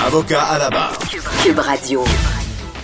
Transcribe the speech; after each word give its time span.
Avocat 0.00 0.42
à 0.42 0.58
la 0.58 0.70
barre. 0.70 0.98
Cube 1.44 1.58
Radio. 1.58 2.04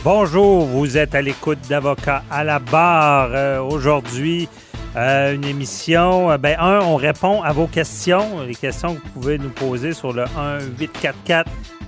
Bonjour, 0.05 0.65
vous 0.67 0.97
êtes 0.97 1.15
à 1.17 1.23
l'écoute 1.23 1.59
d'Avocat 1.69 2.23
à 2.31 2.45
la 2.45 2.59
barre. 2.61 3.31
Euh, 3.33 3.61
Aujourd'hui, 3.61 4.49
euh, 4.97 5.35
une 5.35 5.45
émission. 5.45 6.31
euh, 6.31 6.39
ben, 6.39 6.57
un, 6.61 6.79
on 6.81 6.95
répond 6.97 7.43
à 7.43 7.53
vos 7.53 7.67
questions, 7.67 8.43
les 8.47 8.55
questions 8.55 8.95
que 8.95 9.01
vous 9.03 9.09
pouvez 9.21 9.39
nous 9.39 9.51
poser 9.51 9.93
sur 9.93 10.13
le 10.13 10.25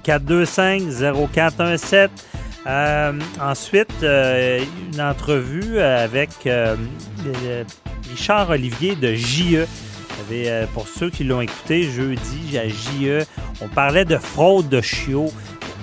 1-844-425-0417. 0.07 2.09
Euh, 2.67 3.13
ensuite, 3.41 4.03
euh, 4.03 4.61
une 4.93 5.01
entrevue 5.01 5.79
avec 5.81 6.31
euh, 6.47 6.77
Richard 8.11 8.51
Olivier 8.51 8.97
de 8.97 9.15
JE. 9.15 9.67
Euh, 10.33 10.67
pour 10.75 10.87
ceux 10.89 11.11
qui 11.11 11.25
l'ont 11.25 11.41
écouté 11.41 11.85
jeudi 11.85 12.59
à 12.59 12.69
JE, 12.69 13.25
on 13.63 13.69
parlait 13.69 14.05
de 14.05 14.17
fraude 14.17 14.69
de 14.69 14.81
chiots, 14.81 15.33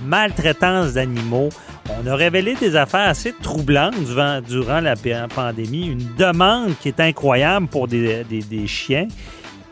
de 0.03 0.07
maltraitance 0.07 0.93
d'animaux. 0.93 1.49
On 2.01 2.07
a 2.07 2.15
révélé 2.15 2.55
des 2.55 2.75
affaires 2.75 3.07
assez 3.07 3.33
troublantes 3.41 3.95
durant, 4.47 4.81
la 4.81 4.95
pa- 4.95 5.27
pandémie. 5.33 5.87
Une 5.87 6.15
demande 6.17 6.73
qui 6.81 6.89
est 6.89 6.99
incroyable 6.99 7.67
pour 7.67 7.87
des, 7.87 8.25
chiens. 8.67 9.07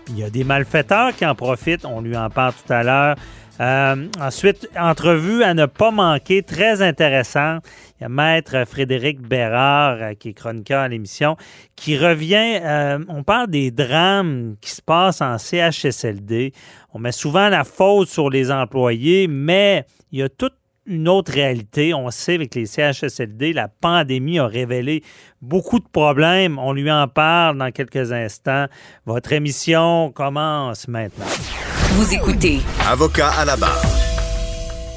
Il 0.09 0.19
y 0.19 0.23
a 0.23 0.29
des 0.29 0.43
malfaiteurs 0.43 1.15
qui 1.15 1.25
en 1.25 1.35
profitent. 1.35 1.85
On 1.85 2.01
lui 2.01 2.15
en 2.15 2.29
parle 2.29 2.53
tout 2.53 2.73
à 2.73 2.83
l'heure. 2.83 3.15
Euh, 3.59 4.07
ensuite, 4.19 4.69
entrevue 4.77 5.43
à 5.43 5.53
ne 5.53 5.65
pas 5.65 5.91
manquer, 5.91 6.43
très 6.43 6.81
intéressant. 6.81 7.59
Il 7.99 8.03
y 8.03 8.05
a 8.05 8.09
Maître 8.09 8.65
Frédéric 8.67 9.21
Bérard, 9.21 9.97
euh, 10.01 10.13
qui 10.13 10.29
est 10.29 10.33
chroniqueur 10.33 10.81
à 10.81 10.87
l'émission, 10.87 11.37
qui 11.75 11.97
revient. 11.97 12.59
euh, 12.61 12.99
on 13.07 13.23
parle 13.23 13.47
des 13.47 13.71
drames 13.71 14.55
qui 14.59 14.71
se 14.71 14.81
passent 14.81 15.21
en 15.21 15.37
CHSLD. 15.37 16.51
On 16.93 16.99
met 16.99 17.13
souvent 17.13 17.47
la 17.49 17.63
faute 17.63 18.09
sur 18.09 18.29
les 18.29 18.51
employés, 18.51 19.27
mais 19.27 19.85
il 20.11 20.19
y 20.19 20.23
a 20.23 20.29
toute 20.29 20.53
une 20.85 21.07
autre 21.07 21.31
réalité. 21.31 21.93
On 21.93 22.09
sait 22.11 22.35
avec 22.35 22.53
les 22.55 22.65
CHSLD, 22.65 23.53
la 23.53 23.67
pandémie 23.67 24.39
a 24.39 24.45
révélé 24.47 25.01
beaucoup 25.41 25.79
de 25.79 25.87
problèmes. 25.91 26.59
On 26.59 26.73
lui 26.73 26.91
en 26.91 27.07
parle 27.07 27.57
dans 27.57 27.71
quelques 27.71 28.11
instants. 28.11 28.65
Votre 29.05 29.33
émission 29.33 30.11
commence 30.11 30.87
maintenant. 30.87 31.25
Vous 31.93 32.13
écoutez 32.13 32.59
Avocat 32.85 33.29
à 33.29 33.45
la 33.45 33.55
barre. 33.55 34.14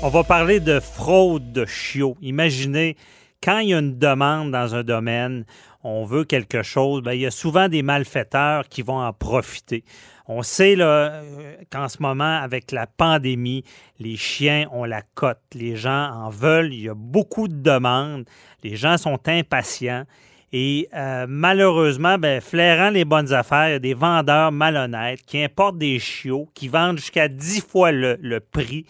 On 0.01 0.11
va 0.11 0.23
parler 0.23 0.61
de 0.61 0.79
fraude 0.79 1.51
de 1.51 1.67
chiots. 1.67 2.17
Imaginez, 2.23 2.97
quand 3.43 3.59
il 3.59 3.71
y 3.71 3.75
a 3.75 3.81
une 3.81 3.99
demande 3.99 4.53
dans 4.53 4.77
un 4.77 4.85
domaine, 4.85 5.45
on 5.83 6.05
veut 6.05 6.23
quelque 6.23 6.63
chose, 6.63 7.03
ben, 7.03 7.15
il 7.15 7.23
y 7.23 7.27
a 7.27 7.33
souvent 7.33 7.69
des 7.69 7.83
malfaiteurs 7.83 8.69
qui 8.69 8.83
vont 8.83 9.01
en 9.01 9.13
profiter. 9.13 9.83
On 10.29 10.43
sait 10.43 10.77
euh, 10.79 11.57
qu'en 11.73 11.89
ce 11.89 12.01
moment, 12.01 12.39
avec 12.41 12.71
la 12.71 12.87
pandémie, 12.87 13.65
les 13.99 14.17
chiens 14.17 14.69
ont 14.71 14.85
la 14.85 15.03
cote. 15.17 15.41
Les 15.53 15.75
gens 15.75 16.13
en 16.13 16.31
veulent. 16.31 16.73
Il 16.73 16.83
y 16.83 16.89
a 16.89 16.95
beaucoup 16.95 17.49
de 17.49 17.61
demandes. 17.61 18.25
Les 18.63 18.77
gens 18.77 18.99
sont 18.99 19.19
impatients. 19.27 20.05
Et 20.53 20.89
euh, 20.95 21.27
malheureusement, 21.29 22.19
ben, 22.19 22.41
flairant 22.41 22.91
les 22.91 23.05
bonnes 23.05 23.33
affaires, 23.33 23.69
il 23.69 23.73
y 23.73 23.75
a 23.75 23.81
des 23.81 23.95
vendeurs 23.95 24.53
malhonnêtes 24.53 25.23
qui 25.27 25.43
importent 25.43 25.79
des 25.79 25.99
chiots, 25.99 26.49
qui 26.55 26.69
vendent 26.69 26.99
jusqu'à 26.99 27.27
10 27.27 27.67
fois 27.69 27.91
le 27.91 28.39
prix. 28.39 28.87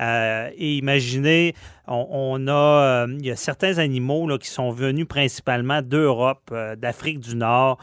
Euh, 0.00 0.50
et 0.56 0.76
imaginez, 0.76 1.54
on, 1.86 2.46
a, 2.48 2.52
euh, 3.04 3.16
il 3.18 3.26
y 3.26 3.30
a 3.30 3.36
certains 3.36 3.78
animaux 3.78 4.26
là, 4.26 4.38
qui 4.38 4.48
sont 4.48 4.70
venus 4.70 5.06
principalement 5.06 5.82
d'Europe, 5.82 6.50
euh, 6.52 6.76
d'Afrique 6.76 7.20
du 7.20 7.36
Nord, 7.36 7.78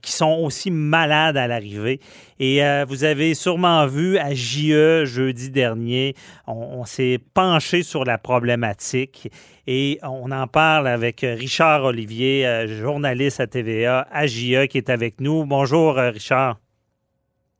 qui 0.00 0.10
sont 0.10 0.38
aussi 0.42 0.70
malades 0.70 1.36
à 1.36 1.46
l'arrivée. 1.46 2.00
Et 2.40 2.62
vous 2.88 3.04
avez 3.04 3.34
sûrement 3.34 3.86
vu 3.86 4.16
à 4.16 4.32
JE 4.32 5.04
jeudi 5.04 5.50
dernier, 5.50 6.14
on, 6.46 6.78
on 6.80 6.84
s'est 6.86 7.18
penché 7.34 7.82
sur 7.82 8.06
la 8.06 8.16
problématique 8.16 9.30
et 9.66 9.98
on 10.02 10.30
en 10.32 10.46
parle 10.46 10.88
avec 10.88 11.20
Richard 11.20 11.84
Olivier, 11.84 12.66
journaliste 12.68 13.40
à 13.40 13.46
TVA, 13.46 14.08
à 14.10 14.26
JE, 14.26 14.64
qui 14.64 14.78
est 14.78 14.88
avec 14.88 15.20
nous. 15.20 15.44
Bonjour, 15.44 15.96
Richard. 15.96 16.56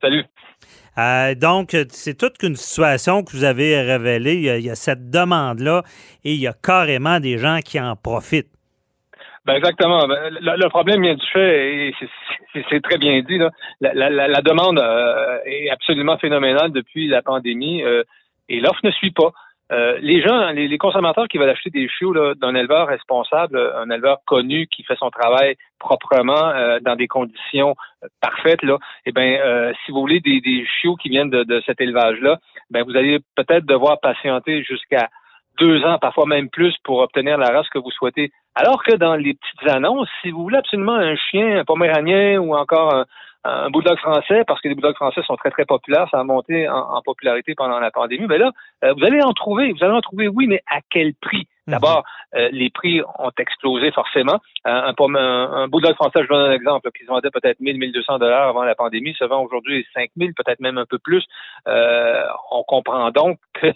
Salut. 0.01 0.25
Euh, 0.99 1.35
donc, 1.35 1.77
c'est 1.91 2.17
toute 2.17 2.43
une 2.43 2.57
situation 2.57 3.23
que 3.23 3.33
vous 3.33 3.45
avez 3.45 3.81
révélée. 3.81 4.35
Il 4.35 4.65
y 4.65 4.71
a, 4.71 4.75
cette 4.75 5.11
demande-là 5.11 5.83
et 6.25 6.33
il 6.35 6.41
y 6.41 6.47
a 6.47 6.53
carrément 6.55 7.21
des 7.21 7.39
gens 7.39 7.59
qui 7.65 7.81
en 7.81 7.97
profitent. 7.97 8.51
Ben 9.45 9.55
exactement. 9.55 10.09
Ben, 10.09 10.35
le, 10.41 10.69
problème 10.69 11.03
vient 11.03 11.15
du 11.15 11.27
fait, 11.33 11.89
et 11.89 11.95
c'est- 12.69 12.81
très 12.81 12.99
bien 12.99 13.23
dit, 13.23 13.39
là. 13.39 13.51
La 13.81 14.43
demande 14.43 14.79
euh, 14.79 15.39
est 15.45 15.71
absolument 15.71 16.19
phénoménale 16.19 16.73
depuis 16.73 17.07
la 17.07 17.23
pandémie 17.23 17.85
euh, 17.85 18.03
et 18.49 18.61
l'offre 18.61 18.81
ne 18.83 18.91
suit 18.91 19.13
pas. 19.13 19.33
Euh, 19.73 19.99
les 20.01 20.23
gens, 20.23 20.51
les, 20.51 20.69
les 20.69 20.79
consommateurs 20.79 21.27
qui 21.27 21.39
veulent 21.39 21.51
acheter 21.51 21.71
des 21.71 21.89
chiots 21.89 22.15
d'un 22.35 22.55
éleveur 22.55 22.87
responsable, 22.87 23.59
un 23.77 23.91
éleveur 23.91 24.19
connu 24.25 24.69
qui 24.69 24.85
fait 24.85 24.97
son 24.97 25.11
travail 25.11 25.57
proprement 25.81 26.51
euh, 26.51 26.79
dans 26.81 26.95
des 26.95 27.09
conditions 27.09 27.75
euh, 28.05 28.09
parfaites, 28.21 28.63
là, 28.63 28.79
eh 29.07 29.13
ben, 29.13 29.41
euh, 29.41 29.73
si 29.85 29.91
vous 29.91 30.01
voulez 30.01 30.21
des, 30.21 30.41
des 30.41 30.65
chiots 30.67 30.95
qui 30.97 31.09
viennent 31.09 31.31
de, 31.31 31.43
de 31.43 31.61
cet 31.67 31.81
élevage-là, 31.81 32.39
ben 32.71 32.85
vous 32.85 32.97
allez 32.97 33.19
peut-être 33.35 33.67
devoir 33.67 33.99
patienter 34.01 34.63
jusqu'à 34.63 35.09
deux 35.59 35.85
ans, 35.85 35.99
parfois 35.99 36.27
même 36.27 36.49
plus, 36.49 36.75
pour 36.85 36.99
obtenir 36.99 37.39
la 37.39 37.49
race 37.49 37.69
que 37.71 37.79
vous 37.79 37.91
souhaitez. 37.91 38.31
Alors 38.55 38.85
que 38.85 38.95
dans 38.95 39.17
les 39.17 39.35
petites 39.35 39.75
annonces, 39.75 40.09
si 40.23 40.31
vous 40.31 40.43
voulez 40.43 40.59
absolument 40.59 40.95
un 40.95 41.17
chien, 41.17 41.59
un 41.59 41.65
poméranien 41.65 42.39
ou 42.39 42.55
encore 42.55 42.95
un, 42.95 43.05
un 43.47 43.71
bulldog 43.71 43.99
français, 43.99 44.45
parce 44.47 44.61
que 44.61 44.69
les 44.69 44.75
bulldogs 44.75 44.97
français 44.97 45.23
sont 45.27 45.37
très, 45.37 45.51
très 45.51 45.65
populaires, 45.65 46.09
ça 46.11 46.21
a 46.21 46.25
monté 46.25 46.69
en, 46.69 46.77
en 46.77 47.03
popularité 47.03 47.55
pendant 47.55 47.79
la 47.79 47.91
pandémie, 47.91 48.27
ben 48.27 48.39
là, 48.39 48.51
euh, 48.85 48.95
vous 48.97 49.05
allez 49.05 49.23
en 49.23 49.33
trouver, 49.33 49.73
vous 49.73 49.85
allez 49.85 49.95
en 49.95 50.01
trouver, 50.01 50.29
oui, 50.29 50.47
mais 50.47 50.63
à 50.71 50.81
quel 50.91 51.15
prix? 51.15 51.47
D'abord, 51.69 52.05
euh, 52.37 52.49
les 52.53 52.71
prix 52.71 53.03
ont 53.19 53.33
explosé 53.39 53.91
forcément. 53.91 54.39
Un, 54.65 54.95
un, 54.97 55.15
un 55.17 55.67
bulldog 55.67 55.95
français, 55.97 56.21
je 56.23 56.29
donne 56.29 56.51
un 56.51 56.53
exemple, 56.53 56.89
qui 56.97 57.03
se 57.03 57.09
vendait 57.09 57.31
peut-être 57.31 57.59
1000, 57.59 57.79
1200 57.79 58.19
dollars 58.19 58.49
avant 58.49 58.63
la 58.63 58.77
pandémie, 58.77 59.15
se 59.19 59.25
vend 59.25 59.43
aujourd'hui 59.43 59.85
5000, 59.95 60.33
peut-être 60.35 60.61
même 60.61 60.79
un 60.79 60.87
peu 60.87 60.99
plus. 60.99 61.25
Euh, 61.67 62.23
on 62.53 62.63
comprend 62.63 63.11
donc 63.11 63.39
qu'il 63.61 63.75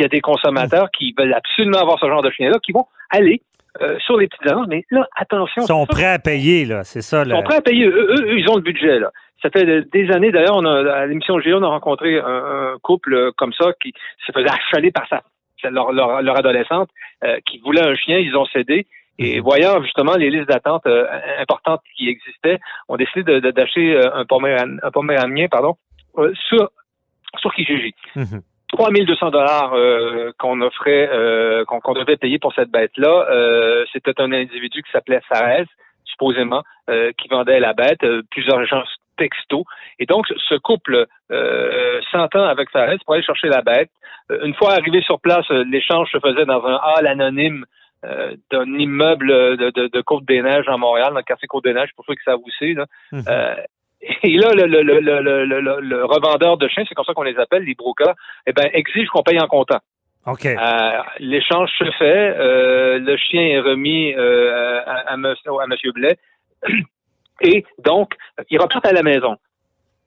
y 0.00 0.04
a 0.04 0.08
des 0.08 0.20
consommateurs 0.20 0.90
qui 0.90 1.14
veulent 1.16 1.34
absolument 1.34 1.78
avoir 1.78 2.00
ce 2.00 2.06
genre 2.06 2.22
de 2.22 2.30
chien-là, 2.30 2.58
qui 2.64 2.72
vont 2.72 2.86
aller 3.10 3.42
euh, 3.80 3.98
sur 4.00 4.16
les 4.18 4.26
petites 4.28 4.46
annonces. 4.50 4.66
Mais 4.68 4.84
là, 4.90 5.06
attention. 5.16 5.62
Ils 5.62 5.66
sont 5.66 5.86
prêts 5.86 6.06
à 6.06 6.18
payer, 6.18 6.64
là. 6.64 6.84
C'est 6.84 7.02
ça. 7.02 7.22
Ils 7.24 7.28
le- 7.30 7.36
sont 7.36 7.42
prêts 7.42 7.56
à 7.56 7.60
payer. 7.62 7.86
Eux, 7.86 8.14
eux, 8.18 8.38
ils 8.38 8.48
ont 8.50 8.56
le 8.56 8.62
budget, 8.62 8.98
là. 8.98 9.10
Ça 9.42 9.48
fait 9.50 9.64
des 9.90 10.10
années, 10.10 10.30
d'ailleurs, 10.32 10.56
on 10.56 10.64
a, 10.66 10.92
à 10.92 11.06
l'émission 11.06 11.38
Géo, 11.40 11.58
on 11.58 11.62
a 11.62 11.68
rencontré 11.68 12.18
un, 12.18 12.24
un 12.26 12.76
couple 12.82 13.14
euh, 13.14 13.30
comme 13.36 13.52
ça 13.54 13.72
qui 13.82 13.92
se 14.26 14.32
faisait 14.32 14.50
achaler 14.50 14.90
par 14.90 15.08
sa, 15.08 15.22
leur, 15.70 15.92
leur, 15.92 16.20
leur 16.20 16.36
adolescente 16.38 16.90
euh, 17.24 17.38
qui 17.46 17.58
voulait 17.58 17.82
un 17.86 17.94
chien, 17.94 18.18
ils 18.18 18.36
ont 18.36 18.44
cédé. 18.46 18.86
Et 19.18 19.40
voyant 19.40 19.82
justement 19.82 20.14
les 20.16 20.30
listes 20.30 20.48
d'attente 20.48 20.86
euh, 20.86 21.04
importantes 21.40 21.82
qui 21.96 22.08
existaient, 22.08 22.58
on 22.88 22.96
décidé 22.96 23.22
de- 23.22 23.40
de- 23.40 23.50
d'acheter 23.50 23.98
un, 24.14 24.24
poméran, 24.24 24.76
un 24.82 24.90
poméranien 24.90 25.46
pardon, 25.50 25.76
sur, 26.48 26.70
sur 27.38 27.52
Kijiji. 27.54 27.94
Mhm. 28.16 28.40
3200 28.72 29.30
dollars 29.30 29.72
euh, 29.74 30.32
qu'on 30.38 30.60
offrait, 30.60 31.08
euh, 31.12 31.64
qu'on 31.64 31.92
devait 31.94 32.16
payer 32.16 32.38
pour 32.38 32.52
cette 32.54 32.70
bête-là. 32.70 33.26
Euh, 33.30 33.84
C'était 33.92 34.20
un 34.20 34.32
individu 34.32 34.82
qui 34.82 34.90
s'appelait 34.92 35.20
Sarez, 35.30 35.66
supposément, 36.04 36.62
euh, 36.88 37.12
qui 37.18 37.28
vendait 37.28 37.60
la 37.60 37.72
bête. 37.72 38.02
Euh, 38.04 38.22
plusieurs 38.30 38.64
gens 38.66 38.84
texto. 39.20 39.64
Et 39.98 40.06
donc, 40.06 40.26
ce 40.48 40.54
couple 40.56 41.06
euh, 41.30 42.00
s'entend 42.10 42.44
avec 42.44 42.70
Fares 42.70 42.96
pour 43.04 43.14
aller 43.14 43.22
chercher 43.22 43.48
la 43.48 43.62
bête. 43.62 43.90
Euh, 44.30 44.44
une 44.44 44.54
fois 44.54 44.72
arrivé 44.72 45.02
sur 45.02 45.20
place, 45.20 45.44
euh, 45.50 45.64
l'échange 45.70 46.10
se 46.10 46.18
faisait 46.18 46.46
dans 46.46 46.64
un 46.64 46.78
hall 46.82 47.06
anonyme 47.06 47.64
euh, 48.04 48.34
d'un 48.50 48.64
immeuble 48.78 49.28
de, 49.58 49.70
de, 49.70 49.88
de 49.88 50.00
Côte-des-Neiges 50.00 50.68
en 50.68 50.78
Montréal, 50.78 51.10
dans 51.10 51.18
le 51.18 51.22
quartier 51.22 51.48
Côte-des-Neiges, 51.48 51.90
pour 51.94 52.04
ceux 52.06 52.14
qui 52.14 52.24
savent 52.24 52.40
aussi. 52.46 52.74
Là. 52.74 52.86
Mhm. 53.12 53.24
Euh, 53.28 53.54
et 54.22 54.36
là, 54.36 54.52
le, 54.54 54.66
le, 54.66 54.82
le, 54.82 55.00
le, 55.00 55.44
le, 55.44 55.80
le 55.80 56.04
revendeur 56.04 56.56
de 56.56 56.68
chiens, 56.68 56.84
c'est 56.88 56.94
comme 56.94 57.04
ça 57.04 57.14
qu'on 57.14 57.22
les 57.22 57.38
appelle, 57.38 57.64
les 57.64 57.74
brocas, 57.74 58.14
eh 58.46 58.52
ben, 58.52 58.68
exige 58.72 59.08
qu'on 59.08 59.22
paye 59.22 59.40
en 59.40 59.46
comptant. 59.46 59.80
OK. 60.26 60.46
Euh, 60.46 61.02
L'échange 61.18 61.70
se 61.78 61.90
fait, 61.98 62.36
euh, 62.38 62.98
le 62.98 63.16
chien 63.16 63.42
est 63.42 63.60
remis 63.60 64.14
euh, 64.14 64.80
à, 64.86 65.12
à, 65.12 65.16
monsieur, 65.16 65.52
à 65.62 65.66
monsieur 65.66 65.92
Blais, 65.92 66.18
et 67.40 67.64
donc, 67.84 68.14
il 68.50 68.60
repart 68.60 68.84
à 68.86 68.92
la 68.92 69.02
maison. 69.02 69.36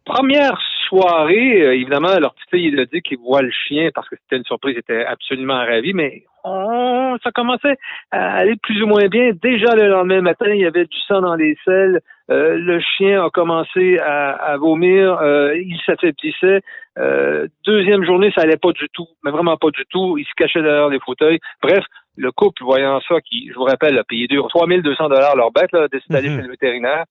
Première 0.06 0.60
soirée, 0.88 1.62
euh, 1.64 1.76
évidemment, 1.76 2.20
leur 2.20 2.34
petite 2.34 2.50
fille, 2.50 2.68
il 2.68 2.80
a 2.80 2.86
dit 2.86 3.02
qu'il 3.02 3.20
voit 3.20 3.42
le 3.42 3.52
chien 3.52 3.90
parce 3.96 4.10
que 4.10 4.16
c'était 4.18 4.38
une 4.38 4.44
surprise, 4.44 4.76
il 4.76 4.80
était 4.80 5.06
absolument 5.06 5.58
ravi, 5.58 5.94
mais 5.94 6.24
on, 6.44 7.18
ça 7.24 7.32
commençait 7.32 7.78
à 8.12 8.36
aller 8.36 8.56
plus 8.58 8.84
ou 8.84 8.88
moins 8.88 9.08
bien. 9.08 9.32
Déjà 9.42 9.76
le 9.76 9.88
lendemain 9.88 10.22
matin, 10.22 10.48
il 10.50 10.62
y 10.62 10.66
avait 10.66 10.86
du 10.86 11.00
sang 11.08 11.22
dans 11.22 11.36
les 11.36 11.58
selles, 11.64 12.02
euh, 12.32 12.56
le 12.58 12.80
chien 12.80 13.24
a 13.24 13.30
commencé 13.30 14.00
à, 14.00 14.32
à 14.32 14.58
vomir, 14.58 15.18
euh, 15.22 15.56
il 15.58 15.80
s'affaiblissait. 15.86 16.62
Euh, 16.98 17.48
deuxième 17.66 18.06
journée, 18.06 18.32
ça 18.36 18.42
allait 18.44 18.58
pas 18.58 18.72
du 18.72 18.88
tout, 18.94 19.08
mais 19.24 19.32
vraiment 19.32 19.58
pas 19.58 19.72
du 19.72 19.84
tout. 19.90 20.18
Il 20.18 20.26
se 20.26 20.34
cachait 20.38 20.62
derrière 20.62 20.90
les 20.90 21.00
fauteuils. 21.00 21.40
Bref, 21.62 21.84
le 22.16 22.32
couple, 22.32 22.64
voyant 22.64 23.02
ça, 23.08 23.20
qui, 23.22 23.50
je 23.50 23.56
vous 23.56 23.64
rappelle, 23.64 23.98
a 23.98 24.04
payé 24.04 24.28
3200 24.28 25.10
dollars 25.10 25.36
leur 25.36 25.52
bête, 25.52 25.72
là, 25.74 25.88
décide 25.92 26.12
d'aller 26.12 26.30
Mhm. 26.30 26.36
chez 26.38 26.42
le 26.44 26.52
vétérinaire. 26.52 27.06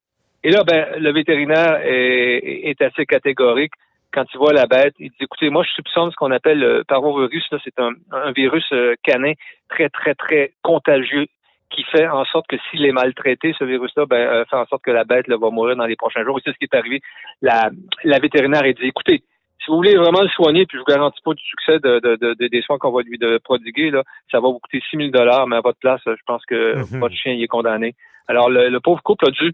Et 0.45 0.51
là, 0.51 0.65
ben, 0.65 0.87
le 0.99 1.13
vétérinaire 1.13 1.81
est, 1.85 2.71
est 2.71 2.81
assez 2.83 3.05
catégorique. 3.07 3.73
Quand 4.13 4.25
il 4.33 4.39
voit 4.39 4.53
la 4.53 4.67
bête, 4.67 4.95
il 4.99 5.11
dit, 5.11 5.17
écoutez, 5.21 5.51
moi, 5.51 5.63
je 5.65 5.71
soupçonne 5.73 6.11
ce 6.11 6.17
qu'on 6.17 6.31
appelle 6.33 6.59
le 6.59 6.85
parvovirus. 6.85 7.45
Là, 7.51 7.59
c'est 7.65 7.79
un, 7.79 7.93
un 8.13 8.33
virus 8.33 8.65
euh, 8.73 8.95
canin 9.03 9.33
très, 9.69 9.89
très, 9.89 10.15
très 10.15 10.53
contagieux 10.63 11.27
qui 11.75 11.83
fait 11.85 12.07
en 12.09 12.25
sorte 12.27 12.47
que 12.49 12.57
s'il 12.71 12.85
est 12.85 12.93
maltraité, 12.93 13.55
ce 13.59 13.65
virus-là, 13.65 14.07
ben, 14.07 14.17
euh, 14.17 14.45
fait 14.45 14.57
en 14.57 14.67
sorte 14.67 14.83
que 14.85 14.91
la 14.91 15.05
bête 15.05 15.27
là, 15.29 15.37
va 15.37 15.51
mourir 15.51 15.77
dans 15.77 15.87
les 15.87 15.97
prochains 15.97 16.25
jours. 16.25 16.39
Et 16.39 16.43
c'est 16.45 16.53
ce 16.53 16.59
qui 16.59 16.65
est 16.65 16.75
arrivé. 16.77 17.01
La, 17.41 17.71
la 18.05 18.19
vétérinaire 18.19 18.63
a 18.65 18.73
dit, 18.73 18.85
écoutez, 18.85 19.23
si 19.65 19.71
vous 19.71 19.77
voulez 19.77 19.95
vraiment 19.97 20.23
le 20.23 20.29
soigner, 20.29 20.67
puis 20.67 20.77
je 20.77 20.81
vous 20.81 20.85
garantis 20.93 21.21
pas 21.25 21.35
du 21.35 21.43
succès 21.45 21.79
de, 21.79 22.01
de, 22.01 22.17
de- 22.17 22.35
de- 22.35 22.49
des 22.49 22.63
soins 22.63 22.79
qu'on 22.79 22.91
va 22.91 23.03
lui 23.03 23.17
de 23.19 23.39
prodiguer, 23.39 23.91
là, 23.91 24.03
ça 24.31 24.41
va 24.41 24.49
vous 24.49 24.59
coûter 24.59 24.83
6 24.91 24.97
000 24.97 25.11
dollars, 25.11 25.47
mais 25.47 25.57
à 25.57 25.61
votre 25.61 25.79
place, 25.79 26.01
je 26.05 26.13
pense 26.27 26.45
que 26.47 26.77
Mhm. 26.79 27.01
votre 27.01 27.15
chien 27.15 27.33
il 27.33 27.43
est 27.43 27.49
condamné. 27.49 27.95
Alors, 28.29 28.51
le, 28.51 28.69
le 28.69 28.81
pauvre 28.81 29.03
couple 29.03 29.29
a 29.29 29.31
dû 29.31 29.53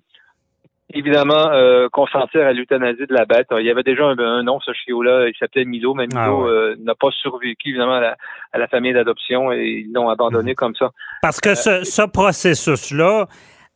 évidemment 0.94 1.50
euh, 1.52 1.88
consentir 1.90 2.46
à 2.46 2.52
l'euthanasie 2.52 3.06
de 3.06 3.12
la 3.14 3.24
bête. 3.24 3.46
Il 3.58 3.66
y 3.66 3.70
avait 3.70 3.82
déjà 3.82 4.04
un, 4.04 4.18
un 4.18 4.42
nom, 4.42 4.58
ce 4.60 4.72
chiot-là, 4.72 5.28
il 5.28 5.34
s'appelait 5.38 5.64
Milo, 5.64 5.94
mais 5.94 6.06
Milo 6.06 6.20
Ah 6.20 6.34
ouais. 6.34 6.48
euh, 6.50 6.76
n'a 6.82 6.94
pas 6.94 7.10
survécu 7.10 7.68
évidemment 7.70 7.94
à 7.96 8.00
la, 8.00 8.16
à 8.52 8.58
la 8.58 8.68
famille 8.68 8.92
d'adoption 8.92 9.52
et 9.52 9.84
ils 9.86 9.92
l'ont 9.92 10.08
abandonné 10.08 10.54
comme 10.54 10.74
ça. 10.74 10.90
Parce 11.22 11.40
que 11.40 11.54
ce, 11.54 11.84
ce 11.84 12.02
processus-là 12.02 13.26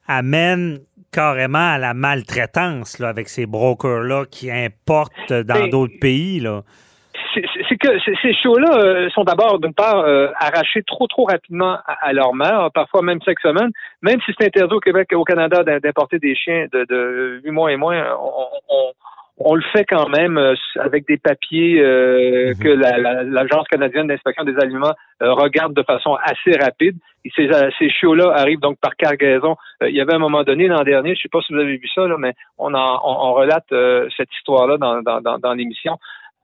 amène 0.08 0.78
carrément 1.12 1.72
à 1.72 1.78
la 1.78 1.92
maltraitance 1.94 2.98
là, 2.98 3.08
avec 3.08 3.28
ces 3.28 3.44
brokers-là 3.46 4.24
qui 4.30 4.50
importent 4.50 5.32
dans 5.32 5.44
Ben, 5.60 5.68
d'autres 5.70 5.98
pays. 6.00 6.40
Là. 6.40 6.62
C'est 7.72 7.76
que 7.78 7.98
ces- 8.22 8.32
chiots-là 8.34 8.70
euh, 8.78 9.08
sont 9.10 9.24
d'abord, 9.24 9.58
d'une 9.58 9.72
part, 9.74 9.98
euh, 10.00 10.28
arrachés 10.38 10.82
trop, 10.82 11.06
trop 11.06 11.24
rapidement 11.24 11.78
à, 11.86 12.12
leur 12.12 12.34
mère, 12.34 12.68
parfois 12.74 13.02
même 13.02 13.18
chaque 13.24 13.40
semaine. 13.40 13.70
Même 14.02 14.20
si 14.26 14.32
c'est 14.38 14.46
interdit 14.46 14.74
au 14.74 14.80
Québec 14.80 15.08
et 15.12 15.14
au 15.14 15.24
Canada 15.24 15.62
d'im- 15.64 15.78
d'importer 15.80 16.18
des 16.18 16.34
chiens 16.34 16.66
de, 16.72 16.84
de 16.88 17.40
8 17.44 17.50
mois 17.50 17.72
et 17.72 17.76
moins, 17.76 18.04
on, 18.20 18.46
on- 18.68 18.92
on 19.44 19.54
le 19.54 19.62
fait 19.72 19.84
quand 19.86 20.08
même 20.10 20.36
euh, 20.36 20.54
avec 20.78 21.06
des 21.08 21.16
papiers 21.16 21.80
euh, 21.80 22.48
Mhm. 22.50 22.58
que 22.62 22.68
la- 22.68 22.98
la- 22.98 23.22
l'Agence 23.22 23.66
canadienne 23.68 24.06
d'inspection 24.06 24.44
des 24.44 24.56
aliments 24.58 24.92
euh, 25.22 25.32
regarde 25.32 25.72
de 25.74 25.82
façon 25.82 26.16
assez 26.22 26.56
rapide. 26.60 26.96
Et 27.24 27.30
ces, 27.34 27.48
ces 27.78 27.88
chiots-là 27.88 28.32
arrivent 28.36 28.60
donc 28.60 28.78
par 28.80 28.94
cargaison. 28.94 29.56
Euh, 29.82 29.88
il 29.88 29.96
y 29.96 30.00
avait 30.00 30.12
un 30.14 30.18
moment 30.18 30.42
donné 30.44 30.68
l'an 30.68 30.82
dernier, 30.82 31.14
je 31.14 31.22
sais 31.22 31.28
pas 31.28 31.40
si 31.40 31.52
vous 31.54 31.60
avez 31.60 31.76
vu 31.76 31.88
ça, 31.94 32.06
là, 32.06 32.16
mais 32.18 32.34
on, 32.58 32.74
en, 32.74 33.00
on, 33.04 33.28
on 33.30 33.32
relate 33.32 33.64
euh, 33.72 34.06
cette 34.16 34.32
histoire-là 34.36 34.76
dans, 34.76 35.00
dans, 35.02 35.20
dans, 35.20 35.38
dans 35.38 35.54
l'émission. 35.54 35.96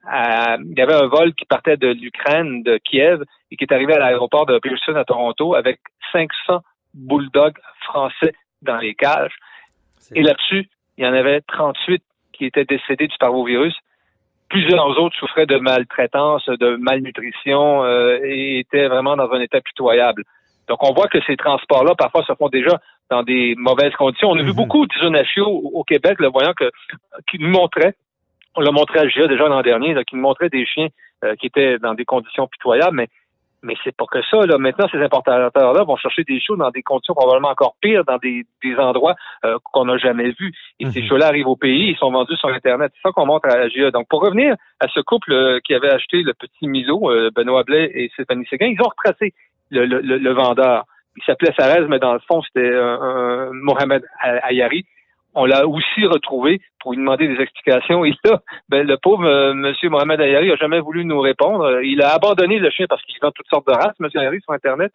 Il 0.05 0.73
y 0.77 0.81
avait 0.81 0.95
un 0.95 1.07
vol 1.07 1.33
qui 1.33 1.45
partait 1.45 1.77
de 1.77 1.87
l'Ukraine, 1.87 2.63
de 2.63 2.77
Kiev, 2.77 3.23
et 3.51 3.57
qui 3.57 3.63
est 3.63 3.73
arrivé 3.73 3.93
à 3.93 3.99
l'aéroport 3.99 4.45
de 4.45 4.57
Pearson 4.59 4.95
à 4.95 5.03
Toronto 5.03 5.55
avec 5.55 5.79
500 6.11 6.61
bulldogs 6.93 7.57
français 7.81 8.33
dans 8.61 8.77
les 8.77 8.95
cages. 8.95 9.35
Et 10.15 10.23
là-dessus, 10.23 10.69
il 10.97 11.05
y 11.05 11.07
en 11.07 11.13
avait 11.13 11.41
38 11.41 12.03
qui 12.33 12.45
étaient 12.45 12.65
décédés 12.65 13.07
du 13.07 13.17
parvovirus. 13.19 13.75
Plusieurs 14.49 14.99
autres 14.99 15.15
souffraient 15.17 15.45
de 15.45 15.57
maltraitance, 15.57 16.45
de 16.47 16.75
malnutrition 16.77 17.83
euh, 17.83 18.17
et 18.23 18.59
étaient 18.59 18.87
vraiment 18.87 19.15
dans 19.15 19.31
un 19.31 19.39
état 19.41 19.61
pitoyable. 19.61 20.23
Donc, 20.67 20.83
on 20.83 20.93
voit 20.93 21.07
que 21.07 21.19
ces 21.27 21.35
transports-là, 21.35 21.93
parfois, 21.95 22.23
se 22.25 22.33
font 22.33 22.49
déjà 22.49 22.79
dans 23.09 23.23
des 23.23 23.55
mauvaises 23.57 23.93
conditions. 23.95 24.29
On 24.29 24.37
a 24.39 24.43
vu 24.43 24.49
Mhm. 24.49 24.55
beaucoup 24.55 24.85
au 24.85 25.71
au 25.73 25.83
Québec, 25.83 26.19
le 26.19 26.29
voyant 26.29 26.53
que, 26.53 26.71
qui 27.29 27.39
nous 27.39 27.49
montraient, 27.49 27.95
on 28.55 28.61
l'a 28.61 28.71
montré 28.71 28.99
à 28.99 29.07
GIA 29.07 29.27
déjà 29.27 29.47
l'an 29.47 29.61
dernier, 29.61 29.93
là, 29.93 30.03
qui 30.03 30.15
nous 30.15 30.21
montrait 30.21 30.49
des 30.49 30.65
chiens 30.65 30.87
euh, 31.23 31.35
qui 31.35 31.47
étaient 31.47 31.77
dans 31.79 31.93
des 31.93 32.05
conditions 32.05 32.47
pitoyables, 32.47 32.95
mais 32.95 33.07
mais 33.61 33.75
c'est 33.83 33.93
pas 33.93 34.05
que 34.09 34.21
ça. 34.31 34.45
Là. 34.45 34.57
Maintenant, 34.57 34.87
ces 34.89 34.99
importateurs-là 35.03 35.83
vont 35.83 35.97
chercher 35.97 36.23
des 36.23 36.39
chiots 36.39 36.55
dans 36.55 36.71
des 36.71 36.81
conditions 36.81 37.13
probablement 37.13 37.49
encore 37.49 37.75
pires, 37.81 38.05
dans 38.05 38.15
des, 38.15 38.45
des 38.63 38.75
endroits 38.77 39.15
euh, 39.43 39.57
qu'on 39.73 39.83
n'a 39.83 39.97
jamais 39.97 40.29
vus. 40.39 40.53
Et 40.79 40.85
ces 40.89 41.01
Mhm. 41.01 41.07
chiots-là 41.07 41.27
arrivent 41.27 41.47
au 41.49 41.57
pays, 41.57 41.89
ils 41.89 41.97
sont 41.97 42.09
vendus 42.09 42.37
sur 42.37 42.47
Internet. 42.47 42.93
C'est 42.95 43.01
ça 43.09 43.11
qu'on 43.11 43.25
montre 43.25 43.49
à 43.49 43.67
GIA. 43.67 43.91
Donc, 43.91 44.07
pour 44.07 44.21
revenir 44.21 44.55
à 44.79 44.87
ce 44.87 45.01
couple 45.01 45.33
euh, 45.33 45.59
qui 45.65 45.73
avait 45.73 45.91
acheté 45.91 46.23
le 46.23 46.33
petit 46.33 46.69
Milo, 46.69 47.11
euh, 47.11 47.31
Benoît 47.35 47.63
Blais 47.63 47.91
et 47.93 48.07
Stéphanie 48.13 48.45
Séguin, 48.49 48.67
ils 48.67 48.81
ont 48.81 48.87
retracé 48.97 49.33
le, 49.71 49.85
le, 49.85 49.99
le- 49.99 50.31
vendeur. 50.33 50.85
Il 51.17 51.23
s'appelait 51.25 51.51
Sarez, 51.59 51.85
mais 51.89 51.99
dans 51.99 52.13
le 52.13 52.19
fond, 52.29 52.41
c'était 52.41 52.71
Mohamed 53.51 54.03
Ayari. 54.21 54.85
On 55.41 55.45
l'a 55.45 55.65
aussi 55.65 56.05
retrouvé 56.05 56.59
pour 56.81 56.91
lui 56.91 56.97
demander 56.97 57.25
des 57.29 57.41
explications. 57.41 58.03
Et 58.03 58.13
là, 58.25 58.41
ben, 58.67 58.85
le 58.85 58.97
pauvre 58.97 59.25
euh, 59.25 59.53
Monsieur 59.53 59.89
Mohamed 59.89 60.19
Ayari 60.19 60.51
a 60.51 60.57
jamais 60.57 60.81
voulu 60.81 61.05
nous 61.05 61.21
répondre. 61.21 61.79
Il 61.81 62.01
a 62.01 62.13
abandonné 62.13 62.59
le 62.59 62.69
chien 62.69 62.87
parce 62.89 63.01
qu'il 63.03 63.15
vend 63.21 63.31
toutes 63.31 63.47
sortes 63.47 63.65
de 63.65 63.71
races, 63.71 63.97
Monsieur 63.99 64.19
Ayari, 64.19 64.41
sur 64.41 64.51
Internet. 64.51 64.91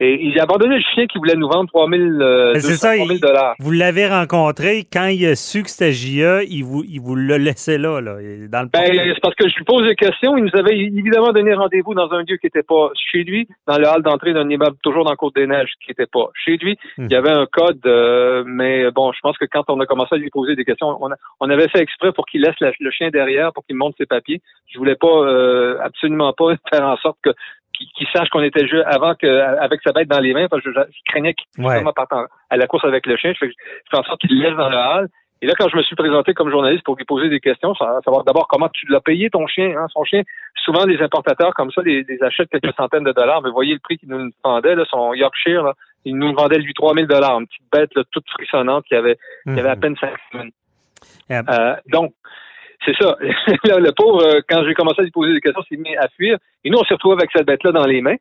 Et 0.00 0.18
il 0.24 0.38
a 0.38 0.42
abandonné 0.44 0.76
le 0.76 0.82
chien 0.94 1.06
qui 1.06 1.18
voulait 1.18 1.34
nous 1.36 1.48
vendre 1.48 1.68
3000 1.70 2.18
euh, 2.20 2.52
Mais 2.54 2.60
c'est 2.60 2.68
200, 2.70 2.80
ça, 2.80 2.96
3000 2.96 3.16
il- 3.16 3.20
dollars. 3.20 3.54
Vous 3.58 3.70
l'avez 3.70 4.06
rencontré 4.08 4.84
quand 4.92 5.06
il 5.06 5.24
a 5.26 5.34
su 5.36 5.62
que 5.62 5.70
c'était 5.70 5.92
JA, 5.92 6.42
il 6.44 6.64
vous, 6.64 6.84
il 6.88 7.00
vous 7.00 7.14
l'a 7.16 7.38
laissé 7.38 7.78
là, 7.78 8.00
là, 8.00 8.14
dans 8.48 8.62
le 8.62 8.68
Ben, 8.68 8.90
c'est 8.92 9.20
parce 9.22 9.34
que 9.34 9.48
je 9.48 9.56
lui 9.56 9.64
pose 9.64 9.86
des 9.86 9.94
questions. 9.94 10.36
Il 10.36 10.44
nous 10.44 10.56
avait 10.58 10.76
évidemment 10.76 11.32
donné 11.32 11.54
rendez-vous 11.54 11.94
dans 11.94 12.10
un 12.12 12.20
lieu 12.20 12.36
qui 12.36 12.46
n'était 12.46 12.62
pas 12.62 12.90
chez 12.94 13.22
lui, 13.24 13.46
dans 13.66 13.78
le 13.78 13.86
hall 13.86 14.02
d'entrée 14.02 14.32
d'un 14.32 14.48
immeuble 14.48 14.76
toujours 14.82 15.04
dans 15.04 15.14
Côte-des-Neiges 15.16 15.70
qui 15.84 15.90
n'était 15.90 16.06
pas 16.06 16.28
chez 16.34 16.56
lui. 16.56 16.76
Mhm. 16.98 17.06
Il 17.08 17.12
y 17.12 17.16
avait 17.16 17.30
un 17.30 17.46
code, 17.46 17.80
euh, 17.86 18.44
mais 18.46 18.90
bon, 18.90 19.12
je 19.12 19.20
pense 19.22 19.38
que 19.38 19.44
quand 19.50 19.64
on 19.68 19.80
a 19.80 19.86
commencé 19.86 20.14
à 20.14 20.18
lui 20.18 20.30
poser 20.30 20.56
des 20.56 20.64
questions, 20.64 20.96
on, 21.00 21.10
a- 21.12 21.16
on 21.40 21.48
avait 21.50 21.68
fait 21.68 21.80
exprès 21.80 22.12
pour 22.12 22.26
qu'il 22.26 22.42
laisse 22.42 22.58
la- 22.60 22.72
le 22.78 22.90
chien 22.90 23.10
derrière, 23.10 23.52
pour 23.52 23.64
qu'il 23.64 23.76
monte 23.76 23.94
ses 23.98 24.06
papiers. 24.06 24.40
Je 24.72 24.78
voulais 24.78 24.96
pas, 24.96 25.06
euh, 25.08 25.78
absolument 25.82 26.32
pas 26.32 26.54
faire 26.72 26.84
en 26.86 26.96
sorte 26.98 27.18
que 27.22 27.30
qu'il 27.76 28.06
sache 28.14 28.28
qu'on 28.30 28.42
était 28.42 28.66
jeu 28.66 28.82
avant 28.86 29.14
que 29.14 29.26
avec 29.60 29.80
sa 29.84 29.92
bête 29.92 30.08
dans 30.08 30.20
les 30.20 30.32
mains, 30.34 30.48
parce 30.48 30.62
que 30.62 30.70
je, 30.72 30.80
je 30.80 30.98
craignais 31.06 31.34
qu'il 31.34 31.64
Ouais. 31.64 31.82
parte 31.94 32.12
à 32.50 32.56
la 32.56 32.66
course 32.66 32.84
avec 32.84 33.06
le 33.06 33.16
chien. 33.16 33.32
Je 33.34 33.38
fais, 33.46 33.48
je 33.50 33.90
fais 33.90 33.96
en 33.98 34.02
sorte 34.04 34.20
qu'il 34.20 34.38
le 34.40 34.48
laisse 34.48 34.56
dans 34.56 34.68
le 34.70 34.76
hall. 34.76 35.08
Et 35.42 35.46
là, 35.46 35.52
quand 35.58 35.68
je 35.68 35.76
me 35.76 35.82
suis 35.82 35.94
présenté 35.96 36.32
comme 36.32 36.50
journaliste 36.50 36.82
pour 36.84 36.96
lui 36.96 37.04
poser 37.04 37.28
des 37.28 37.40
questions, 37.40 37.74
sa- 37.74 38.00
savoir 38.04 38.24
d'abord 38.24 38.48
comment 38.48 38.70
tu 38.70 38.86
l'as 38.88 39.02
payé 39.02 39.28
ton 39.28 39.46
chien, 39.46 39.74
hein, 39.78 39.86
son 39.92 40.02
chien? 40.04 40.22
Souvent, 40.64 40.86
les 40.86 40.98
importateurs 41.02 41.52
comme 41.52 41.70
ça, 41.72 41.82
les, 41.82 42.04
les 42.04 42.22
achètent 42.22 42.48
quelques 42.48 42.74
centaines 42.74 43.04
de 43.04 43.12
dollars. 43.12 43.42
Mais 43.42 43.50
voyez 43.50 43.74
le 43.74 43.78
prix 43.80 43.98
qu'il 43.98 44.08
nous 44.08 44.30
vendait, 44.42 44.74
là, 44.74 44.84
son 44.88 45.12
Yorkshire, 45.12 45.62
là, 45.62 45.74
il 46.06 46.16
nous 46.16 46.28
le 46.28 46.34
vendait 46.34 46.56
lui 46.58 46.72
3000 46.72 47.06
dollars, 47.06 47.38
une 47.38 47.46
petite 47.46 47.62
bête 47.70 47.90
là, 47.94 48.02
toute 48.10 48.24
frissonnante 48.30 48.84
qui 48.86 48.94
avait, 48.94 49.18
qui 49.44 49.50
avait 49.60 49.68
à 49.68 49.74
Mhm. 49.74 49.80
peine 49.80 49.96
cinq 49.96 50.14
semaines. 50.32 50.50
Euh, 51.30 51.76
donc, 51.92 52.12
c'est 52.86 52.96
ça. 52.98 53.16
Le 53.20 53.90
pauvre, 53.92 54.22
euh, 54.24 54.40
quand 54.48 54.64
j'ai 54.64 54.72
commencé 54.74 55.00
à 55.00 55.04
lui 55.04 55.10
poser 55.10 55.32
des 55.34 55.40
questions, 55.40 55.62
s'est 55.68 55.76
mis 55.76 55.94
à 55.96 56.08
fuir. 56.08 56.38
Et 56.64 56.70
nous, 56.70 56.78
on 56.78 56.84
s'est 56.84 56.94
retrouvés 56.94 57.16
avec 57.18 57.30
cette 57.34 57.46
bête-là 57.46 57.72
dans 57.72 57.84
les 57.84 58.00
mains. 58.00 58.16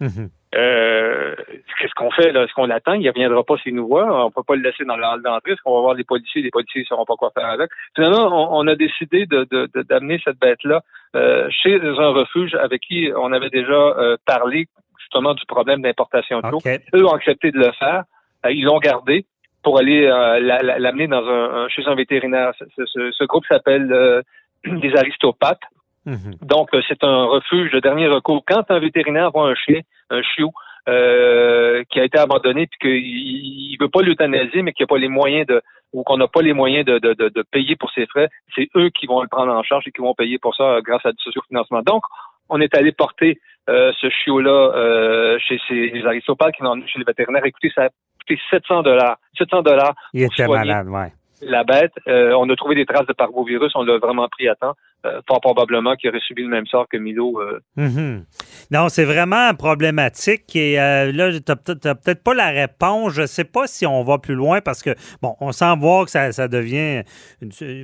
Mhm. 0.00 0.28
Euh, 0.54 1.34
qu'est-ce 1.78 1.92
qu'on 1.94 2.10
fait 2.10 2.32
là? 2.32 2.44
Est-ce 2.44 2.52
qu'on 2.54 2.66
l'attend? 2.66 2.94
Il 2.94 3.08
reviendra 3.08 3.42
pas 3.44 3.56
s'il 3.58 3.74
nous 3.74 3.86
voit. 3.86 4.24
On 4.26 4.30
peut 4.30 4.42
pas 4.46 4.54
le 4.56 4.62
laisser 4.62 4.84
dans 4.84 4.96
le 4.96 5.04
hall 5.04 5.22
d'entrée. 5.22 5.52
Est-ce 5.52 5.60
qu'on 5.62 5.74
va 5.74 5.80
voir 5.80 5.94
les 5.94 6.04
policiers? 6.04 6.40
Les 6.42 6.50
policiers 6.50 6.82
ne 6.82 6.86
sauront 6.86 7.04
pas 7.04 7.16
quoi 7.16 7.30
faire 7.36 7.46
avec. 7.48 7.70
Finalement, 7.94 8.28
on, 8.56 8.60
on 8.60 8.66
a 8.68 8.74
décidé 8.76 9.26
de, 9.26 9.46
de- 9.50 9.68
de- 9.74 9.82
d'amener 9.82 10.20
cette 10.24 10.38
bête-là 10.38 10.82
euh, 11.16 11.48
chez 11.50 11.74
un 11.80 12.08
refuge 12.10 12.54
avec 12.54 12.80
qui 12.82 13.10
on 13.16 13.32
avait 13.32 13.50
déjà 13.50 13.72
euh, 13.74 14.16
parlé 14.24 14.66
justement 14.98 15.34
du 15.34 15.44
problème 15.46 15.82
d'importation 15.82 16.40
de 16.40 16.48
l'eau. 16.48 16.60
Eux 16.94 17.04
ont 17.04 17.12
accepté 17.14 17.50
de 17.50 17.58
le 17.58 17.72
faire. 17.72 18.04
Ils 18.48 18.64
l'ont 18.64 18.78
gardé 18.78 19.26
pour 19.68 19.78
aller 19.78 20.06
euh, 20.06 20.40
la- 20.40 20.62
la- 20.62 20.78
l'amener 20.78 21.08
dans 21.08 21.26
un, 21.28 21.44
un- 21.64 21.68
chez 21.68 21.84
un 21.86 21.94
vétérinaire. 21.94 22.52
Ce, 22.58 22.64
ce- 22.74 22.86
ce- 22.86 23.10
ce 23.12 23.24
groupe 23.24 23.44
s'appelle 23.46 23.92
euh, 23.92 24.22
des 24.64 24.96
aristopathes. 24.96 25.60
Mhm. 26.06 26.36
Donc, 26.40 26.72
euh, 26.72 26.80
c'est 26.88 27.04
un 27.04 27.24
refuge 27.26 27.70
de 27.72 27.80
dernier 27.80 28.08
recours. 28.08 28.42
Quand 28.48 28.64
un 28.70 28.78
vétérinaire 28.78 29.30
voit 29.30 29.46
un 29.50 29.54
chien, 29.54 29.80
un 30.08 30.22
chiot, 30.22 30.52
euh, 30.88 31.84
qui 31.90 32.00
a 32.00 32.04
été 32.04 32.18
abandonné 32.18 32.66
puis 32.66 32.78
qu'il 32.80 33.76
ne 33.78 33.84
veut 33.84 33.90
pas 33.90 34.00
l'euthanasier, 34.00 34.62
mais 34.62 34.72
qu'il 34.72 34.84
n'a 34.84 34.86
pas 34.86 34.96
les 34.96 35.08
moyens 35.08 35.46
de 35.46 35.60
ou 35.92 36.02
qu'on 36.02 36.16
n'a 36.16 36.28
pas 36.28 36.40
les 36.40 36.54
moyens 36.54 36.86
de, 36.86 36.98
de, 36.98 37.12
de, 37.12 37.42
payer 37.50 37.76
pour 37.76 37.90
ses 37.90 38.06
frais, 38.06 38.28
c'est 38.54 38.68
eux 38.74 38.88
qui 38.88 39.04
vont 39.06 39.20
le 39.20 39.28
prendre 39.28 39.52
en 39.52 39.62
charge 39.62 39.84
et 39.86 39.90
qui 39.90 40.00
vont 40.00 40.14
payer 40.14 40.38
pour 40.38 40.54
ça 40.54 40.80
grâce 40.82 41.04
à 41.04 41.12
du 41.12 41.22
sociofinancement. 41.22 41.82
Donc, 41.82 42.02
on 42.48 42.58
est 42.62 42.74
allé 42.74 42.92
porter 42.92 43.38
euh, 43.68 43.92
ce 44.00 44.08
chiot-là 44.08 44.72
euh, 44.74 45.38
chez 45.40 45.58
les 45.70 46.06
aristopathes 46.06 46.54
qui 46.54 46.62
chez 46.90 46.98
les 46.98 47.04
vétérinaires. 47.04 47.44
Écoutez, 47.44 47.70
ça 47.74 47.84
a 47.84 47.88
coûté 48.28 48.40
700 48.50 48.82
dollars. 48.82 49.18
700 49.36 49.62
dollars. 49.62 49.94
Il 50.12 50.22
était 50.22 50.46
malade, 50.46 50.88
ouais. 50.88 51.12
La 51.40 51.64
bête. 51.64 51.92
on 52.06 52.48
a 52.50 52.56
trouvé 52.56 52.74
des 52.74 52.86
traces 52.86 53.06
de 53.06 53.12
parvovirus. 53.12 53.72
On 53.74 53.82
l'a 53.82 53.98
vraiment 53.98 54.28
pris 54.28 54.48
à 54.48 54.54
temps. 54.54 54.74
Euh, 55.06 55.20
fort 55.28 55.40
probablement 55.40 55.94
qu'il 55.94 56.10
aurait 56.10 56.18
subi 56.18 56.42
le 56.42 56.48
même 56.48 56.66
sort 56.66 56.88
que 56.88 56.96
Milo. 56.96 57.40
Euh. 57.40 57.60
Mhm. 57.76 58.24
Non, 58.72 58.88
c'est 58.88 59.04
vraiment 59.04 59.54
problématique. 59.54 60.56
Et 60.56 60.80
euh, 60.80 61.12
là, 61.12 61.30
tu 61.32 61.40
n'as 61.46 61.94
peut-être 61.94 62.24
pas 62.24 62.34
la 62.34 62.48
réponse. 62.48 63.12
Je 63.12 63.22
ne 63.22 63.26
sais 63.26 63.44
pas 63.44 63.68
si 63.68 63.86
on 63.86 64.02
va 64.02 64.18
plus 64.18 64.34
loin 64.34 64.60
parce 64.60 64.82
que, 64.82 64.90
bon, 65.22 65.36
on 65.40 65.52
sent 65.52 65.76
voir 65.78 66.06
que 66.06 66.10
ça, 66.10 66.48
devient 66.48 67.04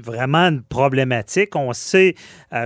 vraiment 0.02 0.48
une 0.48 0.62
problématique. 0.62 1.54
On 1.54 1.72
sait 1.72 2.16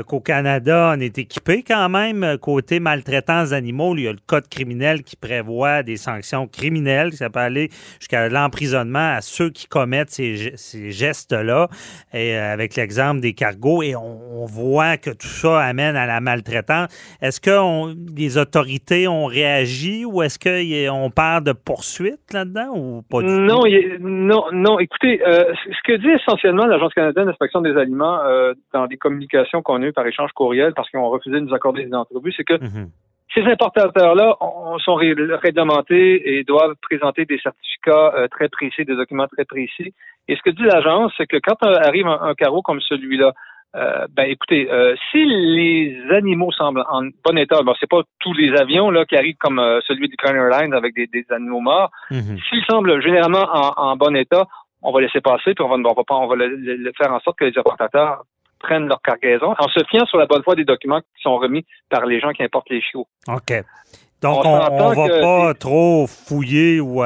qu'au 0.06 0.20
Canada, 0.20 0.94
on 0.96 1.00
est 1.00 1.18
équipé 1.18 1.62
quand 1.62 1.90
même. 1.90 2.38
Côté 2.38 2.80
maltraitance 2.80 3.50
d'animaux, 3.50 3.94
il 3.96 4.04
y 4.04 4.08
a 4.08 4.12
le 4.12 4.18
code 4.26 4.48
criminel 4.48 5.02
qui 5.02 5.16
prévoit 5.16 5.82
des 5.82 5.98
sanctions 5.98 6.46
criminelles. 6.46 7.12
Ça 7.12 7.28
peut 7.28 7.40
aller 7.40 7.68
jusqu'à 7.98 8.30
l'emprisonnement 8.30 9.16
à 9.16 9.20
ceux 9.20 9.50
qui 9.50 9.66
commettent 9.66 10.10
ces, 10.10 10.54
ces 10.56 10.90
gestes-là. 10.90 11.68
Et 12.14 12.34
avec 12.34 12.76
l'exemple 12.76 13.20
des 13.20 13.34
cargos, 13.34 13.82
et 13.82 13.94
on 13.94 14.37
on 14.38 14.46
voit 14.46 14.96
que 14.96 15.10
tout 15.10 15.26
ça 15.26 15.60
amène 15.60 15.96
à 15.96 16.06
la 16.06 16.20
maltraitance. 16.20 16.88
Est-ce 17.20 17.40
que 17.40 17.94
les 18.16 18.38
autorités 18.38 19.08
ont 19.08 19.26
réagi 19.26 20.04
ou 20.04 20.22
est-ce 20.22 20.38
qu'on 20.38 21.10
parle 21.10 21.44
de 21.44 21.52
poursuite 21.52 22.32
là-dedans 22.32 22.70
ou 22.74 23.02
pas 23.02 23.22
du 23.22 23.28
non, 23.28 23.62
tout? 23.62 23.68
non, 24.00 24.44
non. 24.52 24.78
Écoutez, 24.78 25.20
euh, 25.26 25.52
ce 25.54 25.82
que 25.84 25.96
dit 25.96 26.08
essentiellement 26.08 26.66
l'Agence 26.66 26.94
canadienne 26.94 27.26
d'inspection 27.26 27.60
des 27.60 27.76
aliments 27.76 28.20
euh, 28.22 28.54
dans 28.72 28.86
des 28.86 28.96
communications 28.96 29.62
qu'on 29.62 29.82
a 29.82 29.86
eues 29.86 29.92
par 29.92 30.06
échange 30.06 30.32
courriel 30.32 30.72
parce 30.74 30.88
qu'ils 30.90 31.00
ont 31.00 31.10
refusé 31.10 31.36
de 31.36 31.40
nous 31.40 31.54
accorder 31.54 31.84
des 31.84 31.94
entrevues, 31.94 32.32
c'est 32.36 32.44
que 32.44 32.62
mhm. 32.62 32.90
Ces 33.34 33.42
importateurs-là 33.42 34.36
sont 34.84 34.94
réglementés 34.94 36.38
et 36.38 36.44
doivent 36.44 36.74
présenter 36.80 37.26
des 37.26 37.38
certificats 37.38 38.14
euh, 38.16 38.26
très 38.26 38.48
précis, 38.48 38.86
des 38.86 38.96
documents 38.96 39.26
très 39.26 39.44
précis. 39.44 39.92
Et 40.28 40.36
ce 40.36 40.42
que 40.42 40.50
dit 40.50 40.62
l'agence, 40.62 41.12
c'est 41.16 41.26
que 41.26 41.36
quand 41.36 41.62
arrive 41.62 42.06
un 42.06 42.34
carreau 42.34 42.62
comme 42.62 42.80
celui-là, 42.80 43.34
euh, 43.76 44.06
ben 44.10 44.24
écoutez, 44.24 44.70
euh, 44.70 44.94
si 45.10 45.24
les 45.24 46.00
animaux 46.10 46.50
semblent 46.52 46.84
en 46.88 47.02
bon 47.02 47.36
état, 47.36 47.62
bon 47.62 47.74
c'est 47.78 47.88
pas 47.88 48.00
tous 48.18 48.32
les 48.32 48.56
avions 48.58 48.90
là 48.90 49.04
qui 49.04 49.14
arrivent 49.14 49.36
comme 49.38 49.58
euh, 49.58 49.80
celui 49.86 50.08
du 50.08 50.16
Crown 50.16 50.36
Airlines 50.36 50.72
avec 50.72 50.94
des, 50.94 51.24
animaux 51.30 51.60
morts. 51.60 51.90
Mhm. 52.10 52.38
S'ils 52.48 52.64
semblent 52.68 53.02
généralement 53.02 53.46
en, 53.76 53.96
bon 53.96 54.16
état, 54.16 54.46
on 54.82 54.90
va 54.90 55.02
laisser 55.02 55.20
passer 55.20 55.54
puis 55.54 55.62
on 55.62 55.68
va, 55.68 55.76
on 55.76 55.92
va, 55.92 56.02
on 56.08 56.26
va 56.26 56.36
le, 56.36 56.92
faire 56.96 57.12
en 57.12 57.20
sorte 57.20 57.38
que 57.38 57.44
les 57.44 57.58
importateurs 57.58 58.22
prennent 58.58 58.88
leur 58.88 59.02
cargaison 59.02 59.54
en 59.58 59.68
se 59.68 59.84
fiant 59.90 60.06
sur 60.06 60.18
la 60.18 60.26
bonne 60.26 60.42
foi 60.42 60.54
des 60.54 60.64
documents 60.64 61.00
qui 61.00 61.22
sont 61.22 61.36
remis 61.36 61.64
par 61.90 62.06
les 62.06 62.20
gens 62.20 62.32
qui 62.32 62.42
importent 62.42 62.70
les 62.70 62.80
chiots. 62.80 63.06
OK. 63.28 63.52
Donc, 64.22 64.44
on 64.44 64.90
ne 64.90 64.94
va 64.94 65.20
pas 65.20 65.54
trop 65.54 66.06
fouiller 66.06 66.80
ou 66.80 67.02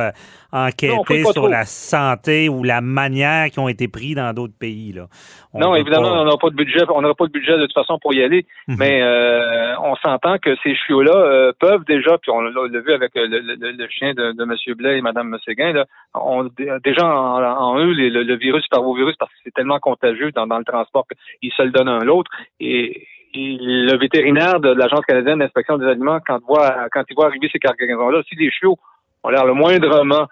enquêter 0.53 1.25
sur 1.25 1.49
la 1.49 1.65
santé 1.65 2.49
ou 2.49 2.63
la 2.63 2.83
manière 2.83 3.51
qui 3.51 3.59
ont 3.59 3.69
été 3.69 3.89
pris 3.89 4.15
dans 4.15 4.35
d'autres 4.35 4.57
pays. 4.59 4.93
Là. 4.93 5.07
non, 5.55 5.75
évidemment, 5.75 6.13
on 6.13 6.25
n'a 6.27 6.37
pas 6.37 6.51
de 6.51 6.55
budget, 6.55 6.81
on 6.91 7.01
n'aura 7.01 7.15
pas 7.15 7.27
de 7.27 7.33
budget 7.33 7.57
de 7.57 7.63
toute 7.63 7.73
façon 7.73 7.99
pour 7.99 8.13
y 8.13 8.23
aller, 8.23 8.45
mhm. 8.69 8.77
mais 8.79 9.03
euh, 9.03 9.75
on 9.81 9.97
s'entend 9.97 10.39
que 10.39 10.55
ces 10.63 10.75
chiots-là 10.75 11.17
euh, 11.17 11.53
peuvent 11.59 11.85
déjà, 11.87 12.19
puis 12.19 12.31
on 12.31 12.43
l'a 12.43 12.81
vu 12.81 12.93
avec 12.93 13.17
euh, 13.17 13.27
le, 13.29 13.89
chien 13.89 14.13
de, 14.13 14.33
de, 14.33 14.43
M. 14.43 14.75
Blais 14.77 14.99
et 14.99 15.01
Mme 15.01 15.39
Séguin, 15.45 15.73
là, 15.73 15.87
on, 16.15 16.51
déjà 16.85 17.07
en, 17.07 17.79
eux 17.79 17.93
le, 17.93 18.37
virus 18.37 18.67
parvovirus 18.69 19.17
parce 19.19 19.31
que 19.33 19.39
c'est 19.45 19.55
tellement 19.55 19.79
contagieux 19.79 20.33
dans, 20.33 20.45
le 20.45 20.65
transport 20.65 21.07
qu'ils 21.41 21.53
se 21.53 21.63
le 21.63 21.71
donnent 21.71 21.89
un 21.89 22.05
l'autre. 22.05 22.31
Et, 22.61 23.07
le 23.35 23.97
vétérinaire 23.99 24.61
de 24.61 24.73
l'Agence 24.73 25.05
canadienne 25.07 25.39
d'inspection 25.39 25.79
des 25.79 25.87
aliments, 25.87 26.19
quand, 26.27 26.41
voit, 26.47 26.89
quand 26.93 27.03
il 27.09 27.15
voit 27.15 27.27
arriver 27.27 27.49
ces 27.53 27.59
cargaisons-là, 27.59 28.23
si 28.29 28.37
les 28.37 28.51
chiots 28.51 28.79
ont 29.23 29.29
l'air 29.31 29.45
le 29.45 29.55
moindrement 29.55 30.27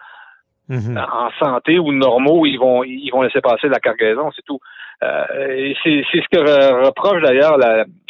Mhm. 0.71 0.97
en 0.97 1.31
santé 1.41 1.81
ou 1.81 1.91
normaux, 1.91 2.47
ils 2.47 2.57
vont 2.57 2.85
ils 2.85 3.11
vont 3.11 3.23
laisser 3.23 3.41
passer 3.41 3.69
la 3.69 3.81
cargaison, 3.81 4.31
c'est 4.37 4.45
tout. 4.45 4.61
Euh, 5.03 5.25
c'est 5.83 6.05
ce 6.13 6.29
que 6.31 6.85
reproche 6.87 7.21
d'ailleurs 7.23 7.59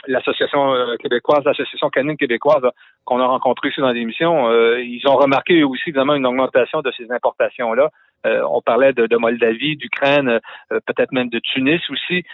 l'association 0.07 0.75
euh, 0.75 0.97
québécoise, 0.97 1.43
l'association 1.47 1.89
canine 1.89 2.19
québécoise 2.19 2.63
qu'on 3.07 3.19
a 3.19 3.25
rencontrée 3.25 3.71
ici 3.71 3.81
dans 3.81 3.93
l'émission. 3.93 4.51
Euh, 4.51 4.83
ils 4.83 5.01
ont 5.09 5.17
remarqué 5.17 5.65
aussi 5.65 5.85
évidemment 5.87 6.15
une 6.15 6.27
augmentation 6.27 6.83
de 6.83 6.93
ces 6.99 7.11
importations 7.11 7.73
là. 7.73 7.89
Euh, 8.27 8.43
on 8.51 8.61
parlait 8.61 8.93
de, 8.93 9.07
de 9.07 9.17
Moldavie, 9.17 9.79
d'Ukraine, 9.79 10.41
peut-être 10.69 11.13
même 11.13 11.31
de 11.31 11.39
Tunis 11.39 11.81
aussi. 11.89 12.25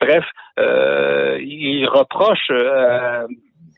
Bref, 0.00 0.24
ils 0.58 1.86
reprochent 1.86 2.50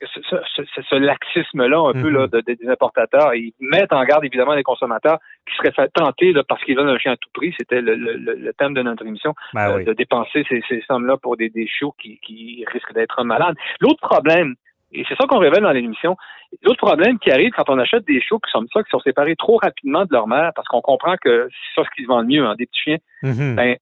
ce, 0.07 0.83
ce, 0.83 0.95
laxisme-là, 0.97 1.79
un 1.89 1.93
peu 1.93 2.09
là, 2.09 2.27
mhm. 2.33 2.43
des 2.43 2.69
importateurs. 2.69 3.35
Ils 3.35 3.53
mettent 3.61 3.93
en 3.93 4.05
garde 4.05 4.25
évidemment 4.25 4.55
les 4.55 4.63
consommateurs 4.63 5.19
qui 5.47 5.55
seraient 5.57 5.89
tentés 5.95 6.33
là, 6.33 6.43
parce 6.49 6.63
qu'ils 6.65 6.77
veulent 6.77 6.89
un 6.89 6.99
chien 6.99 7.13
à 7.13 7.17
tout 7.17 7.31
prix. 7.33 7.55
C'était 7.59 7.81
le, 7.81 7.95
le, 7.95 8.53
thème 8.55 8.75
de 8.75 8.83
notre 8.83 9.07
émission, 9.07 9.35
ben 9.55 9.79
euh, 9.79 9.85
de 9.85 9.93
dépenser 9.93 10.45
ces, 10.49 10.63
ces 10.69 10.83
sommes-là 10.83 11.17
pour 11.17 11.37
des, 11.37 11.49
des 11.49 11.67
chiots 11.67 11.95
qui, 12.01 12.19
qui 12.19 12.65
risquent 12.73 12.95
d'être 12.95 13.23
malades. 13.25 13.57
L'autre 13.81 14.01
problème, 14.01 14.55
et 14.93 15.05
c'est 15.09 15.17
ça 15.17 15.27
qu'on 15.27 15.39
révèle 15.39 15.63
dans 15.63 15.73
l'émission. 15.73 16.17
L'autre 16.63 16.85
problème 16.85 17.19
qui 17.19 17.31
arrive 17.31 17.51
quand 17.53 17.69
on 17.71 17.79
achète 17.79 18.05
des 18.07 18.21
chiots 18.21 18.39
qui 18.41 18.51
sont 18.51 18.65
ça, 18.73 18.83
qui 18.83 18.91
sont 18.91 19.01
séparés 19.01 19.37
trop 19.37 19.59
rapidement 19.63 20.05
de 20.05 20.13
leur 20.13 20.27
mère, 20.27 20.53
parce 20.55 20.69
qu'on 20.69 20.83
comprend 20.83 21.17
que 21.17 21.49
c'est 21.49 21.81
ça 21.81 21.89
ce 21.89 21.95
qui 21.97 22.03
se 22.03 22.09
vend 22.09 22.25
mieux, 22.25 22.45
hein, 22.45 22.55
des 22.57 22.67
petits 22.67 22.81
chiens, 22.81 22.99
mhm. 23.23 23.57
ben, 23.57 23.77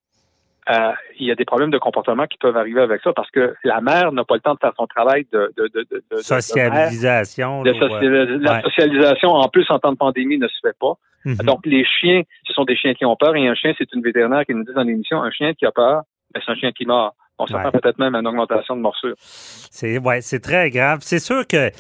euh, 0.69 0.93
il 1.19 1.27
y 1.27 1.31
a 1.31 1.35
des 1.35 1.45
problèmes 1.45 1.71
de 1.71 1.79
comportement 1.79 2.27
qui 2.27 2.39
peuvent 2.39 2.57
arriver 2.57 2.81
avec 2.81 3.01
ça 3.03 3.13
parce 3.13 3.31
que 3.31 3.55
la 3.65 3.81
mère 3.81 4.13
n'a 4.13 4.25
pas 4.25 4.35
le 4.35 4.41
temps 4.41 4.55
de 4.55 4.59
faire 4.59 4.73
son 4.77 4.87
travail 4.87 5.27
de, 5.33 5.53
de, 5.57 5.69
de, 5.69 5.87
de 5.91 6.17
socialisation. 6.19 7.63
La 7.65 8.61
socialisation, 8.63 9.31
en 9.31 9.49
plus, 9.49 9.67
en 9.71 9.79
temps 9.79 9.93
de 9.93 9.97
pandémie, 9.97 10.39
ne 10.39 10.49
se 10.49 10.59
fait 10.63 10.77
pas. 10.79 10.95
Mhm. 11.25 11.37
Donc, 11.45 11.67
les 11.67 11.85
chiens, 11.85 12.23
ce 12.47 12.53
sont 12.53 12.65
des 12.65 12.77
chiens 12.77 12.95
qui 12.95 13.05
ont 13.05 13.17
peur 13.17 13.35
et 13.37 13.47
un 13.47 13.55
chien, 13.55 13.73
c'est 13.77 13.93
une 13.95 14.03
vétérinaire 14.03 14.45
qui 14.45 14.55
nous 14.55 14.65
dit 14.65 14.73
dans 14.75 14.83
l'émission, 14.83 15.23
un 15.23 15.31
chien 15.31 15.55
qui 15.55 15.67
a 15.67 15.73
peur, 15.73 16.03
ben, 16.33 16.41
c'est 16.45 16.53
un 16.53 16.55
chien 16.55 16.73
qui 16.73 16.87
meurt. 16.87 17.15
On 17.39 17.47
s'attend 17.47 17.71
peut-être 17.71 17.99
même 17.99 18.15
à 18.15 18.19
une 18.19 18.27
augmentation 18.27 18.77
de 18.77 18.83
morsures. 18.83 19.15
C'est 19.17 19.97
ouais, 19.97 20.21
c'est 20.21 20.41
très 20.41 20.69
grave. 20.69 20.99
C'est 21.01 21.21
sûr 21.21 21.47
que 21.47 21.71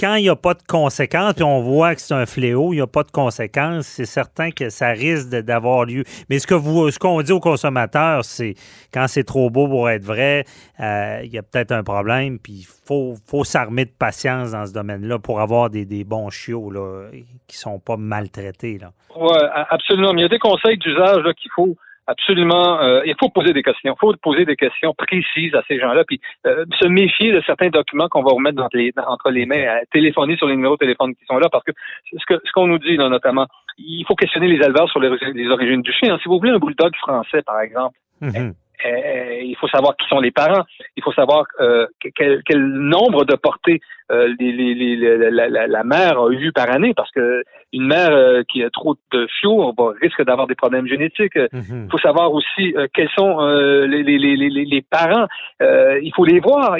quand 0.00 0.14
il 0.14 0.22
n'y 0.22 0.28
a 0.30 0.36
pas 0.36 0.54
de 0.54 0.62
conséquences, 0.66 1.34
puis 1.34 1.44
on 1.44 1.60
voit 1.60 1.94
que 1.94 2.00
c'est 2.00 2.14
un 2.14 2.24
fléau, 2.24 2.72
il 2.72 2.76
n'y 2.76 2.82
a 2.82 2.86
pas 2.86 3.02
de 3.02 3.10
conséquences, 3.10 3.86
c'est 3.86 4.06
certain 4.06 4.50
que 4.50 4.70
ça 4.70 4.88
risque 4.88 5.28
d'avoir 5.28 5.84
lieu. 5.84 6.04
Mais 6.30 6.38
ce 6.38 6.46
que 6.46 6.54
vous, 6.54 6.90
ce 6.90 6.98
qu'on 6.98 7.20
dit 7.20 7.32
aux 7.32 7.40
consommateurs, 7.40 8.24
c'est 8.24 8.54
quand 8.94 9.06
c'est 9.08 9.24
trop 9.24 9.50
beau 9.50 9.68
pour 9.68 9.90
être 9.90 10.04
vrai, 10.04 10.46
euh, 10.80 11.20
il 11.22 11.30
y 11.30 11.36
a 11.36 11.42
peut-être 11.42 11.72
un 11.72 11.82
problème, 11.82 12.38
puis 12.38 12.52
il 12.60 12.66
faut, 12.86 13.14
faut 13.26 13.44
s'armer 13.44 13.84
de 13.84 13.92
patience 13.96 14.52
dans 14.52 14.64
ce 14.64 14.72
domaine-là 14.72 15.18
pour 15.18 15.40
avoir 15.40 15.68
des, 15.68 15.84
des 15.84 16.04
bons 16.04 16.30
chiots 16.30 16.70
là, 16.70 17.10
qui 17.46 17.58
sont 17.58 17.78
pas 17.78 17.98
maltraités. 17.98 18.78
Oui, 19.16 19.36
absolument. 19.68 20.14
Mais 20.14 20.20
il 20.20 20.22
y 20.22 20.26
a 20.26 20.30
des 20.30 20.38
conseils 20.38 20.78
d'usage 20.78 21.24
qu'il 21.36 21.50
faut 21.54 21.76
absolument, 22.10 22.80
euh, 22.80 23.02
il 23.06 23.14
faut 23.18 23.28
poser 23.28 23.52
des 23.52 23.62
questions. 23.62 23.94
Il 23.94 24.00
faut 24.00 24.14
poser 24.22 24.44
des 24.44 24.56
questions 24.56 24.94
précises 24.94 25.54
à 25.54 25.62
ces 25.68 25.78
gens-là, 25.78 26.04
puis 26.04 26.20
euh, 26.46 26.64
se 26.80 26.86
méfier 26.88 27.32
de 27.32 27.40
certains 27.46 27.68
documents 27.68 28.08
qu'on 28.08 28.22
va 28.22 28.32
remettre 28.32 28.60
entre 28.62 29.30
les 29.30 29.46
mains, 29.46 29.64
à 29.66 29.84
téléphoner 29.92 30.36
sur 30.36 30.46
les 30.46 30.56
numéros 30.56 30.74
de 30.74 30.80
téléphone 30.80 31.14
qui 31.14 31.24
sont 31.26 31.38
là, 31.38 31.48
parce 31.50 31.64
que 31.64 31.72
ce 32.12 32.24
que 32.26 32.40
ce 32.44 32.52
qu'on 32.52 32.66
nous 32.66 32.78
dit 32.78 32.96
là, 32.96 33.08
notamment, 33.08 33.46
il 33.78 34.04
faut 34.06 34.16
questionner 34.16 34.48
les 34.48 34.64
éleveurs 34.64 34.90
sur 34.90 35.00
les, 35.00 35.48
origines 35.48 35.82
du 35.82 35.92
chien. 35.92 36.18
Si 36.18 36.28
vous 36.28 36.38
voulez 36.38 36.52
un 36.52 36.58
bulldog 36.58 36.94
français, 36.96 37.42
par 37.42 37.60
exemple, 37.60 37.96
mm-hmm. 38.22 38.52
Euh, 38.86 39.40
il 39.42 39.56
faut 39.56 39.68
savoir 39.68 39.96
qui 39.96 40.06
sont 40.08 40.20
les 40.20 40.30
parents. 40.30 40.64
Il 40.96 41.02
faut 41.02 41.12
savoir 41.12 41.44
euh, 41.60 41.86
quel, 42.16 42.42
quel, 42.44 42.64
nombre 42.64 43.24
de 43.24 43.34
portées 43.34 43.80
euh, 44.10 44.34
les, 44.38 44.52
les, 44.52 44.96
la, 44.96 45.48
la, 45.48 45.66
la, 45.66 45.84
mère 45.84 46.18
a 46.18 46.30
eu 46.32 46.52
par 46.52 46.70
année, 46.70 46.94
parce 46.94 47.10
que 47.12 47.42
une 47.72 47.86
mère 47.86 48.10
euh, 48.10 48.42
qui 48.50 48.64
a 48.64 48.70
trop 48.70 48.96
de 49.12 49.26
chiots 49.28 49.74
risque 50.00 50.24
d'avoir 50.24 50.46
des 50.46 50.54
problèmes 50.54 50.86
génétiques. 50.86 51.36
Mhm. 51.52 51.84
Il 51.84 51.90
faut 51.90 51.98
savoir 51.98 52.32
aussi 52.32 52.74
quels 52.94 53.10
sont 53.16 53.38
les, 53.86 54.02
les, 54.02 54.82
parents. 54.82 55.26
il 55.60 56.12
faut 56.14 56.24
les 56.24 56.40
voir. 56.40 56.76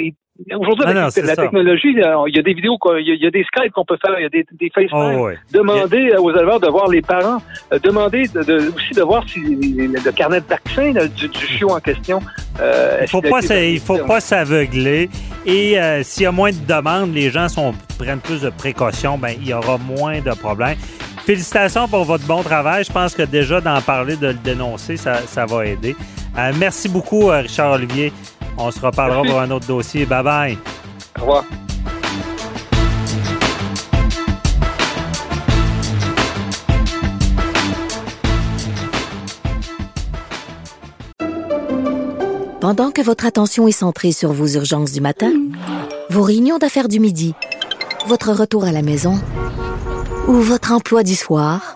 Aujourd'hui, 0.57 0.85
avec 0.85 1.15
la 1.25 1.35
technologie, 1.35 1.89
il 1.89 2.35
y 2.35 2.39
a 2.39 2.41
des 2.41 2.53
vidéos, 2.53 2.77
il 2.99 3.17
y 3.21 3.25
a, 3.25 3.31
des 3.31 3.43
Skype 3.43 3.71
qu'on 3.73 3.85
peut 3.85 3.97
faire, 4.03 4.15
il 4.19 4.23
y 4.23 4.25
a 4.25 4.29
des, 4.29 4.45
des 4.51 4.71
FaceTime. 4.73 5.19
Oh, 5.19 5.29
Demandez 5.53 6.13
aux 6.17 6.31
éleveurs 6.31 6.59
de 6.59 6.67
voir 6.67 6.87
les 6.87 7.01
parents. 7.01 7.41
Euh, 7.71 7.79
demandez 7.79 8.27
de, 8.27 8.71
aussi 8.75 8.93
de 8.95 9.01
voir 9.01 9.27
si 9.27 9.39
le 9.39 10.11
carnet 10.11 10.41
de 10.41 10.45
vaccin 10.45 10.91
du, 10.91 11.27
du, 11.27 11.39
chiot 11.39 11.69
en 11.69 11.79
question. 11.79 12.19
Euh, 12.59 12.99
il 13.01 13.07
faut 13.07 13.21
pas, 13.21 13.41
il 13.41 13.79
faut 13.79 13.99
pas 13.99 14.19
s'aveugler. 14.19 15.09
Et 15.45 15.79
euh, 15.79 16.03
s'il 16.03 16.23
y 16.23 16.25
a 16.25 16.31
moins 16.31 16.51
de 16.51 16.65
demandes, 16.67 17.13
les 17.13 17.29
gens 17.29 17.47
sont, 17.47 17.73
prennent 17.97 18.19
plus 18.19 18.41
de 18.41 18.49
précautions, 18.49 19.17
ben 19.17 19.35
il 19.39 19.47
y 19.47 19.53
aura 19.53 19.77
moins 19.77 20.19
de 20.21 20.31
problèmes. 20.31 20.77
Félicitations 21.25 21.87
pour 21.87 22.03
votre 22.03 22.25
bon 22.25 22.41
travail. 22.41 22.83
Je 22.83 22.91
pense 22.91 23.15
que 23.15 23.23
déjà 23.23 23.61
d'en 23.61 23.81
parler, 23.81 24.15
de 24.15 24.27
le 24.27 24.33
dénoncer, 24.33 24.97
ça, 24.97 25.17
ça 25.27 25.45
va 25.45 25.65
aider. 25.65 25.95
Euh, 26.37 26.51
merci 26.57 26.89
beaucoup, 26.89 27.27
Richard 27.27 27.73
Olivier. 27.73 28.11
On 28.57 28.71
se 28.71 28.79
reparlera 28.79 29.23
pour 29.23 29.39
un 29.39 29.51
autre 29.51 29.67
dossier. 29.67 30.05
Bye 30.05 30.23
bye. 30.23 30.57
Au 31.17 31.21
revoir. 31.21 31.45
Pendant 42.61 42.91
que 42.91 43.01
votre 43.01 43.25
attention 43.25 43.67
est 43.67 43.71
centrée 43.71 44.11
sur 44.11 44.31
vos 44.33 44.45
urgences 44.45 44.91
du 44.91 45.01
matin, 45.01 45.33
vos 46.11 46.21
réunions 46.21 46.59
d'affaires 46.59 46.87
du 46.87 46.99
midi, 46.99 47.33
votre 48.05 48.31
retour 48.31 48.65
à 48.65 48.71
la 48.71 48.83
maison 48.83 49.19
ou 50.27 50.33
votre 50.33 50.71
emploi 50.71 51.01
du 51.01 51.15
soir, 51.15 51.75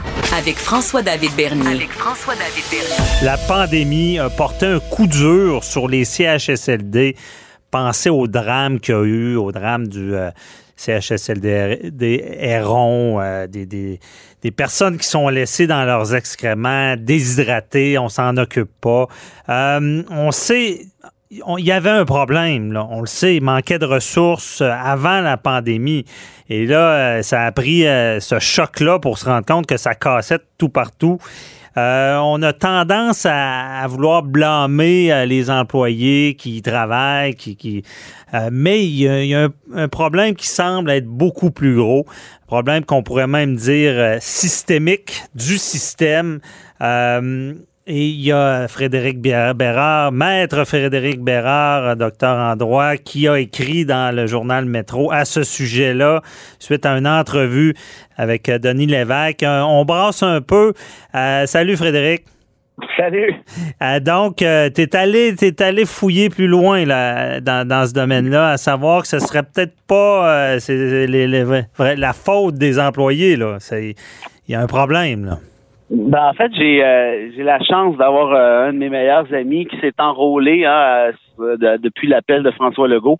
Avec 0.35 0.57
François-David 0.57 1.31
Bernier. 1.35 1.87
La 3.23 3.37
pandémie 3.37 4.19
a 4.19 4.29
porté 4.29 4.65
un 4.65 4.79
coup 4.79 5.07
dur 5.07 5.63
sur 5.63 5.87
les 5.87 6.05
CHSLD. 6.05 7.15
Pensez 7.69 8.09
au 8.09 8.27
drame 8.27 8.79
qu'il 8.79 8.95
y 8.95 8.97
a 8.97 9.03
eu, 9.03 9.35
au 9.35 9.51
drame 9.51 9.87
du 9.87 10.13
euh, 10.15 10.31
CHSLD, 10.77 11.91
des 11.91 12.23
euh, 12.43 13.47
des, 13.47 13.65
des, 13.65 13.99
des 14.41 14.51
personnes 14.51 14.97
qui 14.97 15.07
sont 15.07 15.29
laissées 15.29 15.67
dans 15.67 15.85
leurs 15.85 16.15
excréments, 16.15 16.95
déshydratées, 16.97 17.97
on 17.97 18.09
s'en 18.09 18.35
occupe 18.37 18.71
pas. 18.81 19.07
Euh, 19.49 20.03
on 20.09 20.31
sait, 20.31 20.87
il 21.31 21.65
y 21.65 21.71
avait 21.71 21.89
un 21.89 22.03
problème, 22.03 22.73
là, 22.73 22.85
on 22.89 22.99
le 22.99 23.07
sait, 23.07 23.37
il 23.37 23.43
manquait 23.43 23.79
de 23.79 23.85
ressources 23.85 24.59
euh, 24.59 24.69
avant 24.69 25.21
la 25.21 25.37
pandémie. 25.37 26.03
Et 26.49 26.65
là, 26.65 27.19
euh, 27.19 27.21
ça 27.21 27.45
a 27.45 27.51
pris 27.53 27.87
euh, 27.87 28.19
ce 28.19 28.37
choc-là 28.39 28.99
pour 28.99 29.17
se 29.17 29.25
rendre 29.25 29.45
compte 29.45 29.65
que 29.65 29.77
ça 29.77 29.95
cassait 29.95 30.39
tout 30.57 30.67
partout. 30.67 31.19
Euh, 31.77 32.17
on 32.17 32.41
a 32.41 32.51
tendance 32.51 33.25
à, 33.25 33.85
vouloir 33.87 34.23
blâmer 34.23 35.25
les 35.25 35.49
employés 35.49 36.35
qui 36.35 36.61
travaillent, 36.61 37.35
qui, 37.35 37.55
qui 37.55 37.83
euh, 38.33 38.49
mais 38.51 38.85
il 38.85 38.91
y 38.91 39.33
a, 39.33 39.45
un, 39.45 39.49
un 39.73 39.87
problème 39.87 40.35
qui 40.35 40.47
semble 40.47 40.91
être 40.91 41.07
beaucoup 41.07 41.49
plus 41.49 41.77
gros, 41.77 42.05
un 42.43 42.47
problème 42.47 42.83
qu'on 42.83 43.03
pourrait 43.03 43.27
même 43.27 43.55
dire 43.55 44.17
systémique 44.19 45.23
du 45.33 45.57
système. 45.57 46.41
Euh, 47.91 47.93
et 47.93 48.05
il 48.07 48.21
y 48.21 48.31
a 48.31 48.67
Frédéric 48.67 49.19
Bé- 49.19 49.53
Bérard, 49.55 50.11
maître 50.11 50.63
Frédéric 50.65 51.21
Bérard, 51.21 51.83
euh, 51.89 51.95
docteur 51.95 52.37
en 52.37 52.55
droit, 52.55 52.95
qui 52.97 53.27
a 53.27 53.37
écrit 53.39 53.85
dans 53.85 54.15
le 54.15 54.27
journal 54.27 54.65
Métro 54.65 55.11
à 55.11 55.25
ce 55.25 55.43
sujet-là, 55.43 56.21
suite 56.59 56.85
à 56.85 56.97
une 56.97 57.07
entrevue 57.07 57.73
avec 58.17 58.49
euh, 58.49 58.57
Denis 58.59 58.87
Lévesque. 58.87 59.43
Euh, 59.43 59.61
On 59.61 59.85
brasse 59.85 60.23
un 60.23 60.41
peu. 60.41 60.73
Euh, 61.15 61.45
salut 61.45 61.75
Frédéric. 61.77 62.23
Salut. 62.97 63.35
Euh, 63.83 63.99
donc, 63.99 64.37
tu 64.37 64.43
es 64.45 64.95
allé, 64.95 65.35
t'es 65.35 65.61
allé 65.61 65.85
fouiller 65.85 66.29
plus 66.29 66.47
loin 66.47 66.83
là, 66.85 67.39
dans, 67.39 67.67
dans 67.67 67.85
ce 67.85 67.93
domaine-là, 67.93 68.51
à 68.51 68.57
savoir 68.57 69.03
que 69.03 69.07
ce 69.07 69.19
serait 69.19 69.43
peut-être 69.43 69.75
pas 69.85 70.27
euh, 70.55 70.59
c'est 70.59 71.05
les- 71.05 71.27
les 71.27 71.45
la 71.95 72.13
faute 72.13 72.55
des 72.55 72.79
employés. 72.79 73.35
là. 73.35 73.57
C'est- 73.59 73.93
Il 74.47 74.51
y 74.53 74.55
a 74.55 74.61
un 74.61 74.67
problème. 74.67 75.25
Là. 75.25 75.39
Ben, 75.93 76.29
en 76.29 76.33
fait, 76.33 76.51
j'ai 76.55 76.83
euh, 76.83 77.31
j'ai 77.35 77.43
la 77.43 77.59
chance 77.59 77.97
d'avoir 77.97 78.31
euh, 78.31 78.69
un 78.69 78.73
de 78.73 78.77
mes 78.77 78.89
meilleurs 78.89 79.31
amis 79.33 79.65
qui 79.65 79.77
s'est 79.81 79.91
enrôlé 79.99 80.63
hein, 80.63 81.11
euh, 81.39 81.57
de- 81.57 81.77
depuis 81.81 82.07
l'appel 82.07 82.43
de 82.43 82.51
François 82.51 82.87
Legault 82.87 83.17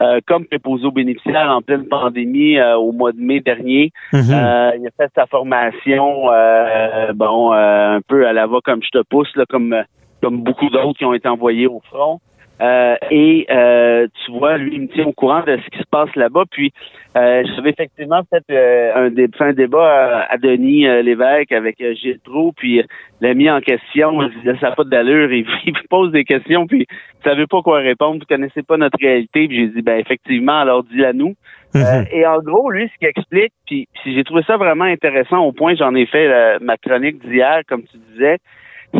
euh, 0.00 0.20
comme 0.26 0.46
préposé 0.46 0.86
aux 0.86 0.90
bénéficiaires 0.90 1.50
en 1.50 1.60
pleine 1.60 1.86
pandémie 1.86 2.56
euh, 2.58 2.76
au 2.76 2.92
mois 2.92 3.12
de 3.12 3.20
mai 3.20 3.40
dernier. 3.40 3.92
Mhm. 4.14 4.20
Euh, 4.32 4.70
il 4.80 4.86
a 4.86 4.90
fait 4.96 5.12
sa 5.14 5.26
formation, 5.26 6.30
euh, 6.32 7.12
bon, 7.14 7.52
euh, 7.52 7.96
un 7.96 8.00
peu 8.00 8.26
à 8.26 8.32
la 8.32 8.46
va 8.46 8.58
comme 8.64 8.82
je 8.82 8.98
te 8.98 9.02
pousse, 9.02 9.28
là, 9.36 9.44
comme 9.48 9.76
comme 10.22 10.38
beaucoup 10.42 10.70
d'autres 10.70 10.96
qui 10.96 11.04
ont 11.04 11.12
été 11.12 11.28
envoyés 11.28 11.66
au 11.66 11.82
front. 11.90 12.20
Euh, 12.60 12.94
et 13.10 13.46
euh, 13.50 14.06
tu 14.24 14.30
vois, 14.32 14.56
lui, 14.58 14.74
il 14.74 14.82
me 14.82 14.88
tient 14.88 15.06
au 15.06 15.12
courant 15.12 15.42
de 15.42 15.56
ce 15.56 15.70
qui 15.70 15.78
se 15.78 15.88
passe 15.90 16.14
là-bas. 16.14 16.44
Puis, 16.50 16.72
euh, 17.16 17.42
j'avais 17.56 17.70
effectivement 17.70 18.20
fait 18.30 18.44
euh, 18.50 19.06
un, 19.06 19.10
dé- 19.10 19.28
un 19.40 19.52
débat 19.52 20.20
à, 20.28 20.32
à 20.34 20.36
Denis 20.36 20.86
euh, 20.86 21.02
Lévesque 21.02 21.52
avec 21.52 21.80
euh, 21.80 21.94
Gilles 21.94 22.20
Proulx, 22.24 22.54
puis 22.56 22.82
l'a 23.20 23.34
mis 23.34 23.50
en 23.50 23.60
question. 23.60 24.22
Il 24.22 24.30
disait, 24.40 24.56
ça 24.60 24.70
n'a 24.70 24.76
pas 24.76 24.84
d'allure. 24.84 25.32
Il, 25.32 25.46
il 25.66 25.74
pose 25.90 26.12
des 26.12 26.24
questions, 26.24 26.66
puis 26.66 26.86
vous 26.88 27.28
savez 27.28 27.46
pas 27.46 27.60
quoi 27.62 27.78
répondre. 27.78 28.20
Vous 28.20 28.26
connaissez 28.26 28.62
pas 28.62 28.76
notre 28.76 28.98
réalité. 29.00 29.48
Puis 29.48 29.56
j'ai 29.56 29.68
dit, 29.68 29.82
ben 29.82 29.98
effectivement, 29.98 30.60
alors 30.60 30.84
dis-la 30.84 31.12
nous. 31.12 31.34
Mhm. 31.74 31.82
Euh, 31.82 32.04
et 32.12 32.24
en 32.24 32.38
gros, 32.38 32.70
lui, 32.70 32.88
ce 32.88 32.98
qu'il 32.98 33.08
explique, 33.08 33.52
puis, 33.66 33.88
puis 34.02 34.14
j'ai 34.14 34.22
trouvé 34.22 34.42
ça 34.46 34.56
vraiment 34.56 34.84
intéressant 34.84 35.38
au 35.44 35.50
point, 35.50 35.74
j'en 35.74 35.94
ai 35.96 36.06
fait 36.06 36.28
euh, 36.28 36.58
ma 36.60 36.76
chronique 36.76 37.18
d'hier, 37.28 37.62
comme 37.68 37.82
tu 37.82 37.96
disais, 38.12 38.38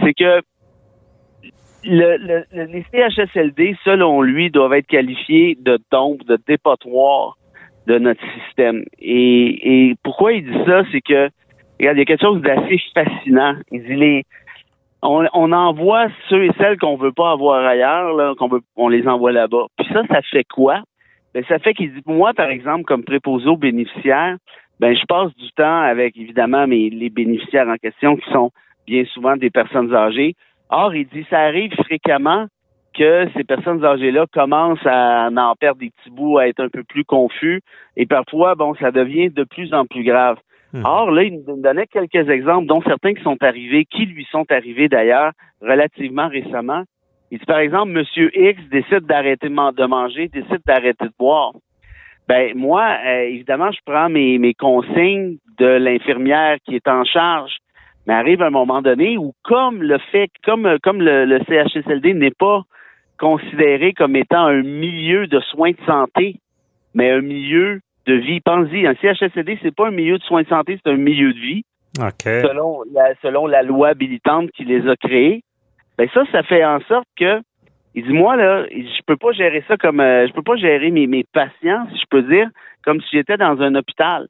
c'est 0.03 0.13
que 0.13 0.41
le, 1.85 2.17
le- 2.17 2.45
le- 2.53 2.65
les 2.65 2.85
CHSLD, 2.93 3.77
selon 3.85 4.23
lui, 4.23 4.51
doivent 4.51 4.75
être 4.75 4.87
qualifiés 4.87 5.57
de 5.61 5.79
dompe, 5.91 6.25
de 6.25 6.39
dépotoir 6.47 7.37
de 7.87 7.99
notre 7.99 8.23
système. 8.41 8.85
Et, 9.01 9.95
pourquoi 10.03 10.33
il 10.33 10.45
dit 10.45 10.65
ça, 10.67 10.83
c'est 10.91 11.01
que, 11.01 11.29
regarde, 11.79 11.97
il 11.97 11.99
y 11.99 12.01
a 12.01 12.05
quelque 12.05 12.23
chose 12.23 12.41
d'assez 12.41 12.81
fascinant. 12.95 13.57
Il 13.71 13.83
dit 13.85 13.95
les, 13.95 14.25
on, 15.03 15.53
envoie 15.53 16.07
ceux 16.29 16.45
et 16.45 16.51
celles 16.59 16.79
qu'on 16.79 16.97
veut 16.97 17.13
pas 17.13 17.33
avoir 17.33 17.65
ailleurs, 17.65 18.37
qu'on 18.37 18.49
veut, 18.49 18.61
on 18.77 18.89
les 18.89 19.07
envoie 19.07 19.33
là-bas. 19.33 19.67
Puis 19.77 19.87
ça, 19.93 20.03
ça 20.09 20.23
fait 20.23 20.45
quoi? 20.45 20.83
Ben, 21.35 21.45
ça 21.49 21.59
fait 21.59 21.75
qu'il 21.75 21.93
dit, 21.93 22.01
moi, 22.07 22.33
par 22.33 22.49
exemple, 22.49 22.85
comme 22.85 23.05
préposé 23.05 23.47
aux 23.49 23.57
bénéficiaires, 23.57 24.37
ben, 24.81 24.97
je 24.97 25.05
passe 25.07 25.35
du 25.37 25.51
temps 25.53 25.83
avec, 25.83 26.17
évidemment, 26.17 26.67
mes, 26.67 26.91
les 26.91 27.11
bénéficiaires 27.11 27.69
en 27.69 27.77
question 27.77 28.17
qui 28.17 28.31
sont 28.33 28.51
bien 28.87 29.05
souvent 29.13 29.37
des 29.37 29.51
personnes 29.51 29.95
âgées. 29.95 30.35
Or, 30.71 30.95
il 30.95 31.07
dit, 31.09 31.27
ça 31.31 31.41
arrive 31.41 31.73
fréquemment 31.75 32.47
que 32.95 33.29
ces 33.37 33.45
personnes 33.45 33.85
âgées-là 33.85 34.27
commencent 34.33 34.87
à 34.87 35.29
en 35.29 35.55
perdre 35.57 35.81
des 35.81 35.91
petits 35.91 36.11
bouts, 36.11 36.39
à 36.39 36.49
être 36.49 36.61
un 36.61 36.69
peu 36.69 36.85
plus 36.85 37.05
confus, 37.05 37.61
et 37.97 38.07
parfois, 38.07 38.55
bon, 38.55 38.75
ça 38.77 38.91
devient 38.91 39.31
de 39.31 39.45
plus 39.45 39.75
en 39.75 39.85
plus 39.85 40.05
grave. 40.05 40.39
Mhm. 40.73 40.83
Or, 40.85 41.11
là, 41.11 41.23
il 41.25 41.43
nous 41.47 41.61
donnait 41.61 41.87
quelques 41.87 42.29
exemples, 42.29 42.67
dont 42.67 42.83
certains 42.83 43.15
qui 43.15 43.23
sont 43.23 43.37
arrivés, 43.43 43.85
qui 43.85 44.07
lui 44.07 44.27
sont 44.31 44.45
arrivés 44.51 44.89
d'ailleurs 44.89 45.33
relativement 45.61 46.29
récemment. 46.29 46.83
Il 47.31 47.39
dit, 47.39 47.47
par 47.47 47.59
exemple, 47.59 47.93
Monsieur 47.93 48.31
X 48.37 48.61
décide 48.71 49.07
d'arrêter 49.07 49.49
de 49.49 49.87
manger, 49.87 50.29
décide 50.29 50.61
d'arrêter 50.67 51.07
de 51.07 51.13
boire. 51.19 51.53
Ben 52.29 52.53
moi, 52.55 52.97
euh, 53.05 53.23
évidemment, 53.25 53.71
je 53.71 53.81
prends 53.85 54.09
mes, 54.09 54.39
mes 54.39 54.55
consignes 54.55 55.37
de 55.59 55.67
l'infirmière 55.67 56.57
qui 56.65 56.75
est 56.75 56.89
en 56.89 57.05
charge. 57.05 57.57
Mais 58.07 58.15
arrive 58.15 58.43
un 58.43 58.51
moment 58.51 58.83
donné 58.83 59.17
où, 59.17 59.33
comme 59.43 59.83
le 59.83 59.99
fait, 60.13 60.31
comme 60.45 60.79
comme 60.83 61.01
le, 61.01 61.25
le 61.25 61.39
CHSLD 61.49 62.15
n'est 62.15 62.31
pas 62.31 62.63
considéré 63.19 63.93
comme 63.93 64.17
étant 64.17 64.47
un 64.47 64.63
milieu 64.63 65.27
de 65.27 65.41
soins 65.41 65.71
de 65.71 65.87
santé, 65.87 66.37
mais 66.95 67.11
un 67.11 67.21
milieu 67.21 67.81
de 68.07 68.15
vie. 68.15 68.41
Pensez-y, 68.41 68.87
un 68.87 68.95
CHSLD, 68.95 69.59
c'est 69.63 69.75
pas 69.75 69.89
un 69.89 69.93
milieu 69.93 70.19
de 70.19 70.23
soins 70.25 70.43
de 70.43 70.49
santé, 70.49 70.79
c'est 70.83 70.91
un 70.91 70.97
milieu 70.97 71.33
de 71.33 71.39
vie 71.39 71.65
OK. 72.01 72.25
selon 72.25 72.83
la, 72.93 73.15
selon 73.23 73.47
la 73.47 73.63
loi 73.63 73.89
habilitante 73.89 74.51
qui 74.53 74.65
les 74.65 74.87
a 74.89 74.97
créés, 74.97 75.43
ben 75.97 76.09
ça, 76.13 76.25
ça 76.33 76.43
fait 76.43 76.65
en 76.65 76.81
sorte 76.81 77.09
que, 77.17 77.41
il 77.95 78.05
dit, 78.05 78.13
moi, 78.13 78.37
là, 78.37 78.67
je 78.71 79.03
peux 79.07 79.17
pas 79.17 79.31
gérer 79.33 79.63
ça 79.69 79.77
comme, 79.77 80.01
euh, 80.01 80.27
je 80.27 80.33
peux 80.33 80.43
pas 80.43 80.57
gérer 80.57 80.91
mes, 80.91 81.07
mes 81.07 81.25
patients, 81.33 81.87
si 81.93 81.99
je 81.99 82.07
peux 82.11 82.23
dire, 82.23 82.49
comme 82.85 83.01
si 83.01 83.17
j'étais 83.17 83.37
dans 83.37 83.61
un 83.61 83.75
hôpital. 83.77 84.27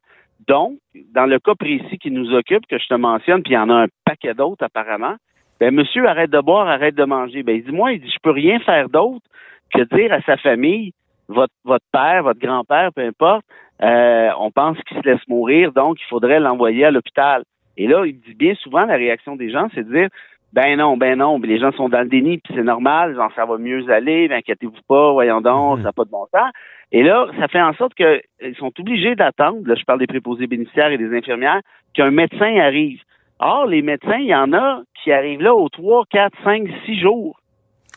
Donc, 0.46 0.78
dans 1.14 1.26
le 1.26 1.38
cas 1.38 1.54
précis 1.54 1.98
qui 1.98 2.10
nous 2.10 2.32
occupe, 2.34 2.66
que 2.66 2.78
je 2.78 2.86
te 2.86 2.94
mentionne, 2.94 3.42
puis 3.42 3.52
il 3.52 3.56
y 3.56 3.58
en 3.58 3.70
a 3.70 3.84
un 3.84 3.86
paquet 4.04 4.34
d'autres 4.34 4.64
apparemment, 4.64 5.16
ben 5.60 5.74
monsieur, 5.74 6.06
arrête 6.06 6.30
de 6.30 6.40
boire, 6.40 6.68
arrête 6.68 6.94
de 6.94 7.04
manger. 7.04 7.42
Ben, 7.42 7.56
il 7.56 7.64
dit, 7.64 7.72
moi, 7.72 7.92
il 7.92 8.00
dit, 8.00 8.10
je 8.10 8.18
peux 8.22 8.30
rien 8.30 8.58
faire 8.60 8.88
d'autre 8.88 9.24
que 9.72 9.82
dire 9.96 10.12
à 10.12 10.20
sa 10.22 10.36
famille, 10.36 10.92
votre, 11.28 11.52
père, 11.92 12.22
votre 12.22 12.40
grand-père, 12.40 12.92
peu 12.92 13.02
importe, 13.02 13.44
euh, 13.82 14.30
on 14.38 14.50
pense 14.50 14.76
qu'il 14.82 14.96
se 14.98 15.08
laisse 15.08 15.26
mourir, 15.28 15.72
donc 15.72 15.98
il 16.00 16.06
faudrait 16.08 16.40
l'envoyer 16.40 16.84
à 16.84 16.90
l'hôpital. 16.90 17.44
Et 17.76 17.86
là, 17.86 18.04
il 18.04 18.20
dit 18.20 18.34
bien 18.34 18.54
souvent, 18.56 18.84
la 18.84 18.94
réaction 18.94 19.36
des 19.36 19.50
gens, 19.50 19.68
c'est 19.74 19.88
de 19.88 19.92
dire, 19.92 20.08
ben 20.54 20.76
non, 20.76 20.96
ben 20.96 21.18
non, 21.18 21.40
les 21.40 21.58
gens 21.58 21.72
sont 21.72 21.88
dans 21.88 22.02
le 22.02 22.08
déni, 22.08 22.38
puis 22.38 22.54
c'est 22.54 22.62
normal, 22.62 23.16
genre, 23.16 23.30
ça 23.34 23.44
va 23.44 23.58
mieux 23.58 23.90
aller, 23.90 24.28
ben 24.28 24.36
inquiétez-vous 24.36 24.82
pas, 24.86 25.10
voyons 25.10 25.40
donc, 25.40 25.78
ça 25.78 25.86
n'a 25.86 25.92
pas 25.92 26.04
de 26.04 26.10
bon 26.10 26.26
sens. 26.32 26.48
Et 26.92 27.02
là, 27.02 27.26
ça 27.40 27.48
fait 27.48 27.60
en 27.60 27.74
sorte 27.74 27.94
qu'ils 27.94 28.54
sont 28.56 28.72
obligés 28.78 29.16
d'attendre, 29.16 29.66
là, 29.66 29.74
je 29.74 29.82
parle 29.82 29.98
des 29.98 30.06
préposés 30.06 30.46
bénéficiaires 30.46 30.92
et 30.92 30.96
des 30.96 31.12
infirmières, 31.12 31.60
qu'un 31.92 32.12
médecin 32.12 32.56
arrive. 32.56 33.00
Or, 33.40 33.66
les 33.66 33.82
médecins, 33.82 34.18
il 34.18 34.28
y 34.28 34.34
en 34.34 34.52
a 34.52 34.82
qui 35.02 35.10
arrivent 35.10 35.42
là 35.42 35.56
aux 35.56 35.68
3, 35.68 36.04
4, 36.08 36.32
5, 36.44 36.68
6 36.86 37.00
jours. 37.00 37.40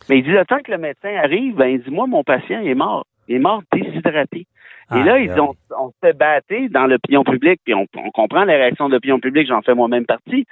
Mais 0.10 0.17
il 0.17 0.24
dit, 0.24 0.32
le 0.32 0.43
temps 0.43 0.60
que 0.65 0.72
le 0.72 0.80
médecin 0.80 1.13
arrive, 1.15 1.56
ben 1.56 1.67
il 1.67 1.84
dit, 1.84 1.91
moi, 1.91 2.08
mon 2.08 2.24
patient 2.24 2.60
il 2.62 2.70
est 2.70 2.76
mort. 2.76 3.06
Il 3.28 3.36
est 3.36 3.39
mort 3.39 3.62
déshydraté. 3.72 4.48
Et 4.96 5.04
là, 5.04 5.20
ils 5.20 5.39
ont, 5.39 5.54
on 5.78 5.89
se 5.89 5.96
fait 6.02 6.17
battre 6.17 6.48
dans 6.72 6.88
l'opinion 6.88 7.24
publique, 7.24 7.60
puis 7.63 7.76
on, 7.76 7.86
on 7.98 8.10
comprend 8.10 8.46
les 8.46 8.56
réactions 8.56 8.88
de 8.88 8.93
l'opinion 8.93 9.20
publique, 9.20 9.48
j'en 9.48 9.62
fais 9.62 9.76
moi-même 9.76 10.06
partie. 10.06 10.48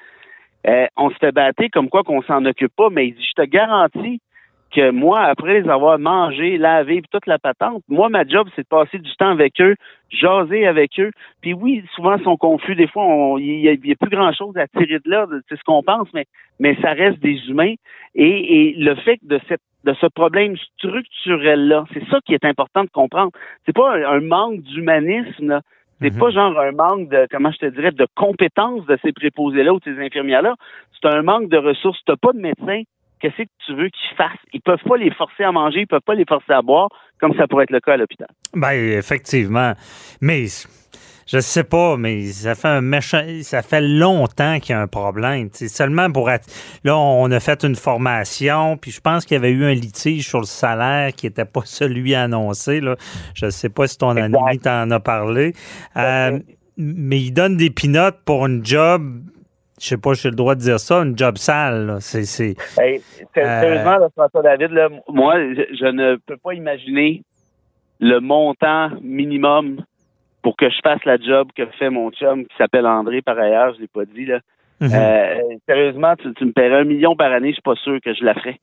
Euh, 0.68 0.88
on 0.98 1.10
se 1.10 1.16
fait 1.18 1.32
battre 1.32 1.64
comme 1.72 1.90
quoi 1.90 2.04
qu'on 2.04 2.22
s'en 2.24 2.46
occupe 2.46 2.76
pas, 2.76 2.90
mais 2.90 3.08
il 3.08 3.16
dit, 3.16 3.26
je 3.26 3.44
te 3.44 3.48
garantis 3.48 4.22
que 4.72 4.92
moi, 4.92 5.22
après 5.22 5.62
les 5.62 5.70
avoir 5.70 6.00
mangés, 6.00 6.58
lavés, 6.58 7.02
puis 7.02 7.10
toute 7.12 7.28
la 7.28 7.40
patente, 7.40 7.84
moi, 7.88 8.10
ma 8.10 8.26
job, 8.26 8.48
c'est 8.56 8.64
de 8.64 8.68
passer 8.68 8.98
du 8.98 9.16
temps 9.16 9.30
avec 9.30 9.62
eux, 9.62 9.76
jaser 10.10 10.68
avec 10.68 11.00
eux. 11.00 11.12
Puis 11.42 11.54
oui, 11.54 11.84
souvent, 11.96 12.18
ils 12.18 12.24
sont 12.24 12.36
confus. 12.36 12.76
Des 12.76 12.88
fois, 12.88 13.06
il 13.40 13.62
n'y 13.62 13.70
a, 13.70 13.96
plus 13.96 14.10
grand-chose 14.10 14.58
à 14.58 14.68
tirer 14.68 15.00
de 15.00 15.10
là, 15.10 15.28
c'est 15.48 15.56
ce 15.56 15.64
qu'on 15.64 15.84
pense, 15.84 16.08
mais, 16.14 16.26
mais 16.60 16.76
ça 16.82 16.92
reste 16.92 17.20
des 17.20 17.38
humains. 17.48 17.76
Et, 18.16 18.70
et 18.70 18.74
le 18.74 18.96
fait 18.96 19.20
de 19.24 19.40
cette 19.48 19.62
de 19.86 19.94
ce 20.02 20.08
problème 20.08 20.58
structurel-là, 20.58 21.86
c'est 21.94 22.06
ça 22.10 22.20
qui 22.26 22.34
est 22.34 22.44
important 22.44 22.84
de 22.84 22.90
comprendre. 22.90 23.32
C'est 23.66 23.76
pas 23.76 23.94
un, 23.94 24.20
manque 24.20 24.62
d'humanisme, 24.62 25.62
C'est 26.02 26.14
mhm. 26.14 26.20
pas 26.20 26.30
genre 26.30 26.60
un 26.60 26.72
manque 26.72 27.10
de, 27.10 27.28
comment 27.32 27.52
je 27.52 27.58
te 27.58 27.66
dirais, 27.68 27.92
de 27.92 28.08
compétences 28.16 28.86
de 28.86 28.98
ces 29.02 29.14
préposés-là 29.14 29.74
ou 29.74 29.80
de 29.80 29.84
ces 29.86 30.00
infirmières-là. 30.00 30.56
C'est 31.00 31.10
un 31.10 31.22
manque 31.22 31.50
de 31.50 31.58
ressources. 31.58 32.00
T'as 32.06 32.18
pas 32.18 32.34
de 32.34 32.40
médecin 32.40 32.84
qu'est-ce 33.20 33.44
que 33.44 33.50
tu 33.66 33.76
veux 33.76 33.90
qu'ils 33.90 34.18
fassent? 34.18 34.38
Ils 34.54 34.62
peuvent 34.62 34.84
pas 34.88 34.98
les 34.98 35.12
forcer 35.12 35.44
à 35.44 35.52
manger, 35.52 35.82
ils 35.82 35.88
peuvent 35.88 36.02
pas 36.02 36.16
les 36.16 36.26
forcer 36.26 36.54
à 36.54 36.62
boire, 36.62 36.90
comme 37.20 37.34
ça 37.36 37.48
pourrait 37.48 37.64
être 37.64 37.72
le 37.72 37.80
cas 37.80 37.94
à 37.94 37.98
l'hôpital. 37.98 38.28
Ben, 38.54 38.72
effectivement. 38.72 39.74
Mais 40.22 40.46
je 41.26 41.40
sais 41.40 41.64
pas, 41.64 41.98
mais 41.98 42.28
ça 42.28 42.54
fait 42.56 42.68
un 42.68 42.82
méchant, 42.82 43.24
ça 43.42 43.62
fait 43.62 43.82
longtemps 43.82 44.60
qu'il 44.60 44.76
y 44.76 44.78
a 44.78 44.82
un 44.82 44.88
problème. 44.88 45.50
C'est 45.52 45.68
seulement 45.68 46.12
pour 46.12 46.30
être, 46.30 46.46
là, 46.84 46.98
on 46.98 47.32
a 47.32 47.40
fait 47.40 47.64
une 47.64 47.76
formation, 47.76 48.78
puis 48.78 48.92
je 48.92 49.02
pense 49.02 49.26
qu'il 49.26 49.36
y 49.36 49.38
avait 49.38 49.52
eu 49.52 49.66
un 49.66 49.74
litige 49.74 50.28
sur 50.28 50.40
le 50.40 50.46
salaire 50.46 51.14
qui 51.14 51.26
n'était 51.26 51.46
pas 51.46 51.62
celui 51.66 52.14
annoncé. 52.14 52.80
Là. 52.80 52.96
Je 53.34 53.50
sais 53.50 53.70
pas 53.70 53.88
si 53.88 53.98
ton 53.98 54.16
ami 54.18 54.60
t'en 54.60 54.92
a 54.92 55.00
parlé. 55.00 55.54
Euh, 55.98 56.40
mais 56.78 57.20
il 57.20 57.32
donne 57.32 57.58
des 57.58 57.70
pinottes 57.70 58.20
pour 58.26 58.46
une 58.46 58.66
job 58.66 59.22
je 59.80 59.88
sais 59.88 59.98
pas 59.98 60.14
j'ai 60.14 60.30
le 60.30 60.36
droit 60.36 60.56
de 60.56 60.62
dire 60.62 60.80
ça, 60.80 61.00
une 61.00 61.18
job 61.18 61.38
sale. 61.38 61.98
C'est, 62.00 62.24
c'est, 62.24 62.56
euh, 62.80 62.98
sérieusement, 63.34 63.98
François 64.16 64.42
David, 64.42 64.72
moi, 65.10 65.36
je, 65.38 65.92
ne 65.92 66.16
peux 66.26 66.38
pas 66.38 66.54
imaginer 66.54 67.24
le 68.00 68.20
montant 68.20 68.90
minimum 69.02 69.84
pour 70.46 70.56
que 70.56 70.70
je 70.70 70.80
fasse 70.84 71.04
la 71.06 71.18
job 71.18 71.50
que 71.58 71.66
fait 71.80 71.90
mon 71.90 72.12
chum 72.12 72.46
qui 72.46 72.56
s'appelle 72.56 72.86
André 72.86 73.24
par 73.24 73.36
ailleurs, 73.40 73.74
je 73.74 73.82
l'ai 73.82 73.88
pas 73.88 74.06
dit 74.06 74.28
là. 74.28 74.42
Mhm. 74.80 74.92
Euh, 74.94 75.42
sérieusement, 75.68 76.14
tu, 76.18 76.46
me 76.46 76.52
paierais 76.52 76.82
un 76.82 76.84
million 76.84 77.16
par 77.16 77.32
année, 77.32 77.48
je 77.48 77.54
suis 77.54 77.62
pas 77.64 77.74
sûr 77.74 77.98
que 78.00 78.14
je 78.14 78.24
la 78.24 78.36
ferais. 78.36 78.60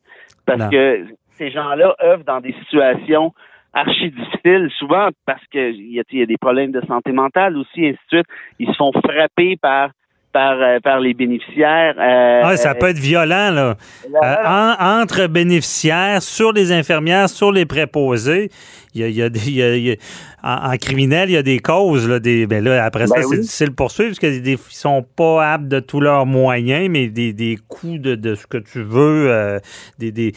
Parce 0.47 0.71
que 0.71 1.05
ces 1.31 1.51
gens-là 1.51 1.97
œuvrent 2.01 2.23
dans 2.23 2.40
des 2.40 2.55
situations 2.61 3.35
archi 3.73 4.12
difficiles, 4.12 4.71
souvent 4.79 5.09
parce 5.27 5.45
qu'il 5.47 5.75
y, 5.75 6.01
y, 6.12 6.23
a 6.23 6.27
des 6.27 6.37
problèmes 6.37 6.71
de 6.71 6.83
santé 6.87 7.11
mentale 7.11 7.57
aussi, 7.57 7.85
ainsi 7.85 7.99
de 8.12 8.16
suite. 8.18 8.27
Ils 8.61 8.68
se 8.68 8.77
font 8.77 8.92
frapper 8.92 9.57
par 9.57 9.90
par, 10.33 10.57
euh, 10.61 10.81
par 10.81 11.01
les 11.01 11.14
bénéficiaires. 11.14 11.95
Euh, 11.99 12.57
ça 12.57 12.75
peut 12.75 12.88
être 12.88 12.99
violent, 12.99 13.51
là. 13.51 13.77
Euh, 14.23 15.01
entre 15.01 15.27
bénéficiaires, 15.27 16.23
sur 16.23 16.53
les 16.53 16.73
infirmières, 16.73 17.29
sur 17.29 17.53
les 17.53 17.66
préposés, 17.66 18.51
il 18.95 19.09
y 19.09 19.23
a, 19.23 19.29
des, 19.29 19.99
en, 20.42 20.77
criminel, 20.77 21.31
il 21.31 21.33
y 21.33 21.37
a 21.37 21.42
des 21.42 21.59
causes. 21.59 22.09
Là, 22.09 22.18
des, 22.18 22.47
ben 22.47 22.62
là, 22.62 22.85
après 22.85 23.07
ça, 23.07 23.16
ben 23.16 23.25
c'est 23.29 23.38
difficile 23.38 23.68
de 23.68 23.75
poursuivre 23.75 24.11
parce 24.11 24.18
qu'ils 24.18 24.42
ne 24.42 24.57
sont 24.68 25.03
pas 25.03 25.53
aptes 25.53 25.68
de 25.68 25.81
tous 25.81 26.01
leurs 26.01 26.27
moyens, 26.27 26.88
mais 26.90 27.09
des, 27.09 27.33
des 27.33 27.59
coûts 27.68 27.99
de, 27.99 28.14
de 28.14 28.35
ce 28.35 28.47
que 28.47 28.59
tu 28.59 28.83
veux, 28.83 29.59
des, 29.99 30.12
des, 30.12 30.33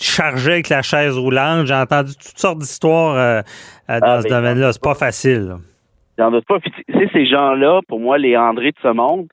chargés 0.00 0.52
avec 0.52 0.68
la 0.70 0.82
chaise 0.82 1.16
roulante. 1.16 1.66
J'ai 1.66 1.74
entendu 1.74 2.12
toutes 2.14 2.38
sortes 2.38 2.58
d'histoires 2.58 3.42
dans 3.88 4.00
ah, 4.00 4.22
ce 4.22 4.28
ben, 4.28 4.36
domaine-là. 4.36 4.72
C'est 4.72 4.82
pas 4.82 4.94
facile. 4.94 5.56
J'en 6.18 6.30
doute 6.30 6.46
pas. 6.46 6.58
ces 7.12 7.26
gens-là, 7.26 7.80
pour 7.88 8.00
moi, 8.00 8.18
les 8.18 8.36
André 8.36 8.70
de 8.70 8.78
ce 8.82 8.88
monde, 8.88 9.28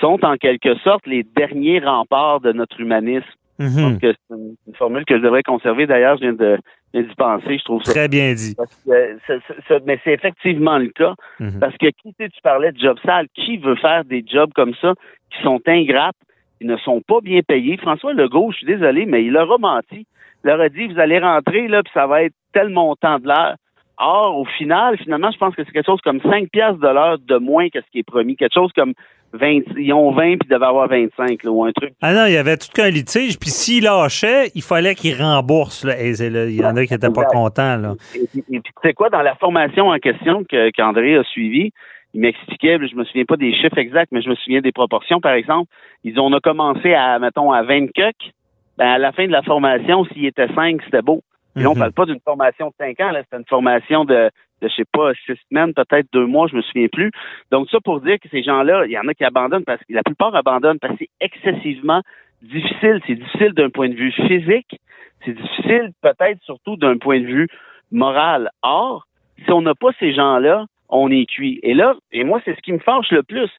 sont 0.00 0.24
en 0.24 0.36
quelque 0.36 0.76
sorte 0.78 1.06
les 1.06 1.22
derniers 1.22 1.80
remparts 1.80 2.40
de 2.40 2.52
notre 2.52 2.80
humanisme. 2.80 3.26
Mhm. 3.58 3.98
C'est 4.00 4.16
une, 4.30 4.54
formule 4.74 5.04
que 5.04 5.16
je 5.16 5.22
devrais 5.22 5.42
conserver. 5.42 5.86
D'ailleurs, 5.86 6.16
je 6.16 6.22
viens 6.22 6.32
de 6.32 6.58
d'y 6.94 7.14
penser. 7.16 7.58
Je 7.58 7.64
trouve 7.64 7.82
ça. 7.82 7.92
Très 7.92 8.08
bien 8.08 8.32
dit. 8.32 8.56
mais 8.86 10.00
c'est 10.04 10.12
effectivement 10.12 10.78
le 10.78 10.88
cas. 10.88 11.14
Mhm. 11.40 11.58
Parce 11.60 11.76
que 11.76 11.86
qui 11.88 12.14
tu 12.16 12.40
parlais 12.42 12.72
de 12.72 12.78
job 12.78 12.96
sale, 13.04 13.26
qui 13.34 13.58
veut 13.58 13.76
faire 13.76 14.04
des 14.04 14.24
jobs 14.26 14.52
comme 14.54 14.74
ça 14.80 14.94
qui 15.30 15.42
sont 15.42 15.60
ingrates, 15.66 16.16
qui 16.60 16.66
ne 16.66 16.76
sont 16.78 17.02
pas 17.02 17.20
bien 17.20 17.40
payés? 17.42 17.76
François 17.76 18.12
Legault, 18.12 18.52
je 18.52 18.58
suis 18.58 18.66
désolé, 18.66 19.06
mais 19.06 19.24
il 19.24 19.32
leur 19.32 19.52
a 19.52 19.58
menti. 19.58 20.06
Il 20.44 20.48
leur 20.48 20.60
a 20.60 20.68
dit 20.68 20.86
vous 20.86 21.00
allez 21.00 21.18
rentrer 21.18 21.66
là, 21.66 21.82
puis 21.82 21.92
ça 21.92 22.06
va 22.06 22.22
être 22.22 22.34
tel 22.52 22.68
montant 22.68 23.18
de 23.18 23.26
l'heure. 23.26 23.56
Or, 24.00 24.38
au 24.38 24.44
final, 24.44 24.96
finalement, 24.98 25.30
je 25.32 25.38
pense 25.38 25.54
que 25.56 25.64
c'est 25.64 25.72
quelque 25.72 25.86
chose 25.86 26.00
comme 26.02 26.20
5 26.20 26.48
piastres 26.50 26.78
de 26.80 26.88
l'heure 26.88 27.18
de 27.18 27.36
moins 27.36 27.68
que 27.68 27.80
ce 27.80 27.90
qui 27.90 27.98
est 27.98 28.04
promis. 28.04 28.36
Quelque 28.36 28.54
chose 28.54 28.70
comme 28.72 28.94
20, 29.32 29.60
ils 29.76 29.92
ont 29.92 30.12
20 30.12 30.38
puis 30.38 30.38
ils 30.44 30.52
devaient 30.52 30.66
avoir 30.66 30.88
25 30.88 31.40
ou 31.44 31.64
un 31.64 31.72
truc. 31.72 31.92
Ah 32.00 32.14
non, 32.14 32.26
il 32.26 32.34
y 32.34 32.36
avait 32.36 32.56
tout 32.56 32.68
qu'un 32.72 32.90
litige. 32.90 33.38
Puis 33.38 33.50
s'il 33.50 33.84
lâchait, 33.84 34.50
il 34.54 34.62
fallait 34.62 34.94
qu'il 34.94 35.20
rembourse. 35.20 35.84
Là. 35.84 35.94
il 36.00 36.54
y 36.54 36.64
en 36.64 36.76
a 36.76 36.86
qui 36.86 36.92
n'étaient 36.92 37.10
pas 37.10 37.24
contents. 37.24 37.76
Là. 37.76 37.94
Et, 38.14 38.26
puis, 38.32 38.42
tu 38.62 38.72
sais 38.82 38.94
quoi, 38.94 39.10
dans 39.10 39.22
la 39.22 39.34
formation 39.34 39.88
en 39.88 39.98
question 39.98 40.44
qu'André 40.76 41.16
a 41.16 41.24
suivie, 41.24 41.72
il 42.14 42.20
m'expliquait, 42.20 42.78
je 42.88 42.94
me 42.94 43.04
souviens 43.04 43.24
pas 43.24 43.36
des 43.36 43.52
chiffres 43.52 43.78
exacts, 43.78 44.12
mais 44.12 44.22
je 44.22 44.30
me 44.30 44.34
souviens 44.36 44.60
des 44.60 44.72
proportions, 44.72 45.20
par 45.20 45.32
exemple. 45.32 45.70
Ils 46.04 46.18
ont 46.20 46.32
a 46.32 46.40
commencé 46.40 46.94
à, 46.94 47.18
mettons, 47.18 47.52
à 47.52 47.62
20 47.62 47.88
coques. 47.88 48.32
Ben, 48.78 48.86
à 48.86 48.98
la 48.98 49.10
fin 49.10 49.26
de 49.26 49.32
la 49.32 49.42
formation, 49.42 50.04
s'il 50.06 50.24
était 50.24 50.46
5, 50.54 50.80
c'était 50.84 51.02
beau. 51.02 51.22
Et 51.56 51.62
là, 51.62 51.70
on 51.70 51.74
mhm. 51.74 51.80
parle 51.80 51.92
pas 51.92 52.06
d'une 52.06 52.20
formation 52.20 52.68
de 52.68 52.74
cinq 52.78 53.00
ans, 53.00 53.10
là, 53.10 53.22
c'est 53.30 53.36
une 53.36 53.46
formation 53.46 54.04
de, 54.04 54.30
de, 54.62 54.68
je 54.68 54.74
sais 54.74 54.84
pas, 54.92 55.12
six 55.26 55.38
semaines, 55.50 55.74
peut-être 55.74 56.06
deux 56.12 56.26
mois, 56.26 56.46
je 56.48 56.56
me 56.56 56.62
souviens 56.62 56.88
plus. 56.88 57.10
Donc, 57.50 57.68
ça 57.70 57.78
pour 57.80 58.00
dire 58.00 58.18
que 58.20 58.28
ces 58.28 58.42
gens-là, 58.42 58.86
il 58.86 58.92
y 58.92 58.98
en 58.98 59.08
a 59.08 59.14
qui 59.14 59.24
abandonnent 59.24 59.64
parce 59.64 59.80
que 59.80 59.92
la 59.92 60.02
plupart 60.02 60.34
abandonnent 60.34 60.78
parce 60.78 60.94
que 60.94 61.04
c'est 61.04 61.24
excessivement 61.24 62.02
difficile. 62.42 63.00
C'est 63.06 63.16
difficile 63.16 63.52
d'un 63.52 63.70
point 63.70 63.88
de 63.88 63.94
vue 63.94 64.12
physique. 64.12 64.80
C'est 65.24 65.32
difficile 65.32 65.90
peut-être 66.00 66.40
surtout 66.44 66.76
d'un 66.76 66.96
point 66.96 67.20
de 67.20 67.26
vue 67.26 67.48
moral. 67.90 68.50
Or, 68.62 69.06
si 69.44 69.50
on 69.50 69.62
n'a 69.62 69.74
pas 69.74 69.90
ces 69.98 70.12
gens-là, 70.12 70.66
on 70.88 71.10
est 71.10 71.26
cuit. 71.26 71.60
Et 71.62 71.74
là, 71.74 71.94
et 72.12 72.24
moi, 72.24 72.40
c'est 72.44 72.54
ce 72.54 72.60
qui 72.60 72.72
me 72.72 72.78
fâche 72.78 73.10
le 73.10 73.22
plus, 73.22 73.50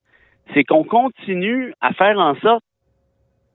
c'est 0.54 0.64
qu'on 0.64 0.84
continue 0.84 1.74
à 1.82 1.94
faire 1.94 2.18
en 2.18 2.36
sorte 2.36 2.64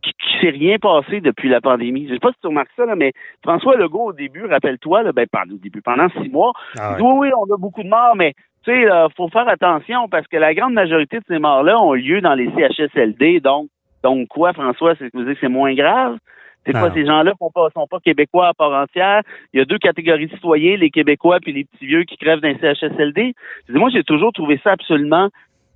qui, 0.04 0.38
s'est 0.40 0.50
rien 0.50 0.78
passé 0.78 1.20
depuis 1.20 1.48
la 1.48 1.60
pandémie. 1.60 2.06
Je 2.08 2.14
sais 2.14 2.20
pas 2.20 2.32
si 2.32 2.40
tu 2.40 2.48
remarques 2.48 2.72
ça, 2.76 2.84
là, 2.84 2.96
mais 2.96 3.12
François 3.42 3.76
Legault, 3.76 4.08
au 4.08 4.12
début, 4.12 4.44
rappelle-toi, 4.46 5.12
ben, 5.12 5.26
au 5.50 5.58
début, 5.58 5.80
pendant 5.80 6.08
six 6.10 6.28
mois, 6.28 6.52
ah 6.78 6.92
il 6.92 6.96
dit, 6.96 7.02
oui, 7.02 7.14
oui, 7.18 7.28
on 7.38 7.54
a 7.54 7.56
beaucoup 7.56 7.82
de 7.82 7.88
morts, 7.88 8.16
mais 8.16 8.34
tu 8.64 8.72
sais, 8.72 8.82
il 8.82 9.06
faut 9.16 9.28
faire 9.28 9.48
attention 9.48 10.08
parce 10.08 10.26
que 10.26 10.36
la 10.36 10.54
grande 10.54 10.72
majorité 10.72 11.18
de 11.18 11.24
ces 11.28 11.38
morts-là 11.38 11.80
ont 11.80 11.92
lieu 11.92 12.20
dans 12.20 12.34
les 12.34 12.50
CHSLD. 12.50 13.40
Donc, 13.40 13.68
donc 14.02 14.28
quoi, 14.28 14.52
François, 14.52 14.94
c'est 14.98 15.10
que 15.10 15.34
c'est 15.40 15.48
moins 15.48 15.74
grave? 15.74 16.18
C'est 16.66 16.72
quoi, 16.72 16.90
ces 16.92 17.04
gens-là 17.04 17.32
ne 17.38 17.48
pas, 17.52 17.68
sont 17.74 17.86
pas 17.86 18.00
québécois 18.00 18.48
à 18.48 18.54
part 18.54 18.72
entière? 18.72 19.20
Il 19.52 19.58
y 19.58 19.60
a 19.60 19.66
deux 19.66 19.78
catégories 19.78 20.26
de 20.26 20.32
citoyens, 20.32 20.76
les 20.76 20.90
Québécois 20.90 21.38
puis 21.42 21.52
les 21.52 21.64
petits 21.64 21.86
vieux 21.86 22.04
qui 22.04 22.16
crèvent 22.16 22.40
d'un 22.40 22.54
CHSLD. 22.54 23.34
Moi, 23.68 23.90
j'ai 23.92 24.02
toujours 24.02 24.32
trouvé 24.32 24.58
ça 24.64 24.72
absolument 24.72 25.28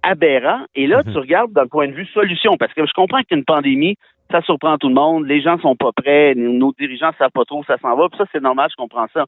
aberrant. 0.03 0.61
Et 0.75 0.87
là, 0.87 1.03
mhm. 1.05 1.13
tu 1.13 1.19
regardes 1.19 1.53
d'un 1.53 1.67
point 1.67 1.89
de 1.89 1.93
vue 1.93 2.07
solution, 2.07 2.57
parce 2.59 2.73
que 2.73 2.87
je 2.87 2.93
comprends 2.95 3.23
qu'une 3.23 3.45
pandémie, 3.45 3.97
ça 4.31 4.43
surprend 4.43 4.77
tout 4.79 4.89
le 4.89 4.95
monde, 4.95 5.27
les 5.27 5.41
gens 5.41 5.59
sont 5.59 5.77
pas 5.77 5.93
prêts, 5.93 6.35
nos 6.35 6.73
dirigeants 6.79 7.13
savent 7.19 7.31
pas 7.31 7.45
trop 7.45 7.61
où 7.61 7.65
ça 7.65 7.79
s'en 7.79 7.97
va, 7.97 8.09
puis 8.09 8.19
ça, 8.19 8.25
c'est 8.33 8.43
normal, 8.43 8.69
je 8.71 8.77
comprends 8.77 9.07
ça. 9.13 9.25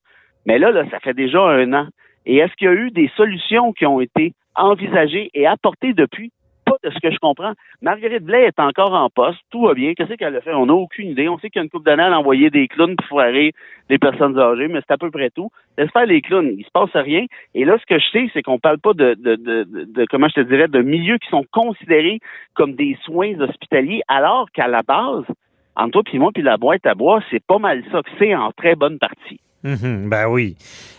Mais 0.46 0.58
là, 0.58 0.70
là, 0.70 0.84
ça 0.90 1.00
fait 1.00 1.14
déjà 1.14 1.40
un 1.40 1.72
an. 1.72 1.86
Et 2.26 2.36
est-ce 2.36 2.54
qu'il 2.54 2.66
y 2.66 2.70
a 2.70 2.74
eu 2.74 2.90
des 2.90 3.10
solutions 3.16 3.72
qui 3.72 3.86
ont 3.86 4.00
été 4.00 4.34
envisagées 4.54 5.30
et 5.34 5.46
apportées 5.46 5.94
depuis? 5.94 6.32
De 6.82 6.90
ce 6.90 6.98
que 7.00 7.10
je 7.10 7.18
comprends. 7.18 7.52
Marguerite 7.82 8.24
Blais 8.24 8.44
est 8.44 8.60
encore 8.60 8.92
en 8.92 9.08
poste, 9.10 9.40
tout 9.50 9.66
va 9.66 9.74
bien. 9.74 9.94
Qu'est-ce 9.94 10.14
qu'elle 10.14 10.36
a 10.36 10.40
fait? 10.40 10.52
On 10.52 10.66
n'a 10.66 10.74
aucune 10.74 11.10
idée. 11.10 11.28
On 11.28 11.38
sait 11.38 11.50
qu'il 11.50 11.60
y 11.60 11.62
a 11.62 11.64
une 11.64 11.70
coupe 11.70 11.84
d'années, 11.84 12.04
elle 12.06 12.12
a 12.12 12.18
envoyé 12.18 12.50
des 12.50 12.68
clowns 12.68 12.96
pour 12.96 13.06
foirer 13.06 13.52
les 13.88 13.98
personnes 13.98 14.38
âgées, 14.38 14.68
mais 14.68 14.80
c'est 14.80 14.94
à 14.94 14.98
peu 14.98 15.10
près 15.10 15.30
tout. 15.30 15.50
Laisse 15.76 15.90
faire 15.90 16.06
les 16.06 16.22
clowns, 16.22 16.54
il 16.56 16.64
se 16.64 16.70
passe 16.70 16.90
rien. 16.94 17.24
Et 17.54 17.64
là, 17.64 17.76
ce 17.78 17.86
que 17.86 17.98
je 17.98 18.08
sais, 18.10 18.30
c'est 18.32 18.42
qu'on 18.42 18.58
parle 18.58 18.78
pas 18.78 18.92
de, 18.92 19.14
de, 19.14 19.36
de, 19.36 19.64
de, 19.64 20.06
comment 20.10 20.28
je 20.28 20.40
te 20.40 20.48
dirais, 20.48 20.68
de 20.68 20.82
milieux 20.82 21.18
qui 21.18 21.28
sont 21.28 21.44
considérés 21.50 22.20
comme 22.54 22.74
des 22.74 22.96
soins 23.02 23.38
hospitaliers, 23.40 24.02
alors 24.08 24.50
qu'à 24.52 24.68
la 24.68 24.82
base, 24.82 25.24
entre 25.76 25.92
toi 25.92 26.02
puis 26.04 26.18
moi 26.18 26.30
puis 26.32 26.42
la 26.42 26.56
boîte 26.56 26.86
à 26.86 26.94
bois, 26.94 27.20
c'est 27.30 27.44
pas 27.44 27.58
mal 27.58 27.82
ça 27.90 28.02
que 28.02 28.10
c'est 28.18 28.34
en 28.34 28.52
très 28.52 28.74
bonne 28.74 28.98
partie. 28.98 29.40
Mhm, 29.62 30.08
ben 30.08 30.26
oui. 30.26 30.56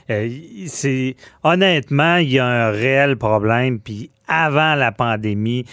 Euh, 0.10 0.30
c'est 0.68 1.16
honnêtement, 1.44 2.18
il 2.18 2.32
y 2.32 2.40
a 2.40 2.46
un 2.46 2.72
réel 2.72 3.18
problème. 3.18 3.80
Puis 3.80 4.12
avant 4.28 4.76
la 4.76 4.92
pandémie, 4.92 5.66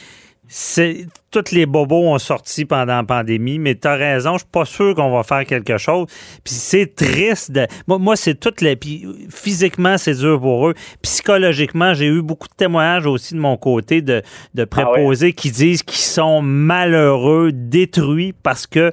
c'est 0.50 1.06
tous 1.30 1.52
les 1.52 1.66
bobos 1.66 2.08
ont 2.08 2.18
sorti 2.18 2.64
pendant 2.64 2.96
la 2.96 3.04
pandémie, 3.04 3.58
mais 3.58 3.74
tu 3.74 3.86
as 3.86 3.96
raison, 3.96 4.32
je 4.34 4.38
suis 4.38 4.48
pas 4.50 4.64
sûr 4.64 4.94
qu'on 4.94 5.10
va 5.14 5.22
faire 5.22 5.44
quelque 5.44 5.76
chose. 5.76 6.06
Puis 6.42 6.54
c'est 6.54 6.94
triste 6.94 7.52
de 7.52 7.66
moi, 7.86 7.98
moi 7.98 8.16
c'est 8.16 8.34
toutes 8.34 8.62
les 8.62 8.74
puis 8.74 9.06
physiquement 9.28 9.98
c'est 9.98 10.14
dur 10.14 10.40
pour 10.40 10.66
eux. 10.68 10.74
Psychologiquement, 11.02 11.92
j'ai 11.92 12.06
eu 12.06 12.22
beaucoup 12.22 12.48
de 12.48 12.54
témoignages 12.54 13.06
aussi 13.06 13.34
de 13.34 13.40
mon 13.40 13.58
côté 13.58 14.00
de 14.00 14.22
de 14.54 14.62
ah 14.62 14.66
préposés 14.66 15.34
qui 15.34 15.50
disent 15.50 15.82
qu'ils 15.82 15.98
sont 15.98 16.40
malheureux, 16.40 17.52
détruits 17.52 18.32
parce 18.42 18.66
que 18.66 18.92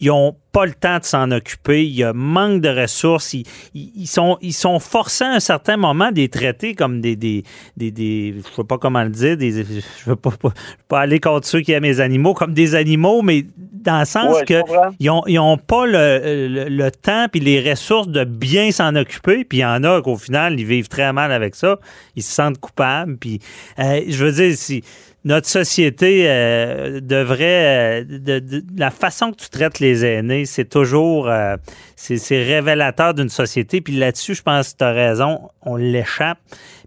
ils 0.00 0.10
ont 0.10 0.36
pas 0.52 0.64
le 0.64 0.72
temps 0.72 0.98
de 0.98 1.04
s'en 1.04 1.30
occuper, 1.32 1.84
il 1.84 1.94
y 1.94 2.02
a 2.02 2.12
manque 2.14 2.62
de 2.62 2.68
ressources, 2.68 3.34
ils, 3.74 4.06
sont, 4.06 4.38
ils 4.40 4.54
sont 4.54 4.78
forcés 4.78 5.24
à 5.24 5.32
un 5.32 5.40
certain 5.40 5.76
moment 5.76 6.12
des 6.12 6.28
traités 6.28 6.74
comme 6.74 7.00
des, 7.02 7.14
des, 7.14 7.42
des, 7.76 8.34
je 8.38 8.54
sais 8.54 8.64
pas 8.64 8.78
comment 8.78 9.02
le 9.02 9.10
dire, 9.10 9.36
des, 9.36 9.64
je 9.64 9.82
veux 10.06 10.16
pas, 10.16 10.30
pas, 10.88 11.00
aller 11.00 11.20
contre 11.20 11.46
ceux 11.46 11.60
qui 11.60 11.72
aiment 11.72 11.84
les 11.84 12.00
animaux, 12.00 12.32
comme 12.32 12.54
des 12.54 12.74
animaux, 12.74 13.20
mais 13.20 13.44
dans 13.56 14.00
le 14.00 14.04
sens 14.04 14.36
Ouais, 14.36 14.44
que 14.44 14.62
ils 14.98 15.10
ont, 15.10 15.22
ils 15.26 15.38
ont 15.38 15.58
pas 15.58 15.86
le, 15.86 16.48
le, 16.48 16.68
le 16.68 16.90
temps 16.90 17.26
puis 17.30 17.40
les 17.40 17.70
ressources 17.70 18.08
de 18.08 18.24
bien 18.24 18.70
s'en 18.72 18.94
occuper. 18.96 19.44
Puis 19.44 19.58
il 19.58 19.60
y 19.60 19.64
en 19.64 19.84
a 19.84 20.02
qu'au 20.02 20.16
final, 20.16 20.58
ils 20.58 20.66
vivent 20.66 20.88
très 20.88 21.12
mal 21.12 21.32
avec 21.32 21.54
ça. 21.54 21.78
Ils 22.16 22.22
se 22.22 22.32
sentent 22.32 22.58
coupables. 22.58 23.16
Puis 23.16 23.40
euh, 23.78 24.02
je 24.08 24.24
veux 24.24 24.32
dire, 24.32 24.56
si 24.56 24.82
notre 25.26 25.46
société 25.48 26.24
euh, 26.28 27.00
devrait... 27.02 28.00
euh, 28.00 28.04
de, 28.04 28.38
de- 28.38 28.62
la 28.78 28.90
façon 28.90 29.32
que 29.32 29.36
tu 29.36 29.50
traites 29.50 29.80
les 29.80 30.04
aînés, 30.06 30.46
c'est 30.46 30.64
toujours... 30.68 31.28
euh, 31.28 31.56
c'est 31.96 32.42
révélateur 32.42 33.12
d'une 33.12 33.28
société. 33.28 33.80
Puis 33.80 33.96
là-dessus, 33.96 34.34
je 34.36 34.42
pense 34.42 34.72
que 34.72 34.78
tu 34.78 34.84
as 34.84 34.92
raison. 34.92 35.50
On 35.62 35.76
l'échappe. 35.76 36.38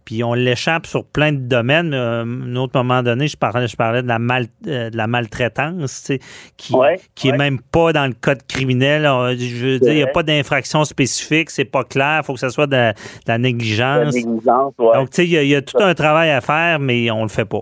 Puis 0.06 0.24
on 0.24 0.34
l'échappe 0.34 0.88
sur 0.88 1.04
plein 1.06 1.32
de 1.34 1.38
domaines. 1.38 1.94
À 1.94 2.22
un 2.22 2.56
autre 2.56 2.72
moment 2.76 3.04
donné, 3.04 3.28
je 3.28 3.38
parlais, 3.38 3.68
je 3.68 3.76
parlais 3.76 4.02
de 4.02 4.08
la, 4.08 4.18
mal, 4.18 4.48
de 4.64 4.90
la 4.96 5.06
maltraitance, 5.06 6.00
tu 6.02 6.06
sais, 6.16 6.20
qui, 6.58 6.74
Ouais, 6.74 7.00
qui 7.14 7.30
est 7.30 7.38
même 7.38 7.60
pas 7.60 7.94
dans 7.94 8.08
le 8.08 8.14
code 8.20 8.42
criminel. 8.48 9.04
Je 9.38 9.66
veux 9.66 9.80
dire, 9.80 9.92
il 9.92 9.98
n'y 9.98 10.04
a 10.04 10.08
pas 10.08 10.24
d'infraction 10.24 10.84
spécifique, 10.84 11.52
c'est 11.52 11.66
pas 11.66 11.84
clair. 11.84 12.22
Il 12.24 12.26
faut 12.26 12.34
que 12.34 12.40
ce 12.40 12.50
soit 12.50 12.66
de, 12.66 12.72
de 12.72 12.78
la 12.78 12.94
La 13.28 13.38
négligence. 13.38 14.14
négligence, 14.16 14.74
ouais. 14.80 14.94
Donc, 14.96 15.12
tu 15.12 15.18
sais, 15.18 15.28
il 15.28 15.44
y, 15.44 15.48
y 15.50 15.56
a 15.56 15.62
tout 15.62 15.78
un 15.80 15.94
travail 15.94 16.32
à 16.32 16.42
faire, 16.42 16.80
mais 16.80 17.12
on 17.12 17.22
le 17.24 17.30
fait 17.30 17.46
pas. 17.46 17.62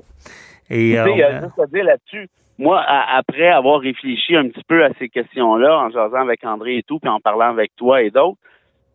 Et, 0.69 0.89
Tu 0.89 0.93
sais, 0.95 0.99
euh, 0.99 1.09
il 1.11 1.17
y 1.17 1.23
a 1.23 1.41
juste 1.41 1.59
à 1.59 1.65
dire 1.67 1.83
là-dessus. 1.85 2.27
Moi, 2.59 2.79
à- 2.79 3.17
après 3.17 3.47
avoir 3.49 3.79
réfléchi 3.81 4.35
un 4.35 4.47
petit 4.49 4.63
peu 4.67 4.83
à 4.83 4.89
ces 4.99 5.09
questions-là, 5.09 5.77
en 5.79 5.89
jasant 5.91 6.21
avec 6.21 6.43
André 6.43 6.77
et 6.77 6.83
tout, 6.83 6.99
puis 6.99 7.09
en 7.09 7.19
parlant 7.19 7.49
avec 7.49 7.75
toi 7.75 8.01
et 8.01 8.09
d'autres, 8.09 8.37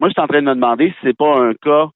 moi, 0.00 0.08
je 0.08 0.12
suis 0.14 0.20
en 0.20 0.26
train 0.26 0.42
de 0.42 0.46
me 0.46 0.54
demander 0.54 0.88
si 0.90 0.94
c'est 1.02 1.16
pas 1.16 1.38
un 1.38 1.54
cas 1.54 1.86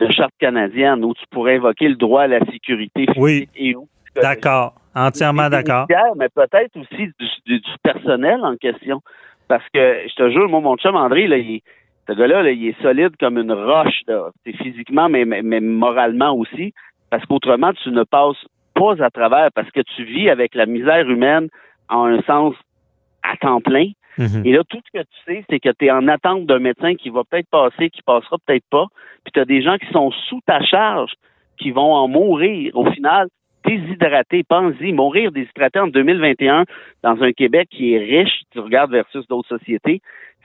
de 0.00 0.12
charte 0.12 0.32
canadienne 0.38 1.04
où 1.04 1.12
tu 1.14 1.24
pourrais 1.30 1.56
invoquer 1.56 1.88
le 1.88 1.96
droit 1.96 2.22
à 2.22 2.26
la 2.28 2.38
sécurité 2.46 3.06
physique 3.06 3.16
Oui. 3.20 3.48
et 3.56 3.74
ou 3.74 3.88
d'accord, 4.14 4.74
entièrement 4.94 5.48
d'accord. 5.50 5.86
Mais 6.16 6.28
peut-être 6.28 6.76
aussi 6.76 7.08
du, 7.18 7.26
du- 7.46 7.60
du 7.60 7.70
personnel 7.82 8.40
en 8.44 8.56
question. 8.56 9.00
Parce 9.48 9.64
que, 9.74 10.02
je 10.08 10.14
te 10.14 10.30
jure, 10.30 10.48
moi, 10.48 10.60
mon 10.60 10.76
chum 10.76 10.94
André, 10.94 11.26
là, 11.26 11.38
il, 11.38 11.62
ce 12.08 12.12
gars-là, 12.12 12.42
là, 12.42 12.50
il 12.52 12.68
est 12.68 12.80
solide 12.82 13.16
comme 13.18 13.38
une 13.38 13.50
roche, 13.52 14.02
là. 14.06 14.28
Physiquement, 14.44 15.08
mais, 15.08 15.24
mais, 15.24 15.42
mais 15.42 15.60
moralement 15.60 16.32
aussi. 16.36 16.74
Parce 17.10 17.24
qu'autrement, 17.26 17.72
tu 17.72 17.90
ne 17.90 18.04
passes 18.04 18.36
pas 18.78 19.02
à 19.04 19.10
travers, 19.10 19.48
parce 19.54 19.70
que 19.70 19.80
tu 19.80 20.04
vis 20.04 20.30
avec 20.30 20.54
la 20.54 20.66
misère 20.66 21.08
humaine 21.08 21.48
en 21.88 22.04
un 22.04 22.22
sens 22.22 22.54
à 23.22 23.36
temps 23.36 23.60
plein. 23.60 23.88
Mhm. 24.18 24.42
Et 24.44 24.52
là, 24.52 24.62
tout 24.68 24.80
ce 24.84 24.98
que 24.98 25.04
tu 25.04 25.18
sais, 25.26 25.44
c'est 25.48 25.60
que 25.60 25.70
tu 25.78 25.86
es 25.86 25.90
en 25.90 26.08
attente 26.08 26.46
d'un 26.46 26.58
médecin 26.58 26.94
qui 26.94 27.10
va 27.10 27.22
peut-être 27.24 27.48
passer, 27.50 27.90
qui 27.90 28.02
passera 28.02 28.36
peut-être 28.44 28.64
pas. 28.70 28.86
Puis 29.24 29.32
tu 29.32 29.40
as 29.40 29.44
des 29.44 29.62
gens 29.62 29.76
qui 29.78 29.90
sont 29.92 30.10
sous 30.28 30.40
ta 30.46 30.60
charge, 30.62 31.12
qui 31.58 31.70
vont 31.70 31.92
en 31.94 32.08
mourir. 32.08 32.76
Au 32.76 32.90
final, 32.90 33.28
déshydratés, 33.64 34.44
pense-y, 34.48 34.92
mourir 34.92 35.30
déshydraté 35.32 35.78
en 35.80 35.88
2021 35.88 36.64
dans 37.02 37.22
un 37.22 37.32
Québec 37.32 37.68
qui 37.70 37.94
est 37.94 37.98
riche, 37.98 38.42
tu 38.52 38.60
regardes 38.60 38.90
versus 38.90 39.26
d'autres 39.28 39.48
sociétés, 39.48 40.00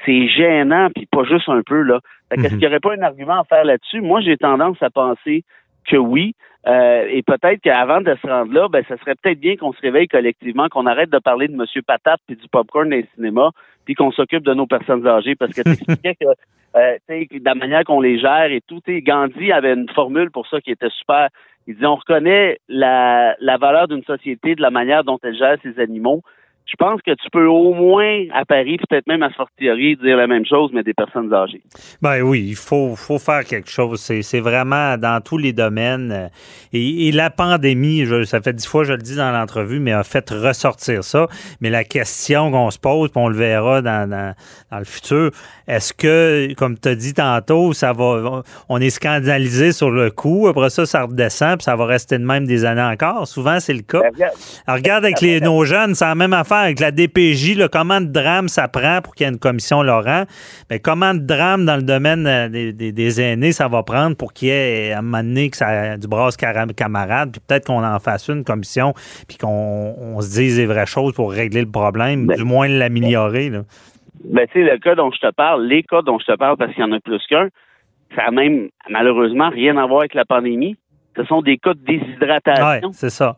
c'est 0.05 0.27
gênant, 0.27 0.89
puis 0.93 1.05
pas 1.05 1.23
juste 1.23 1.49
un 1.49 1.61
peu, 1.65 1.81
là. 1.81 1.99
Fait 2.29 2.37
Mhm. 2.37 2.47
qu'il 2.49 2.57
n'y 2.57 2.67
aurait 2.67 2.79
pas 2.79 2.93
un 2.95 3.01
argument 3.01 3.39
à 3.39 3.43
faire 3.43 3.63
là-dessus? 3.63 4.01
Moi, 4.01 4.21
j'ai 4.21 4.37
tendance 4.37 4.81
à 4.81 4.89
penser 4.89 5.43
que 5.87 5.97
oui. 5.97 6.35
Euh, 6.65 7.07
et 7.09 7.23
peut-être 7.23 7.59
qu'avant 7.61 8.01
de 8.01 8.15
se 8.21 8.27
rendre 8.27 8.53
là, 8.53 8.69
ben, 8.69 8.83
ça 8.87 8.97
serait 8.97 9.15
peut-être 9.15 9.39
bien 9.39 9.57
qu'on 9.57 9.73
se 9.73 9.81
réveille 9.81 10.07
collectivement, 10.07 10.69
qu'on 10.69 10.85
arrête 10.85 11.09
de 11.09 11.19
parler 11.19 11.47
de 11.47 11.55
Monsieur 11.55 11.81
Patate 11.81 12.21
puis 12.25 12.37
du 12.37 12.47
popcorn 12.47 12.89
dans 12.89 12.95
les 12.95 13.07
cinémas, 13.15 13.49
puis 13.85 13.95
qu'on 13.95 14.11
s'occupe 14.11 14.43
de 14.43 14.53
nos 14.53 14.65
personnes 14.65 15.05
âgées. 15.05 15.35
Parce 15.35 15.51
que 15.53 15.61
tu 15.61 15.71
expliquais 15.71 16.15
que 16.15 16.27
euh, 16.75 16.97
de 17.09 17.45
la 17.45 17.55
manière 17.55 17.83
qu'on 17.83 18.01
les 18.01 18.17
gère 18.17 18.51
et 18.51 18.61
tout. 18.61 18.79
Gandhi 18.87 19.51
avait 19.51 19.73
une 19.73 19.89
formule 19.89 20.31
pour 20.31 20.47
ça 20.47 20.61
qui 20.61 20.71
était 20.71 20.89
super. 20.89 21.29
Il 21.67 21.75
dit 21.75 21.85
on 21.85 21.95
reconnaît 21.95 22.59
la, 22.67 23.35
la 23.39 23.57
valeur 23.57 23.87
d'une 23.87 24.03
société 24.03 24.55
de 24.55 24.61
la 24.61 24.71
manière 24.71 25.03
dont 25.03 25.19
elle 25.23 25.35
gère 25.35 25.57
ses 25.63 25.79
animaux. 25.79 26.21
Je 26.65 26.75
pense 26.77 27.01
que 27.01 27.11
tu 27.11 27.29
peux 27.31 27.45
au 27.45 27.73
moins 27.73 28.25
à 28.33 28.45
Paris, 28.45 28.77
peut-être 28.77 29.05
même 29.07 29.21
à 29.21 29.29
Fortiori, 29.29 29.95
dire 29.97 30.17
la 30.17 30.27
même 30.27 30.45
chose, 30.45 30.71
mais 30.73 30.81
des 30.83 30.93
personnes 30.93 31.31
âgées. 31.33 31.61
Ben 32.01 32.21
oui, 32.21 32.45
il 32.47 32.55
faut, 32.55 32.95
faut 32.95 33.19
faire 33.19 33.43
quelque 33.43 33.69
chose. 33.69 33.99
C'est, 33.99 34.39
vraiment 34.39 34.97
dans 34.97 35.21
tous 35.21 35.37
les 35.37 35.53
domaines. 35.53 36.29
Et, 36.71 37.11
la 37.11 37.29
pandémie, 37.29 38.05
je- 38.05 38.23
ça 38.23 38.41
fait 38.41 38.53
dix 38.53 38.65
fois 38.65 38.83
je 38.83 38.93
le 38.93 38.97
dis 38.99 39.15
dans 39.15 39.31
l'entrevue, 39.31 39.79
mais 39.79 39.91
a 39.91 40.03
fait 40.03 40.29
ressortir 40.31 41.03
ça. 41.03 41.27
Mais 41.61 41.69
la 41.69 41.83
question 41.83 42.49
qu'on 42.51 42.71
se 42.71 42.79
pose, 42.79 43.09
puis 43.11 43.21
on 43.21 43.27
le 43.27 43.35
verra 43.37 43.81
dans, 43.81 44.09
dans, 44.09 44.33
dans 44.71 44.79
le 44.79 44.85
futur, 44.85 45.31
est-ce 45.67 45.93
que, 45.93 46.53
comme 46.55 46.77
tu 46.77 46.89
as 46.89 46.95
dit 46.95 47.13
tantôt, 47.13 47.73
ça 47.73 47.93
va, 47.93 48.41
on 48.69 48.81
est 48.81 48.89
scandalisé 48.89 49.71
sur 49.71 49.91
le 49.91 50.11
coup, 50.11 50.47
après 50.47 50.69
ça, 50.69 50.85
ça 50.85 51.03
redescend, 51.03 51.57
puis 51.57 51.63
ça 51.63 51.75
va 51.75 51.85
rester 51.85 52.17
de 52.17 52.25
même 52.25 52.45
des 52.45 52.65
années 52.65 52.81
encore? 52.81 53.27
Souvent, 53.27 53.59
c'est 53.59 53.73
le 53.73 53.81
cas. 53.81 54.01
Ben, 54.01 54.09
regarde, 54.13 54.33
Alors, 54.67 54.77
regarde 54.77 55.05
avec 55.05 55.21
les, 55.21 55.39
nos 55.41 55.63
jeunes, 55.65 55.95
c'est 55.95 56.05
la 56.05 56.15
même 56.15 56.33
affaire 56.33 56.57
avec 56.57 56.79
la 56.79 56.91
DPJ. 56.91 57.55
Là, 57.55 57.67
comment 57.67 58.01
de 58.01 58.07
drame 58.07 58.49
ça 58.49 58.67
prend 58.67 59.01
pour 59.01 59.15
qu'il 59.15 59.25
y 59.25 59.29
ait 59.29 59.33
une 59.33 59.39
commission 59.39 59.83
Laurent? 59.83 60.23
Mais 60.69 60.79
comment 60.79 61.13
de 61.13 61.19
drame 61.19 61.65
dans 61.65 61.75
le 61.77 61.83
domaine 61.83 62.27
euh, 62.27 62.49
des, 62.49 62.73
des- 62.73 62.91
des 62.91 63.21
aînés 63.21 63.51
ça 63.53 63.67
va 63.67 63.83
prendre 63.83 64.15
pour 64.15 64.33
qu'il 64.33 64.49
y 64.49 64.51
ait 64.51 64.91
à 64.93 64.99
un 64.99 65.01
moment 65.01 65.23
donné 65.23 65.49
que 65.49 65.57
ça, 65.57 65.97
du 65.97 66.07
brasse 66.07 66.35
camarade, 66.37 67.31
puis 67.31 67.41
peut-être 67.47 67.65
qu'on 67.67 67.83
en 67.83 67.99
fasse 67.99 68.27
une 68.27 68.43
commission, 68.43 68.93
puis 69.27 69.37
qu'on 69.37 69.95
on 69.99 70.21
se 70.21 70.29
dise 70.31 70.57
les 70.57 70.65
vraies 70.65 70.85
choses 70.85 71.13
pour 71.13 71.31
régler 71.31 71.61
le 71.61 71.69
problème, 71.71 72.25
Ben, 72.27 72.37
du 72.37 72.43
moins 72.43 72.67
l'améliorer. 72.67 73.51
Ben, 74.23 74.47
tu 74.47 74.53
sais, 74.53 74.71
le 74.71 74.77
cas 74.77 74.95
dont 74.95 75.11
je 75.11 75.19
te 75.19 75.31
parle, 75.31 75.65
les 75.65 75.83
cas 75.83 76.01
dont 76.01 76.19
je 76.19 76.25
te 76.25 76.35
parle, 76.37 76.57
parce 76.57 76.71
qu'il 76.73 76.81
y 76.81 76.85
en 76.85 76.91
a 76.91 76.99
plus 76.99 77.21
qu'un, 77.27 77.49
ça 78.15 78.23
a 78.25 78.31
même, 78.31 78.69
malheureusement, 78.89 79.49
rien 79.49 79.77
à 79.77 79.85
voir 79.85 80.01
avec 80.01 80.13
la 80.13 80.25
pandémie. 80.25 80.75
Ce 81.15 81.23
sont 81.25 81.41
des 81.41 81.57
cas 81.57 81.73
de 81.73 81.79
Ouais, 81.79 81.97
déshydratation. 81.99 82.91
c'est 82.91 83.09
ça. 83.09 83.37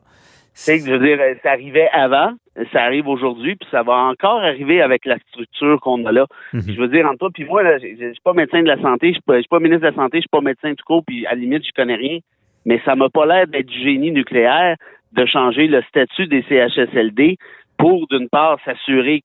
Tu 0.53 0.61
sais, 0.61 0.79
je 0.79 0.91
veux 0.93 1.05
dire, 1.05 1.19
ça 1.43 1.51
arrivait 1.51 1.89
avant, 1.91 2.31
ça 2.71 2.83
arrive 2.83 3.07
aujourd'hui, 3.09 3.55
puis 3.55 3.67
ça 3.69 3.83
va 3.83 3.93
encore 3.95 4.39
arriver 4.39 4.81
avec 4.81 5.05
la 5.05 5.17
structure 5.29 5.81
qu'on 5.81 6.05
a 6.05 6.11
là. 6.13 6.25
Mhm. 6.53 6.61
Je 6.67 6.79
veux 6.79 6.87
dire, 6.87 7.05
entre 7.05 7.17
toi 7.17 7.29
puis 7.33 7.43
moi, 7.43 7.61
là, 7.63 7.77
je 7.77 7.87
je 7.87 8.11
suis 8.13 8.21
pas 8.23 8.31
médecin 8.33 8.61
de 8.61 8.67
la 8.67 8.79
santé, 8.81 9.07
je 9.09 9.13
suis 9.13 9.21
pas, 9.21 9.35
je 9.35 9.41
suis 9.41 9.49
pas 9.49 9.59
ministre 9.59 9.81
de 9.81 9.87
la 9.87 9.95
santé, 9.95 10.17
je 10.17 10.21
suis 10.21 10.29
pas 10.29 10.39
médecin 10.41 10.73
tout 10.73 10.85
court, 10.85 11.03
puis 11.05 11.25
à 11.25 11.31
la 11.31 11.35
limite, 11.35 11.65
je 11.65 11.71
connais 11.75 11.95
rien. 11.95 12.19
Mais 12.65 12.81
ça 12.85 12.95
m'a 12.95 13.09
pas 13.09 13.25
l'air 13.25 13.47
d'être 13.47 13.65
du 13.65 13.79
génie 13.83 14.11
nucléaire 14.11 14.77
de 15.11 15.25
changer 15.25 15.67
le 15.67 15.81
statut 15.89 16.27
des 16.27 16.43
CHSLD 16.43 17.37
pour, 17.77 18.07
d'une 18.07 18.29
part, 18.29 18.57
s'assurer 18.63 19.21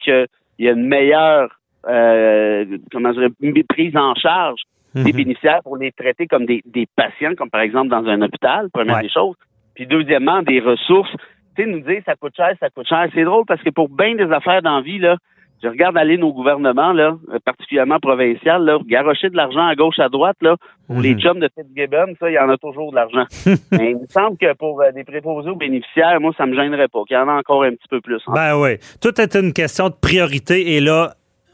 qu'il 0.60 0.66
y 0.66 0.68
a 0.68 0.72
une 0.72 0.86
meilleure 0.86 1.48
euh, 1.88 2.66
comment 2.92 3.12
prise 3.70 3.96
en 3.96 4.14
charge 4.14 4.60
des 4.94 5.12
Mhm. 5.12 5.16
bénéficiaires 5.16 5.60
pour 5.62 5.78
les 5.78 5.90
traiter 5.92 6.26
comme 6.26 6.44
des, 6.44 6.60
des 6.66 6.86
patients, 6.94 7.34
comme 7.34 7.48
par 7.48 7.62
exemple 7.62 7.88
dans 7.88 8.04
un 8.04 8.20
hôpital, 8.20 8.68
première 8.70 8.96
Ouais. 8.96 9.02
des 9.02 9.08
choses. 9.08 9.36
Puis 9.74 9.86
deuxièmement, 9.86 10.42
des 10.42 10.60
ressources. 10.60 11.10
Tu 11.56 11.64
sais, 11.64 11.66
nous 11.70 11.80
dire 11.80 12.02
ça 12.04 12.14
coûte 12.16 12.34
cher, 12.36 12.52
ça 12.60 12.68
coûte 12.68 12.86
cher. 12.86 13.08
C'est 13.14 13.24
drôle 13.24 13.44
parce 13.46 13.62
que 13.62 13.70
pour 13.70 13.88
bien 13.88 14.14
des 14.14 14.30
affaires 14.30 14.60
dans 14.60 14.76
la 14.76 14.82
vie, 14.82 14.98
là, 14.98 15.16
je 15.62 15.68
regarde 15.68 15.96
aller 15.96 16.16
nos 16.16 16.32
gouvernements, 16.32 16.92
là, 16.92 17.16
particulièrement 17.44 17.98
provinciaux, 18.00 18.58
là, 18.58 18.78
garocher 18.86 19.28
de 19.30 19.36
l'argent 19.36 19.66
à 19.66 19.74
gauche, 19.74 19.98
à 19.98 20.08
droite, 20.08 20.36
là, 20.40 20.56
pour 20.86 21.00
les 21.00 21.14
Mhm. 21.14 21.20
chums 21.20 21.38
de 21.40 21.48
Fitzgibbon, 21.54 22.14
ça, 22.18 22.30
il 22.30 22.34
y 22.34 22.38
en 22.38 22.48
a 22.48 22.56
toujours 22.56 22.90
de 22.90 22.96
l'argent. 22.96 23.24
Mais 23.72 23.90
il 23.92 23.96
me 23.98 24.06
semble 24.08 24.36
que 24.38 24.52
pour 24.54 24.80
euh, 24.82 24.90
des 24.92 25.04
préposés 25.04 25.50
aux 25.50 25.56
bénéficiaires, 25.56 26.20
moi, 26.20 26.32
ça 26.36 26.46
me 26.46 26.54
gênerait 26.54 26.88
pas, 26.88 27.00
qu'il 27.06 27.16
y 27.16 27.20
en 27.20 27.28
a 27.28 27.32
encore 27.34 27.62
un 27.64 27.70
petit 27.70 27.88
peu 27.88 28.00
plus. 28.00 28.20
hein. 28.26 28.32
Ben 28.34 28.58
oui. 28.58 28.76
Tout 29.00 29.20
est 29.20 29.34
une 29.36 29.52
question 29.52 29.88
de 29.88 29.94
priorité. 29.94 30.76
Et 30.76 30.80
là, 30.80 31.12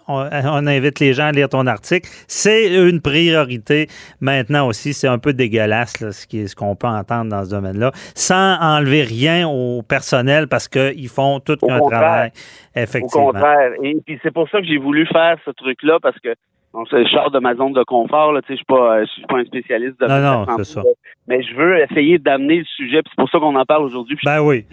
on, 0.08 0.28
on 0.32 0.66
invite 0.66 1.00
les 1.00 1.12
gens 1.12 1.26
à 1.26 1.32
lire 1.32 1.48
ton 1.48 1.66
article. 1.66 2.08
C'est 2.28 2.74
une 2.88 3.00
priorité. 3.00 3.88
Maintenant 4.20 4.66
aussi, 4.68 4.92
c'est 4.92 5.08
un 5.08 5.18
peu 5.18 5.32
dégueulasse 5.32 6.00
là, 6.00 6.12
ce 6.12 6.26
qui 6.26 6.40
est- 6.40 6.46
ce 6.46 6.56
qu'on 6.56 6.76
peut 6.76 6.86
entendre 6.86 7.30
dans 7.30 7.44
ce 7.44 7.50
domaine-là, 7.50 7.90
sans 8.14 8.56
enlever 8.60 9.02
rien 9.02 9.48
au 9.48 9.82
personnel 9.82 10.48
parce 10.48 10.68
qu'ils 10.68 11.08
font 11.08 11.40
tout 11.40 11.58
Au 11.62 11.70
un 11.70 11.78
contraire. 11.80 12.00
travail. 12.00 12.30
Au 12.76 12.80
Effectivement. 12.80 13.26
contraire. 13.32 13.70
Et 13.82 13.96
puis 14.04 14.18
c'est 14.22 14.32
pour 14.32 14.48
ça 14.48 14.60
que 14.60 14.66
j'ai 14.66 14.78
voulu 14.78 15.06
faire 15.06 15.36
ce 15.44 15.50
truc-là 15.50 15.98
parce 16.00 16.18
que 16.20 16.34
bon, 16.72 16.84
c'est 16.90 16.98
le 16.98 17.06
char 17.08 17.30
de 17.30 17.38
ma 17.38 17.54
zone 17.54 17.72
de 17.72 17.82
confort. 17.84 18.32
Là, 18.32 18.42
tu 18.42 18.48
sais, 18.48 18.52
je 18.54 18.56
suis 18.58 18.64
pas, 18.66 19.04
je 19.04 19.10
suis 19.10 19.22
pas 19.26 19.38
un 19.38 19.44
spécialiste 19.44 19.98
de 20.00 20.06
Non, 20.06 20.20
non, 20.46 20.56
c'est 20.58 20.64
ça. 20.64 20.82
Mais 21.26 21.42
je 21.42 21.54
veux 21.54 21.78
essayer 21.80 22.18
d'amener 22.18 22.58
le 22.58 22.64
sujet. 22.64 23.02
puis 23.02 23.10
C'est 23.10 23.20
pour 23.20 23.30
ça 23.30 23.38
qu'on 23.38 23.56
en 23.56 23.64
parle 23.64 23.84
aujourd'hui. 23.84 24.16
Ben 24.24 24.40
oui. 24.40 24.64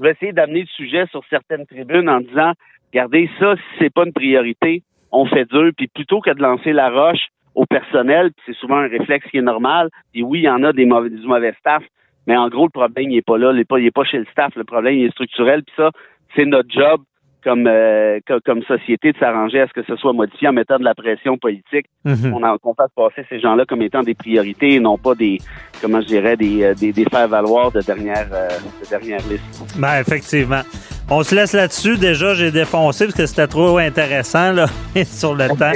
Je 0.00 0.04
veux 0.04 0.10
essayer 0.10 0.32
d'amener 0.32 0.60
le 0.60 0.66
sujet 0.66 1.04
sur 1.10 1.22
certaines 1.28 1.66
tribunes 1.66 2.08
en 2.08 2.20
disant, 2.20 2.52
regardez 2.92 3.30
ça, 3.38 3.56
si 3.56 3.62
c'est 3.78 3.92
pas 3.92 4.04
une 4.04 4.12
priorité, 4.12 4.82
on 5.12 5.26
fait 5.26 5.46
dur. 5.46 5.70
Puis 5.76 5.88
plutôt 5.88 6.20
que 6.20 6.30
de 6.30 6.42
lancer 6.42 6.72
la 6.72 6.90
roche 6.90 7.28
au 7.54 7.66
personnel, 7.66 8.30
c'est 8.46 8.54
souvent 8.54 8.76
un 8.76 8.88
réflexe 8.88 9.28
qui 9.30 9.38
est 9.38 9.42
normal. 9.42 9.88
Puis 10.12 10.22
oui, 10.22 10.40
il 10.40 10.44
y 10.44 10.50
en 10.50 10.62
a 10.64 10.72
des 10.72 10.86
mauvais, 10.86 11.10
du 11.10 11.26
mauvais 11.26 11.54
staff, 11.58 11.82
mais 12.26 12.36
en 12.36 12.48
gros, 12.48 12.64
le 12.64 12.70
problème, 12.70 13.10
il 13.10 13.16
est 13.16 13.26
pas 13.26 13.38
là. 13.38 13.52
Il 13.52 13.58
est 13.58 13.64
pas, 13.64 13.78
il 13.80 13.86
est 13.86 13.90
pas 13.90 14.04
chez 14.04 14.18
le 14.18 14.26
staff. 14.26 14.54
Le 14.54 14.64
problème, 14.64 14.94
il 14.94 15.06
est 15.06 15.10
structurel. 15.10 15.62
Puis 15.64 15.74
ça, 15.76 15.90
c'est 16.36 16.44
notre 16.44 16.70
job 16.70 17.00
comme, 17.44 17.66
euh, 17.66 18.18
co- 18.26 18.40
comme 18.44 18.62
société 18.64 19.12
de 19.12 19.18
s'arranger 19.18 19.60
à 19.60 19.66
ce 19.68 19.72
que 19.72 19.82
ce 19.86 19.96
soit 19.96 20.12
modifié 20.12 20.48
en 20.48 20.52
mettant 20.52 20.78
de 20.78 20.84
la 20.84 20.94
pression 20.94 21.36
politique 21.38 21.86
qu'on 22.04 22.42
en- 22.42 22.58
qu'on 22.58 22.74
fasse 22.74 22.90
passer 22.96 23.24
ces 23.28 23.40
gens-là 23.40 23.64
comme 23.66 23.82
étant 23.82 24.02
des 24.02 24.14
priorités 24.14 24.74
et 24.74 24.80
non 24.80 24.98
pas 24.98 25.14
des, 25.14 25.38
comment 25.80 26.00
je 26.00 26.06
dirais, 26.06 26.36
des, 26.36 26.62
euh, 26.64 26.74
des, 26.74 26.92
des 26.92 27.04
faire-valoir 27.04 27.70
de 27.72 27.80
dernière, 27.80 28.28
euh, 28.32 28.48
de 28.82 28.88
dernière 28.88 29.20
liste. 29.28 29.76
Ben 29.78 30.00
effectivement. 30.00 30.62
On 31.10 31.22
se 31.22 31.34
laisse 31.34 31.54
là-dessus. 31.54 31.96
Déjà, 31.96 32.34
j'ai 32.34 32.50
défoncé 32.50 33.06
parce 33.06 33.16
que 33.16 33.24
c'était 33.24 33.46
trop 33.46 33.78
intéressant 33.78 34.52
là, 34.52 34.66
sur 35.06 35.34
le 35.34 35.48
temps. 35.48 35.72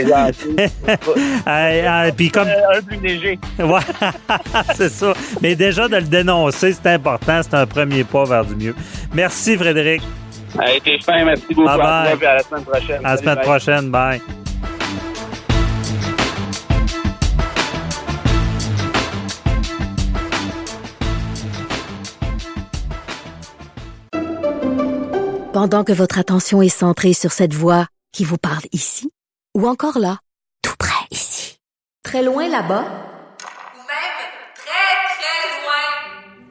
Puis 2.17 2.31
comme 2.31 2.49
un 2.49 2.83
plus 2.83 3.01
léger. 3.01 3.39
Ouais, 3.59 3.81
c'est 4.75 4.91
ça. 4.91 5.13
Mais 5.41 5.55
déjà 5.55 5.89
de 5.89 5.97
le 5.97 6.03
dénoncer, 6.03 6.73
c'est 6.73 6.89
important. 6.91 7.41
C'est 7.43 7.55
un 7.55 7.67
premier 7.67 8.05
pas 8.05 8.25
vers 8.25 8.45
du 8.45 8.57
mieux. 8.57 8.75
Merci, 9.15 9.57
Frédéric. 9.57 10.03
A 10.59 10.73
été 10.73 10.99
fin, 11.01 11.25
merci 11.25 11.55
beaucoup. 11.55 11.67
Bye 11.67 11.81
à 11.81 11.85
bye. 11.85 12.09
toi, 12.09 12.17
puis 12.19 12.27
à 12.27 12.35
la 12.35 12.43
semaine 12.43 12.65
prochaine. 12.65 13.07
À 13.07 13.11
la 13.13 13.17
semaine 13.17 13.35
bye. 13.37 13.45
prochaine. 13.45 13.91
Bye. 13.91 14.21
Pendant 25.53 25.85
que 25.85 25.93
votre 25.93 26.19
attention 26.19 26.63
est 26.63 26.69
centrée 26.71 27.13
sur 27.13 27.31
cette 27.31 27.53
voix 27.55 27.87
qui 28.13 28.25
vous 28.25 28.39
parle 28.39 28.65
ici, 28.73 29.11
ou 29.55 29.69
encore 29.69 29.99
là, 29.99 30.19
tout 30.63 30.75
près 30.79 31.07
ici, 31.11 31.59
très 32.03 32.23
loin 32.23 32.49
là-bas, 32.49 32.85
Ou 32.85 33.83
même 33.85 34.19
très, 34.55 34.97
très 35.15 35.63
loin. 35.63 36.51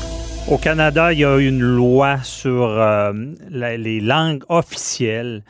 Au 0.47 0.57
Canada, 0.57 1.13
il 1.13 1.19
y 1.19 1.25
a 1.25 1.37
une 1.37 1.61
loi 1.61 2.17
sur 2.23 2.63
euh, 2.67 3.13
les 3.49 4.01
langues 4.01 4.43
officielles. 4.49 5.43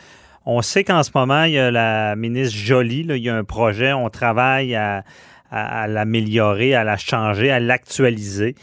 On 0.46 0.62
sait 0.62 0.84
qu'en 0.84 1.02
ce 1.02 1.10
moment, 1.16 1.44
il 1.46 1.54
y 1.54 1.60
a 1.60 1.72
la 1.72 2.16
ministre 2.16 2.56
Joly, 2.56 3.04
là, 3.04 3.16
il 3.16 3.24
y 3.24 3.30
a 3.30 3.36
un 3.36 3.44
projet, 3.44 3.94
on 3.94 4.10
travaille 4.10 4.76
à 4.76 5.04
l'améliorer, 5.88 6.76
à 6.76 6.84
la 6.84 6.98
changer, 6.98 7.52
à 7.52 7.60
l'actualiser. 7.60 8.56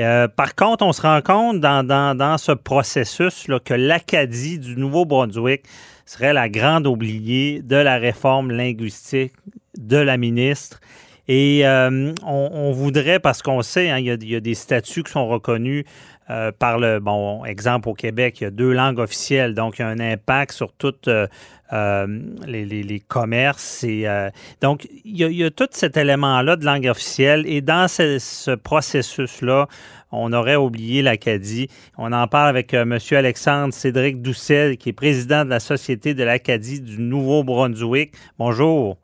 Euh, 0.00 0.26
par 0.26 0.54
contre, 0.56 0.84
on 0.84 0.92
se 0.92 1.02
rend 1.02 1.20
compte 1.22 1.60
dans, 1.60 1.86
dans- 1.86 2.16
dans 2.16 2.36
ce 2.38 2.50
processus 2.52 3.46
là, 3.46 3.60
que 3.60 3.74
l'Acadie 3.74 4.58
du 4.58 4.76
Nouveau-Brunswick 4.76 5.62
serait 6.04 6.32
la 6.32 6.48
grande 6.48 6.86
oubliée 6.88 7.62
de 7.62 7.76
la 7.76 7.96
réforme 7.98 8.50
linguistique 8.50 9.32
de 9.78 9.96
la 9.96 10.16
ministre. 10.16 10.80
Et 11.26 11.66
euh, 11.66 12.12
on, 12.22 12.50
on 12.52 12.72
voudrait, 12.72 13.18
parce 13.18 13.40
qu'on 13.42 13.62
sait, 13.62 13.88
hein, 13.90 13.98
il, 13.98 14.04
y 14.06 14.10
a, 14.10 14.14
il 14.14 14.28
y 14.30 14.36
a 14.36 14.40
des 14.40 14.54
statuts 14.54 15.02
qui 15.04 15.12
sont 15.12 15.26
reconnus 15.26 15.84
euh, 16.30 16.52
par 16.58 16.78
le, 16.78 17.00
bon, 17.00 17.44
exemple 17.44 17.88
au 17.88 17.94
Québec, 17.94 18.40
il 18.40 18.44
y 18.44 18.46
a 18.46 18.50
deux 18.50 18.72
langues 18.72 18.98
officielles, 18.98 19.54
donc 19.54 19.78
il 19.78 19.82
y 19.82 19.84
a 19.84 19.88
un 19.88 20.00
impact 20.00 20.52
sur 20.52 20.72
toutes 20.72 21.08
euh, 21.08 21.26
euh, 21.72 22.06
les, 22.46 22.64
les- 22.66 22.82
les 22.82 23.00
commerces. 23.00 23.84
Et, 23.84 24.06
euh, 24.06 24.28
donc, 24.60 24.86
il 25.04 25.16
y, 25.18 25.24
a, 25.24 25.28
il 25.28 25.36
y 25.36 25.44
a 25.44 25.50
tout 25.50 25.68
cet 25.70 25.96
élément-là 25.96 26.56
de 26.56 26.64
langue 26.64 26.86
officielle. 26.86 27.44
Et 27.46 27.60
dans 27.62 27.88
ce, 27.88 28.18
ce 28.18 28.50
processus-là, 28.52 29.66
on 30.12 30.32
aurait 30.32 30.56
oublié 30.56 31.02
l'Acadie. 31.02 31.68
On 31.98 32.12
en 32.12 32.26
parle 32.28 32.48
avec 32.48 32.74
euh, 32.74 32.82
M. 32.82 32.98
Alexandre 33.12 33.74
Cédric 33.74 34.22
Doucet, 34.22 34.76
qui 34.78 34.90
est 34.90 34.92
président 34.92 35.44
de 35.44 35.50
la 35.50 35.60
Société 35.60 36.14
de 36.14 36.22
l'Acadie 36.22 36.80
du 36.80 37.00
Nouveau-Brunswick. 37.00 38.12
Bonjour. 38.38 38.98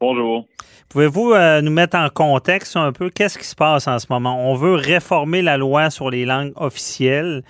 Bonjour. 0.00 0.46
Pouvez-vous 0.90 1.32
euh, 1.32 1.60
nous 1.60 1.70
mettre 1.70 1.96
en 1.96 2.08
contexte 2.08 2.76
un 2.76 2.92
peu 2.92 3.10
qu'est-ce 3.10 3.38
qui 3.38 3.44
se 3.44 3.56
passe 3.56 3.88
en 3.88 3.98
ce 3.98 4.06
moment? 4.10 4.50
On 4.50 4.54
veut 4.54 4.74
réformer 4.74 5.42
la 5.42 5.56
loi 5.56 5.90
sur 5.90 6.10
les 6.10 6.24
langues 6.24 6.52
officielles, 6.56 7.42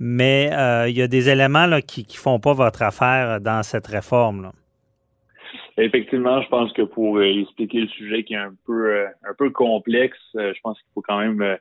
mais 0.00 0.50
euh, 0.52 0.88
il 0.88 0.96
y 0.96 1.02
a 1.02 1.08
des 1.08 1.28
éléments 1.28 1.66
là, 1.66 1.82
qui 1.82 2.06
ne 2.08 2.14
font 2.14 2.40
pas 2.40 2.54
votre 2.54 2.82
affaire 2.82 3.40
dans 3.40 3.62
cette 3.62 3.86
réforme. 3.86 4.42
là. 4.42 4.52
Effectivement, 5.76 6.42
je 6.42 6.48
pense 6.48 6.72
que 6.72 6.82
pour 6.82 7.18
euh, 7.18 7.40
expliquer 7.40 7.82
le 7.82 7.88
sujet 7.88 8.24
qui 8.24 8.34
est 8.34 8.38
un 8.38 8.54
peu 8.66 9.04
un 9.06 9.34
peu 9.36 9.50
complexe, 9.50 10.18
je 10.34 10.60
pense 10.62 10.76
qu'il 10.78 10.90
faut 10.94 11.02
quand 11.02 11.18
même 11.18 11.56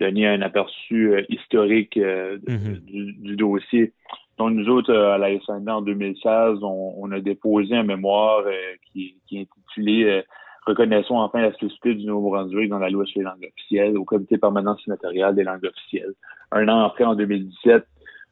donner 0.00 0.26
un 0.26 0.40
aperçu 0.40 1.12
historique 1.28 1.98
du, 1.98 3.12
du 3.18 3.36
dossier. 3.36 3.92
Donc 4.40 4.52
nous 4.54 4.70
autres 4.70 4.90
euh, 4.90 5.12
à 5.12 5.18
la 5.18 5.38
SND 5.38 5.68
en 5.68 5.82
2016, 5.82 6.62
on, 6.62 6.94
on 6.96 7.12
a 7.12 7.20
déposé 7.20 7.76
un 7.76 7.82
mémoire 7.82 8.40
euh, 8.46 8.52
qui, 8.90 9.14
qui 9.28 9.36
est 9.36 9.40
intitulé 9.42 10.04
euh, 10.04 10.22
Reconnaissons 10.66 11.16
enfin 11.16 11.42
la 11.42 11.52
spécificité 11.52 11.94
du 11.94 12.06
Nouveau-Brunswick 12.06 12.70
dans 12.70 12.78
la 12.78 12.88
loi 12.88 13.04
sur 13.04 13.20
les 13.20 13.24
langues 13.26 13.48
officielles 13.54 13.98
au 13.98 14.04
Comité 14.04 14.38
permanent 14.38 14.76
sénatorial 14.78 15.34
des 15.34 15.42
langues 15.44 15.64
officielles. 15.66 16.12
Un 16.52 16.68
an 16.68 16.80
après, 16.84 17.04
en 17.04 17.14
2017, 17.14 17.84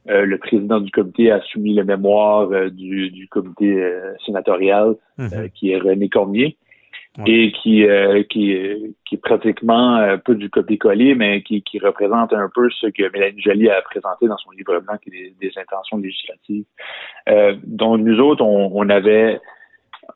euh, 0.09 0.25
le 0.25 0.38
président 0.38 0.81
du 0.81 0.90
comité 0.90 1.31
a 1.31 1.42
soumis 1.42 1.75
le 1.75 1.85
mémoire 1.85 2.49
du, 2.71 3.11
du 3.11 3.29
comité 3.29 3.83
sénatorial 4.25 4.94
Mhm. 5.18 5.31
euh, 5.35 5.49
qui 5.49 5.73
est 5.73 5.79
René 5.79 6.09
Cormier. 6.09 6.57
Et 7.27 7.51
qui, 7.51 7.85
euh, 7.85 8.23
qui, 8.31 8.57
qui 9.05 9.14
est 9.16 9.21
pratiquement 9.21 10.16
pas 10.25 10.35
du 10.35 10.49
copier-coller, 10.51 11.16
mais 11.16 11.42
qui, 11.42 11.62
qui 11.62 11.81
représente 11.81 12.33
un 12.33 12.49
peu 12.55 12.71
ce 12.71 12.87
que 12.87 13.11
Mélanie 13.12 13.40
Joly 13.40 13.68
a 13.68 13.83
présenté 13.83 14.29
dans 14.29 14.37
son 14.37 14.53
livre 14.53 14.79
blanc, 14.81 14.97
qui 15.03 15.11
est 15.11 15.35
des, 15.40 15.49
des 15.49 15.53
intentions 15.59 15.97
législatives. 15.97 16.64
Euh, 17.29 17.57
donc, 17.64 18.01
nous 18.01 18.21
autres, 18.21 18.44
on, 18.44 18.71
on 18.73 18.88
avait, 18.88 19.40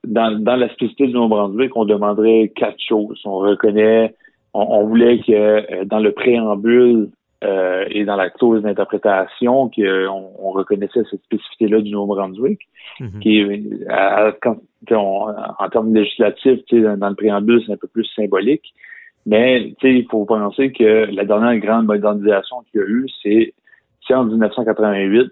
dans, 0.04 0.38
dans 0.38 0.56
la 0.56 0.68
spécificité 0.68 1.08
du 1.08 1.14
Nouveau-Brunswick, 1.14 1.76
on 1.76 1.84
demanderait 1.84 2.52
quatre 2.54 2.80
choses. 2.80 3.20
On 3.24 3.38
reconnaît, 3.38 4.14
on, 4.54 4.60
on 4.60 4.86
voulait 4.86 5.18
que 5.18 5.32
euh, 5.32 5.84
dans 5.84 5.98
le 5.98 6.12
préambule 6.12 7.10
euh, 7.42 7.84
et 7.90 8.04
dans 8.04 8.16
la 8.16 8.30
clause 8.30 8.62
d'interprétation, 8.62 9.68
qu'on 9.70 10.30
on 10.38 10.50
reconnaissait 10.50 11.02
cette 11.10 11.22
spécificité-là 11.24 11.80
du 11.80 11.90
Nouveau-Brunswick 11.92 12.60
Mhm. 13.00 13.20
qui 13.20 13.38
est, 13.40 13.88
à- 13.88 14.26
à- 14.28 14.32
quand, 14.32 14.56
on- 14.90 15.34
en 15.58 15.68
termes 15.70 15.94
législatifs, 15.94 16.60
dans, 16.72 16.96
dans 16.96 17.08
le 17.10 17.14
préambule, 17.14 17.62
c'est 17.66 17.72
un 17.72 17.76
peu 17.76 17.88
plus 17.88 18.04
symbolique. 18.16 18.72
Mais 19.26 19.72
tu 19.78 19.88
sais, 19.88 19.94
il 19.94 20.06
faut 20.10 20.24
penser 20.24 20.72
que 20.72 21.06
la 21.14 21.24
dernière 21.24 21.56
grande 21.58 21.86
modernisation 21.86 22.56
qu'il 22.70 22.80
y 22.80 22.84
a 22.84 22.86
eu, 22.86 23.06
c'est 23.22 23.54
c'est 24.06 24.14
en 24.14 24.24
1988. 24.24 25.30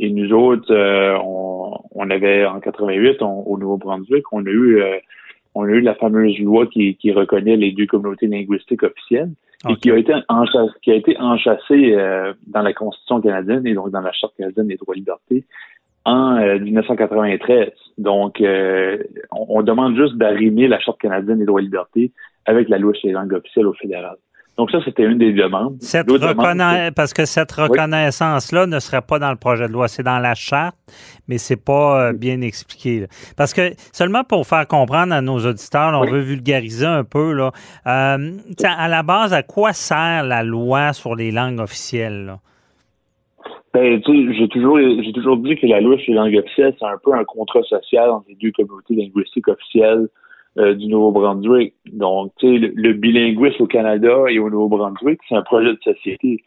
Et 0.00 0.10
nous 0.10 0.32
autres, 0.32 0.72
euh, 0.72 1.16
on, 1.22 1.78
on 1.94 2.10
avait 2.10 2.44
en 2.46 2.58
88, 2.58 3.22
on- 3.22 3.42
au 3.46 3.56
Nouveau-Brunswick, 3.58 4.24
on 4.32 4.44
a 4.46 4.50
eu 4.50 4.80
euh, 4.82 4.96
on 5.54 5.64
a 5.64 5.68
eu 5.68 5.80
la 5.80 5.94
fameuse 5.94 6.38
loi 6.38 6.66
qui, 6.66 6.96
qui 6.96 7.12
reconnaît 7.12 7.56
les 7.56 7.72
deux 7.72 7.86
communautés 7.86 8.26
linguistiques 8.26 8.82
officielles 8.82 9.30
et 9.68 9.76
qui 9.76 9.90
a 9.90 9.96
été 9.96 10.14
enchâssée, 10.28 10.72
qui 10.82 10.90
a 10.90 10.94
été 10.94 11.18
enchâssée 11.18 11.94
euh, 11.94 12.32
dans 12.46 12.62
la 12.62 12.72
Constitution 12.72 13.20
canadienne 13.20 13.66
et 13.66 13.74
donc 13.74 13.90
dans 13.90 14.00
la 14.00 14.12
Charte 14.12 14.34
canadienne 14.36 14.68
des 14.68 14.76
droits 14.76 14.94
et 14.94 14.98
libertés 14.98 15.44
en 16.04 16.36
euh, 16.36 16.58
1993. 16.58 17.70
Donc, 17.98 18.40
euh, 18.40 18.98
on, 19.32 19.58
on 19.58 19.62
demande 19.62 19.96
juste 19.96 20.16
d'arrimer 20.16 20.66
la 20.66 20.78
Charte 20.80 20.98
canadienne 20.98 21.40
des 21.40 21.44
droits 21.44 21.60
et 21.60 21.64
libertés 21.64 22.12
avec 22.46 22.68
la 22.68 22.78
loi 22.78 22.94
sur 22.94 23.08
les 23.08 23.12
langues 23.12 23.34
officielles 23.34 23.66
au 23.66 23.74
fédéral. 23.74 24.16
Donc 24.60 24.70
ça, 24.72 24.78
c'était 24.84 25.04
une 25.04 25.16
des 25.16 25.32
demandes. 25.32 25.78
Cette 25.80 26.06
reconna- 26.10 26.92
Parce 26.92 27.14
que 27.14 27.24
cette 27.24 27.50
reconnaissance-là 27.50 28.66
ne 28.66 28.78
serait 28.78 29.00
pas 29.00 29.18
dans 29.18 29.30
le 29.30 29.36
projet 29.36 29.66
de 29.66 29.72
loi, 29.72 29.88
c'est 29.88 30.02
dans 30.02 30.18
la 30.18 30.34
charte, 30.34 30.76
mais 31.28 31.38
c'est 31.38 31.56
pas 31.64 32.08
euh, 32.08 32.12
bien 32.12 32.42
expliqué. 32.42 33.00
là. 33.00 33.06
Parce 33.38 33.54
que 33.54 33.70
seulement 33.90 34.22
pour 34.22 34.46
faire 34.46 34.66
comprendre 34.66 35.14
à 35.14 35.22
nos 35.22 35.38
auditeurs, 35.38 35.92
là, 35.92 35.98
on 35.98 36.02
Oui. 36.02 36.10
veut 36.10 36.20
vulgariser 36.20 36.84
un 36.84 37.04
peu. 37.04 37.32
Là, 37.32 37.52
euh, 37.86 38.32
à 38.62 38.88
la 38.88 39.02
base, 39.02 39.32
à 39.32 39.42
quoi 39.42 39.72
sert 39.72 40.24
la 40.24 40.42
loi 40.42 40.92
sur 40.92 41.14
les 41.14 41.30
langues 41.30 41.58
officielles? 41.60 42.26
là? 42.26 42.38
Ben, 43.72 44.02
j'ai 44.06 44.48
toujours, 44.50 44.78
j'ai 44.78 45.12
toujours 45.14 45.38
dit 45.38 45.56
que 45.56 45.66
la 45.68 45.80
loi 45.80 45.96
sur 46.00 46.12
les 46.12 46.18
langues 46.18 46.36
officielles, 46.36 46.74
c'est 46.78 46.84
un 46.84 46.98
peu 47.02 47.14
un 47.14 47.24
contrat 47.24 47.62
social 47.62 48.10
entre 48.10 48.26
les 48.28 48.34
deux 48.34 48.52
communautés 48.52 48.94
linguistiques 48.94 49.48
officielles 49.48 50.06
euh, 50.58 50.74
du 50.74 50.86
Nouveau-Brunswick. 50.88 51.74
Donc, 51.92 52.32
tu 52.38 52.46
sais, 52.46 52.58
le, 52.58 52.72
le 52.74 52.92
bilinguisme 52.94 53.62
au 53.62 53.66
Canada 53.66 54.24
et 54.28 54.38
au 54.38 54.50
Nouveau-Brunswick, 54.50 55.20
c'est 55.28 55.36
un 55.36 55.42
projet 55.42 55.72
de 55.72 55.78
société. 55.82 56.42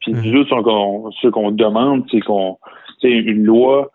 Puis 0.00 0.12
Mhm. 0.14 0.22
nous 0.32 0.40
autres, 0.40 1.10
ce 1.20 1.28
qu'on, 1.28 1.50
demande, 1.52 2.04
c'est 2.10 2.20
qu'on, 2.20 2.58
tu 3.00 3.08
sais, 3.08 3.14
une 3.14 3.44
loi, 3.44 3.90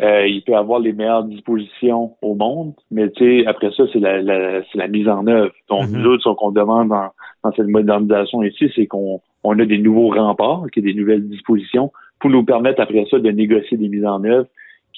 euh, 0.00 0.26
il 0.28 0.42
peut 0.42 0.54
avoir 0.54 0.78
les 0.78 0.92
meilleures 0.92 1.24
dispositions 1.24 2.12
au 2.22 2.34
monde, 2.36 2.72
mais 2.90 3.10
tu 3.10 3.24
sais, 3.42 3.46
après 3.46 3.70
ça, 3.72 3.82
c'est 3.92 3.98
la, 3.98 4.22
la- 4.22 4.62
c'est 4.70 4.78
la 4.78 4.86
mise 4.88 5.08
en 5.08 5.26
œuvre. 5.26 5.52
Donc, 5.68 5.88
Mhm. 5.90 5.98
nous 6.00 6.08
autres, 6.10 6.22
ce 6.30 6.34
qu'on 6.36 6.52
demande 6.52 6.88
dans, 6.88 7.08
dans 7.42 7.52
cette 7.52 7.66
modernisation 7.66 8.42
ici, 8.44 8.70
c'est 8.76 8.86
qu'on 8.86 9.20
on 9.44 9.58
a 9.58 9.64
des 9.64 9.78
nouveaux 9.78 10.10
remparts, 10.10 10.66
qui 10.72 10.80
est 10.80 10.82
des 10.82 10.94
nouvelles 10.94 11.28
dispositions, 11.28 11.90
pour 12.20 12.30
nous 12.30 12.44
permettre 12.44 12.80
après 12.80 13.06
ça 13.10 13.18
de 13.18 13.30
négocier 13.30 13.76
des 13.76 13.88
mises 13.88 14.04
en 14.06 14.22
œuvre 14.24 14.46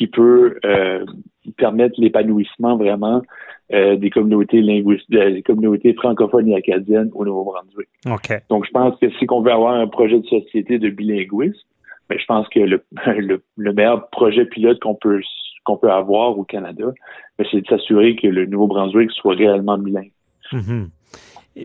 qui 0.01 0.07
peut 0.07 0.59
euh, 0.65 1.05
permettre 1.59 2.01
l'épanouissement 2.01 2.79
vraiment 2.79 3.21
euh, 3.71 3.97
des 3.97 4.09
communautés 4.09 4.63
linguistiques, 4.63 5.11
des 5.11 5.43
communautés 5.43 5.93
francophones 5.93 6.49
et 6.49 6.57
acadiennes 6.57 7.11
au 7.13 7.27
Nouveau-Brunswick. 7.27 7.89
Donc, 8.49 8.65
je 8.65 8.71
pense 8.71 8.99
que 8.99 9.11
si 9.11 9.27
on 9.29 9.43
veut 9.43 9.53
avoir 9.53 9.75
un 9.75 9.87
projet 9.89 10.19
de 10.19 10.25
société 10.25 10.79
de 10.79 10.89
bilinguisme, 10.89 11.61
ben, 12.09 12.19
je 12.19 12.25
pense 12.25 12.49
que 12.49 12.61
le, 12.61 12.83
le, 13.19 13.43
le 13.59 13.73
meilleur 13.75 14.09
projet 14.09 14.47
pilote 14.47 14.81
qu'on 14.81 14.95
peut 14.95 15.21
qu'on 15.65 15.77
peut 15.77 15.93
avoir 15.93 16.39
au 16.39 16.45
Canada, 16.45 16.87
ben, 17.39 17.47
c'est 17.51 17.61
de 17.61 17.67
s'assurer 17.67 18.17
que 18.17 18.27
le 18.27 18.47
Nouveau-Brunswick 18.47 19.11
soit 19.11 19.35
réellement 19.35 19.77
bilingue. 19.77 20.13
Mhm. 20.51 20.89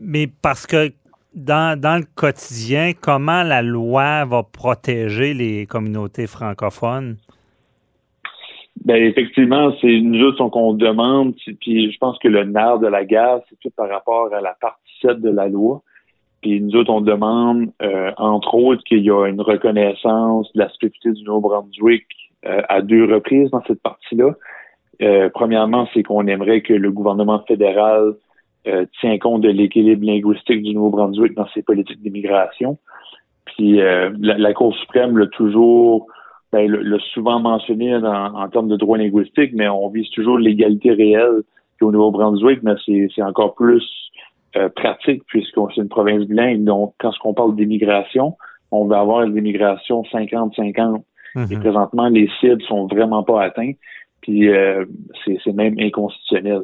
Mais 0.01 0.27
parce 0.27 0.67
que 0.67 0.91
dans, 1.33 1.79
dans, 1.79 1.99
le 1.99 2.05
quotidien, 2.15 2.91
comment 2.99 3.43
la 3.43 3.61
loi 3.61 4.25
va 4.25 4.43
protéger 4.43 5.33
les 5.33 5.65
communautés 5.67 6.27
francophones? 6.27 7.15
Ben 8.85 9.03
effectivement, 9.03 9.73
c'est 9.81 9.99
nous 9.99 10.23
autres 10.23 10.47
qu'on 10.49 10.73
demande, 10.73 11.33
puis 11.59 11.91
je 11.91 11.97
pense 11.97 12.19
que 12.19 12.27
le 12.27 12.43
nerf 12.43 12.77
de 12.77 12.85
la 12.85 13.03
guerre, 13.03 13.39
c'est 13.49 13.59
tout 13.59 13.71
par 13.75 13.89
rapport 13.89 14.31
à 14.31 14.41
la 14.41 14.55
partie 14.61 14.93
7 15.01 15.21
de 15.21 15.31
la 15.31 15.47
loi. 15.47 15.81
Puis 16.41 16.61
nous 16.61 16.75
autres, 16.75 16.91
on 16.91 17.01
demande, 17.01 17.71
euh, 17.81 18.11
entre 18.17 18.53
autres, 18.53 18.83
qu'il 18.83 18.99
y 18.99 19.09
a 19.09 19.25
une 19.25 19.41
reconnaissance 19.41 20.53
de 20.53 20.59
la 20.59 20.69
spécificité 20.69 21.13
du 21.13 21.23
Nouveau-Brunswick 21.23 22.05
euh, 22.45 22.61
à 22.69 22.81
deux 22.81 23.11
reprises 23.11 23.49
dans 23.49 23.63
cette 23.63 23.81
partie-là. 23.81 24.35
Euh, 25.01 25.29
premièrement, 25.33 25.87
c'est 25.91 26.03
qu'on 26.03 26.27
aimerait 26.27 26.61
que 26.61 26.73
le 26.73 26.91
gouvernement 26.91 27.43
fédéral 27.47 28.13
tient 28.99 29.19
compte 29.19 29.41
de 29.41 29.49
l'équilibre 29.49 30.03
linguistique 30.03 30.63
du 30.63 30.73
Nouveau-Brunswick 30.73 31.35
dans 31.35 31.47
ses 31.49 31.61
politiques 31.61 32.01
d'immigration. 32.01 32.79
Puis 33.45 33.77
la, 33.77 34.09
la, 34.19 34.53
Cour 34.53 34.75
suprême 34.75 35.19
l'a 35.19 35.27
toujours 35.27 36.07
ben, 36.51 36.71
l'a 36.71 36.99
souvent 37.13 37.39
mentionné 37.39 37.95
en 37.95 38.47
termes 38.49 38.67
de 38.67 38.77
droit 38.77 38.97
linguistique, 38.97 39.51
mais 39.53 39.67
on 39.67 39.89
vise 39.89 40.09
toujours 40.11 40.37
l'égalité 40.37 40.91
réelle 40.91 41.43
au 41.81 41.91
Nouveau-Brunswick, 41.91 42.63
mais 42.63 42.73
c'est 42.85 43.21
encore 43.21 43.55
plus 43.55 43.83
euh, 44.55 44.69
pratique 44.69 45.23
puisqu'on 45.27 45.69
c'est 45.69 45.81
une 45.81 45.89
province 45.89 46.23
bilingue. 46.25 46.63
Donc, 46.63 46.93
quand 46.99 47.11
on 47.25 47.33
parle 47.33 47.55
d'immigration, 47.55 48.37
on 48.71 48.85
va 48.85 48.99
avoir 48.99 49.23
une 49.23 49.35
immigration 49.35 50.03
50-50. 50.03 51.03
Mm-hmm. 51.35 51.53
Et 51.53 51.59
présentement, 51.59 52.07
les 52.07 52.29
cibles 52.39 52.61
sont 52.63 52.87
vraiment 52.87 53.23
pas 53.23 53.43
atteintes. 53.43 53.75
Puis 54.21 54.49
euh, 54.49 54.85
c'est 55.25 55.53
même 55.53 55.75
inconstitutionnel. 55.79 56.63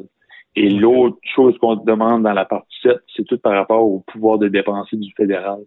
Et 0.56 0.68
l'autre 0.68 1.18
chose 1.34 1.56
qu'on 1.58 1.76
demande 1.76 2.24
dans 2.24 2.32
la 2.32 2.44
partie 2.44 2.76
7, 2.82 2.96
c'est 3.16 3.24
tout 3.24 3.38
par 3.38 3.52
rapport 3.52 3.86
au 3.86 4.00
pouvoir 4.00 4.38
de 4.38 4.48
dépenser 4.48 4.96
du 4.96 5.12
fédéral. 5.16 5.60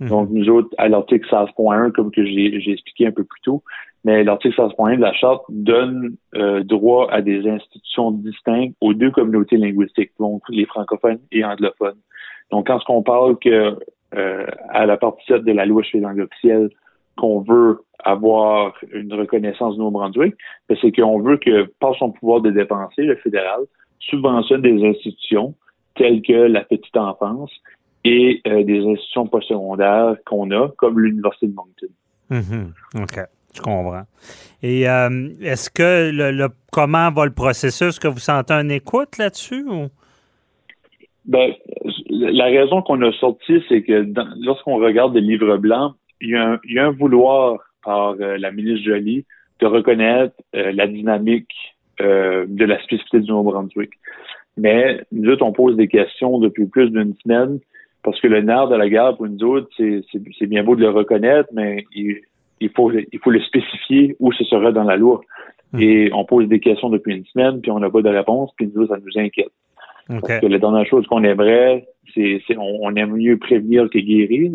Mhm. 0.00 0.08
Donc, 0.08 0.28
nous 0.30 0.48
autres, 0.50 0.68
à 0.78 0.88
l'article 0.88 1.26
16.1, 1.28 1.90
comme 1.92 2.10
que 2.10 2.24
j'ai 2.24 2.70
expliqué 2.70 3.06
un 3.06 3.12
peu 3.12 3.24
plus 3.24 3.40
tôt, 3.42 3.62
mais 4.04 4.22
l'article 4.24 4.54
16.1 4.54 4.96
de 4.96 5.00
la 5.00 5.12
Charte 5.14 5.44
donne 5.48 6.16
euh, 6.34 6.62
droit 6.62 7.08
à 7.10 7.22
des 7.22 7.48
institutions 7.48 8.10
distinctes 8.12 8.76
aux 8.80 8.94
deux 8.94 9.10
communautés 9.10 9.56
linguistiques, 9.56 10.12
donc 10.20 10.42
les 10.48 10.66
francophones 10.66 11.18
et 11.32 11.44
anglophones. 11.44 11.98
Donc, 12.50 12.68
quand 12.68 12.78
on 12.88 13.02
parle 13.02 13.38
que 13.38 13.76
euh, 14.14 14.46
à 14.68 14.86
la 14.86 14.96
partie 14.96 15.24
7 15.26 15.44
de 15.44 15.52
la 15.52 15.66
loi 15.66 15.82
les 15.92 16.00
langues 16.00 16.20
officielles, 16.20 16.70
qu'on 17.16 17.40
veut 17.40 17.80
avoir 18.04 18.74
une 18.92 19.12
reconnaissance 19.12 19.74
du 19.74 19.80
Nouveau-Brunswick, 19.80 20.34
ben, 20.68 20.78
c'est 20.80 20.92
qu'on 20.92 21.20
veut 21.20 21.38
que, 21.38 21.64
par 21.80 21.94
son 21.96 22.12
pouvoir 22.12 22.40
de 22.42 22.50
dépenser, 22.50 23.02
le 23.02 23.16
fédéral 23.16 23.60
subventionne 23.98 24.62
des 24.62 24.84
institutions 24.84 25.54
telles 25.96 26.22
que 26.22 26.32
la 26.32 26.60
petite 26.60 26.96
enfance, 26.96 27.50
et 28.06 28.40
euh, 28.46 28.62
des 28.62 28.78
institutions 28.86 29.26
postsecondaires 29.26 30.14
qu'on 30.24 30.50
a, 30.52 30.68
comme 30.76 31.00
l'Université 31.00 31.48
de 31.48 31.54
Moncton. 31.54 31.86
Mm-hmm. 32.30 33.02
OK. 33.02 33.26
Je 33.52 33.60
comprends. 33.60 34.02
Et 34.62 34.88
euh, 34.88 35.28
est-ce 35.42 35.70
que 35.70 36.10
le, 36.12 36.48
comment 36.70 37.10
va 37.10 37.24
le 37.24 37.32
processus? 37.32 37.88
Est-ce 37.88 38.00
que 38.00 38.08
vous 38.08 38.20
sentez 38.20 38.52
un 38.52 38.68
écoute 38.68 39.18
là-dessus? 39.18 39.64
Ou? 39.66 39.88
Ben, 41.24 41.52
la 42.08 42.44
raison 42.44 42.82
qu'on 42.82 43.02
a 43.02 43.12
sorti, 43.14 43.60
c'est 43.68 43.82
que 43.82 44.06
lorsqu'on 44.44 44.76
regarde 44.76 45.14
le 45.14 45.20
livre 45.20 45.56
blanc, 45.56 45.94
il 46.20 46.30
y, 46.30 46.78
a 46.78 46.86
un, 46.86 46.90
vouloir 46.92 47.58
par 47.84 48.14
euh, 48.20 48.36
la 48.38 48.52
ministre 48.52 48.84
Jolie 48.84 49.24
de 49.58 49.66
reconnaître 49.66 50.34
la 50.52 50.86
dynamique 50.86 51.54
de 51.98 52.64
la 52.66 52.78
spécificité 52.82 53.20
du 53.20 53.30
Nouveau-Brunswick. 53.30 53.90
Mais 54.58 55.00
nous 55.12 55.30
autres, 55.30 55.46
on 55.46 55.52
pose 55.52 55.76
des 55.76 55.88
questions 55.88 56.38
depuis 56.38 56.66
plus 56.66 56.90
d'une 56.90 57.14
semaine 57.22 57.58
parce 58.06 58.20
que 58.20 58.28
le 58.28 58.40
nerf 58.40 58.68
de 58.68 58.76
la 58.76 58.88
guerre, 58.88 59.16
pour 59.16 59.26
nous 59.26 59.42
autres, 59.42 59.68
c'est 59.76 60.46
bien 60.46 60.62
beau 60.62 60.76
de 60.76 60.82
le 60.82 60.90
reconnaître, 60.90 61.48
mais 61.52 61.84
il, 61.92 62.70
faut, 62.70 62.92
il 62.92 63.18
faut 63.18 63.32
le 63.32 63.40
spécifier 63.40 64.14
où 64.20 64.32
ce 64.32 64.44
sera 64.44 64.70
dans 64.70 64.84
la 64.84 64.96
loi. 64.96 65.22
Hmm. 65.72 65.80
Et 65.80 66.10
on 66.12 66.24
pose 66.24 66.46
des 66.46 66.60
questions 66.60 66.88
depuis 66.88 67.16
une 67.16 67.24
semaine, 67.24 67.60
puis 67.60 67.72
on 67.72 67.80
n'a 67.80 67.90
pas 67.90 68.02
de 68.02 68.08
réponse, 68.08 68.52
puis 68.56 68.70
nous, 68.72 68.86
ça 68.86 68.98
nous 69.04 69.20
inquiète. 69.20 69.50
Parce 70.06 70.38
que 70.38 70.46
la 70.46 70.58
dernière 70.58 70.86
chose 70.86 71.04
qu'on 71.08 71.24
aimerait, 71.24 71.88
c'est 72.14 72.40
on, 72.56 72.94
aime 72.94 73.16
mieux 73.16 73.38
prévenir 73.38 73.90
que 73.90 73.98
guérir. 73.98 74.52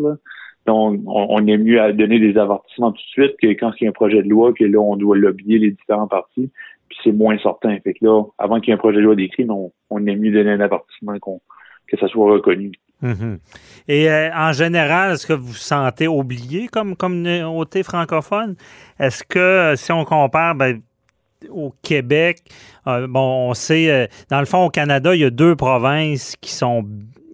Donc, 0.64 1.02
on, 1.06 1.46
aime 1.46 1.62
mieux 1.62 1.92
donner 1.92 2.20
des 2.20 2.38
avertissements 2.38 2.92
tout 2.92 3.02
de 3.02 3.24
suite 3.24 3.36
que 3.38 3.48
quand 3.48 3.72
il 3.78 3.84
y 3.84 3.86
a 3.86 3.90
un 3.90 3.92
projet 3.92 4.22
de 4.22 4.30
loi, 4.30 4.54
que 4.54 4.64
là, 4.64 4.78
on 4.80 4.96
doit 4.96 5.18
lobbyer 5.18 5.58
les 5.58 5.72
différents 5.72 6.08
partis, 6.08 6.50
puis 6.88 6.98
c'est 7.04 7.12
moins 7.12 7.36
certain. 7.36 7.78
Fait 7.80 7.92
que 7.92 8.06
là, 8.06 8.22
avant 8.38 8.60
qu'il 8.60 8.68
y 8.68 8.70
ait 8.70 8.76
un 8.76 8.78
projet 8.78 8.96
de 8.96 9.02
loi 9.02 9.14
décrit, 9.14 9.44
on, 9.50 9.72
on 9.90 10.06
aime 10.06 10.20
mieux 10.20 10.32
donner 10.32 10.52
un 10.52 10.60
avertissement 10.60 11.18
que 11.18 11.98
ça 11.98 12.08
soit 12.08 12.32
reconnu. 12.32 12.72
Mhm. 13.02 13.38
Et 13.88 14.08
euh, 14.08 14.30
en 14.32 14.52
général, 14.52 15.12
est-ce 15.12 15.26
que 15.26 15.32
vous 15.32 15.48
vous 15.48 15.54
sentez 15.54 16.06
oublié 16.06 16.68
comme 16.68 16.96
communauté 16.96 17.82
francophone? 17.82 18.54
Est-ce 18.98 19.24
que 19.24 19.38
euh, 19.38 19.76
si 19.76 19.90
on 19.90 20.04
compare 20.04 20.54
ben, 20.54 20.80
au 21.50 21.74
Québec, 21.82 22.38
euh, 22.86 23.08
bon, 23.08 23.50
on 23.50 23.54
sait, 23.54 24.08
dans 24.30 24.38
le 24.38 24.46
fond, 24.46 24.66
au 24.66 24.70
Canada, 24.70 25.14
il 25.14 25.20
y 25.20 25.24
a 25.24 25.30
deux 25.30 25.56
provinces 25.56 26.36
qui 26.36 26.52
sont 26.52 26.84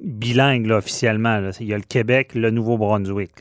bilingues 0.02 0.70
officiellement. 0.70 1.50
Il 1.60 1.66
y 1.66 1.74
a 1.74 1.76
le 1.76 1.82
Québec, 1.82 2.34
le 2.34 2.50
Nouveau-Brunswick. 2.50 3.32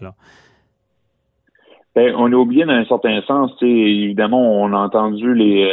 Ben, 1.95 2.13
on 2.17 2.29
est 2.29 2.35
oublié 2.35 2.65
dans 2.65 2.73
un 2.73 2.85
certain 2.85 3.21
sens. 3.21 3.51
Évidemment, 3.61 4.61
on 4.61 4.73
a 4.73 4.77
entendu 4.77 5.33
les 5.33 5.71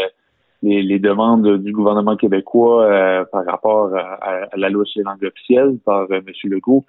les, 0.65 0.99
demandes 0.99 1.59
du 1.59 1.73
gouvernement 1.73 2.17
québécois 2.17 2.85
euh, 2.85 3.25
par 3.31 3.45
rapport 3.45 3.95
à, 3.95 4.49
la 4.57 4.69
loi 4.69 4.85
sur 4.85 5.01
les 5.01 5.05
langues 5.05 5.25
officielles 5.25 5.79
par 5.85 6.03
euh, 6.11 6.21
M. 6.27 6.33
Legault. 6.45 6.85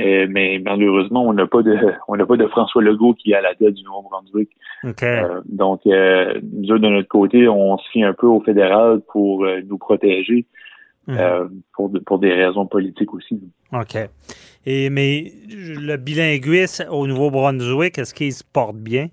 Euh, 0.00 0.26
mais 0.28 0.60
malheureusement, 0.64 1.24
on 1.24 1.32
n'a 1.32 1.46
pas 1.46 1.62
de 1.62 1.76
on 2.08 2.16
n'a 2.16 2.26
pas 2.26 2.36
de 2.36 2.46
François 2.48 2.82
Legault 2.82 3.14
qui 3.14 3.32
est 3.32 3.36
à 3.36 3.40
la 3.40 3.54
tête 3.54 3.74
du 3.74 3.84
Nouveau-Brunswick. 3.84 4.50
donc, 5.46 5.80
nous 5.84 6.78
de 6.78 6.88
notre 6.88 7.08
côté, 7.08 7.48
on 7.48 7.78
se 7.78 7.88
fie 7.90 8.02
un 8.02 8.12
peu 8.12 8.26
au 8.26 8.40
fédéral 8.40 9.00
pour 9.12 9.46
nous 9.66 9.78
protéger. 9.78 10.46
Mhm. 11.06 11.60
pour, 11.74 11.92
pour 12.06 12.18
des 12.18 12.32
raisons 12.32 12.64
politiques 12.64 13.12
aussi. 13.12 13.38
OK. 13.74 14.08
Et 14.64 14.88
mais 14.88 15.32
le 15.50 15.96
bilinguisme 15.98 16.86
au 16.90 17.06
Nouveau-Brunswick, 17.06 17.98
est-ce 17.98 18.14
qu'il 18.14 18.32
se 18.32 18.42
porte 18.42 18.76
bien? 18.76 19.08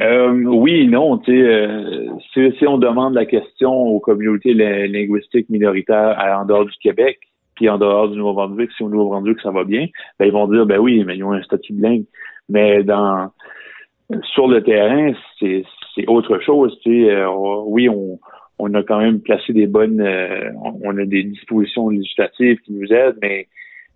Euh, 0.00 0.32
oui, 0.44 0.86
non. 0.86 1.18
Tu 1.18 1.32
sais, 1.32 1.42
euh, 1.42 2.52
si, 2.58 2.66
on 2.66 2.78
demande 2.78 3.14
la 3.14 3.26
question 3.26 3.72
aux 3.72 4.00
communautés 4.00 4.54
linguistiques 4.54 5.48
minoritaires 5.48 6.18
en 6.40 6.44
dehors 6.44 6.64
du 6.64 6.76
Québec, 6.82 7.18
puis 7.54 7.68
en 7.68 7.78
dehors 7.78 8.08
du 8.08 8.18
Nouveau-Brunswick, 8.18 8.70
si 8.76 8.82
au 8.82 8.88
Nouveau-Brunswick 8.88 9.40
ça 9.40 9.50
va 9.50 9.64
bien, 9.64 9.86
ben 10.18 10.26
ils 10.26 10.32
vont 10.32 10.48
dire 10.48 10.66
ben 10.66 10.78
oui, 10.78 11.04
mais 11.04 11.16
ils 11.16 11.24
ont 11.24 11.32
un 11.32 11.42
statut 11.42 11.72
bilingue. 11.72 12.04
Mais 12.48 12.82
dans 12.82 13.30
sur 14.34 14.48
le 14.48 14.62
terrain, 14.62 15.12
c'est 15.38 15.64
autre 16.06 16.38
chose. 16.40 16.78
Euh, 16.86 17.26
oui, 17.66 17.88
on, 17.88 18.18
on 18.58 18.74
a 18.74 18.82
quand 18.82 18.98
même 18.98 19.20
placé 19.20 19.52
des 19.52 19.66
bonnes, 19.66 20.00
euh, 20.00 20.50
on 20.82 20.96
a 20.98 21.04
des 21.04 21.22
dispositions 21.24 21.88
législatives 21.88 22.58
qui 22.60 22.72
nous 22.72 22.92
aident, 22.92 23.18
mais 23.22 23.46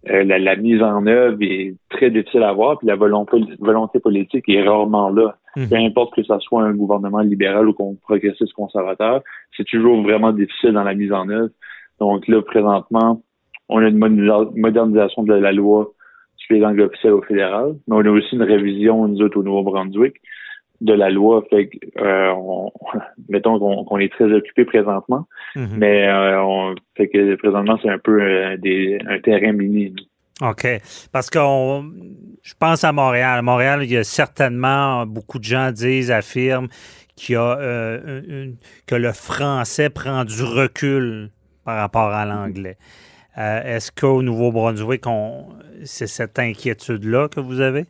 la, 0.05 0.57
mise 0.57 0.83
en 0.83 1.05
œuvre 1.07 1.39
est 1.41 1.75
très 1.91 2.11
difficile 2.11 2.45
à 2.45 2.53
voir, 2.53 2.79
puis 2.79 2.87
la 2.87 2.95
volonté 2.95 3.99
politique 3.99 4.49
est 4.49 4.63
rarement 4.63 5.11
là. 5.11 5.37
Mhm. 5.57 5.69
Peu 5.69 5.77
importe 5.77 6.15
que 6.15 6.23
ce 6.23 6.39
soit 6.41 6.63
un 6.63 6.75
gouvernement 6.75 7.21
libéral 7.21 7.69
ou 7.69 7.99
progressiste 8.03 8.53
conservateur, 8.53 9.23
c'est 9.57 9.65
toujours 9.65 10.03
vraiment 10.03 10.33
difficile 10.33 10.73
dans 10.73 10.85
la 10.85 10.95
mise 10.95 11.13
en 11.13 11.29
œuvre. 11.29 11.51
Donc 11.99 12.29
là, 12.29 12.43
présentement, 12.43 13.23
on 13.69 13.79
a 13.79 13.89
une 13.89 13.99
modernisation 13.99 15.23
de 15.23 15.35
la 15.35 15.53
loi 15.53 15.93
sur 16.37 16.55
les 16.55 16.61
langues 16.61 16.81
officielles 16.81 17.15
au 17.15 17.23
fédéral, 17.23 17.75
mais 17.89 17.97
on 17.97 18.01
a 18.01 18.11
aussi 18.11 18.37
une 18.37 18.43
révision, 18.43 19.09
nous 19.09 19.21
autres, 19.23 19.39
au 19.39 19.43
Nouveau-Brunswick 19.43 20.21
de 20.81 20.93
la 20.93 21.11
loi. 21.11 21.43
Fait 21.51 21.69
que, 21.69 21.79
euh, 21.99 22.35
mettons 23.29 23.59
qu'on 23.59 23.99
est 23.99 24.13
très 24.13 24.31
occupé 24.33 24.65
présentement, 24.65 25.27
mhm. 25.57 25.79
mais 25.79 26.09
euh, 26.09 26.43
on, 26.43 26.75
fait 26.97 27.09
que 27.09 27.35
présentement, 27.37 27.79
c'est 27.83 27.89
un 27.89 27.99
peu 27.99 28.21
euh, 28.21 28.57
des, 28.59 28.99
un 29.09 29.19
terrain 29.21 29.53
mini. 29.53 29.95
OK. 30.43 30.67
Parce 31.13 31.31
que 31.31 31.39
je 31.39 32.55
pense 32.59 32.85
à 32.85 32.93
Montréal. 32.93 33.43
Montréal, 33.43 33.81
il 33.83 33.91
y 33.91 33.97
a 33.97 34.05
certainement 34.05 35.07
beaucoup 35.07 35.39
de 35.39 35.45
gens 35.45 35.73
disent, 35.73 36.11
affirment 36.11 36.69
qu'il 37.17 37.35
y 37.35 37.37
a, 37.37 37.59
euh, 37.59 38.51
que 38.87 38.95
le 38.95 39.13
français 39.13 39.89
prend 39.89 40.25
du 40.25 40.43
recul 40.43 41.31
par 41.65 41.79
rapport 41.79 42.11
à 42.13 42.27
l'anglais. 42.27 42.77
Euh, 43.39 43.77
est-ce 43.77 43.91
qu'au 43.91 44.23
Nouveau-Brunswick, 44.23 45.05
c'est 45.85 46.07
cette 46.07 46.39
inquiétude-là 46.39 47.29
que 47.29 47.41
vous 47.41 47.61
avez? 47.61 47.85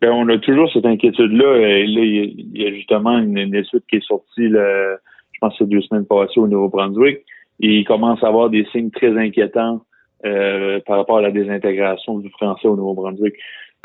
Bien, 0.00 0.12
on 0.12 0.28
a 0.28 0.38
toujours 0.38 0.70
cette 0.72 0.86
inquiétude-là. 0.86 1.58
Là, 1.58 1.78
il 1.78 2.50
y, 2.54 2.66
a 2.66 2.72
justement 2.72 3.18
une, 3.18 3.54
étude 3.54 3.82
qui 3.88 3.96
est 3.96 4.06
sortie, 4.06 4.48
je 4.50 4.98
pense, 5.40 5.54
c'est 5.58 5.68
deux 5.68 5.80
semaines 5.82 6.06
passées 6.06 6.38
au 6.38 6.46
Nouveau-Brunswick. 6.46 7.20
Il 7.60 7.84
commence 7.84 8.22
à 8.22 8.28
avoir 8.28 8.50
des 8.50 8.66
signes 8.72 8.90
très 8.90 9.16
inquiétants 9.18 9.80
euh, 10.24 10.80
par 10.86 10.96
rapport 10.98 11.18
à 11.18 11.22
la 11.22 11.30
désintégration 11.30 12.18
du 12.18 12.30
français 12.30 12.66
au 12.68 12.76
Nouveau-Brunswick. 12.76 13.34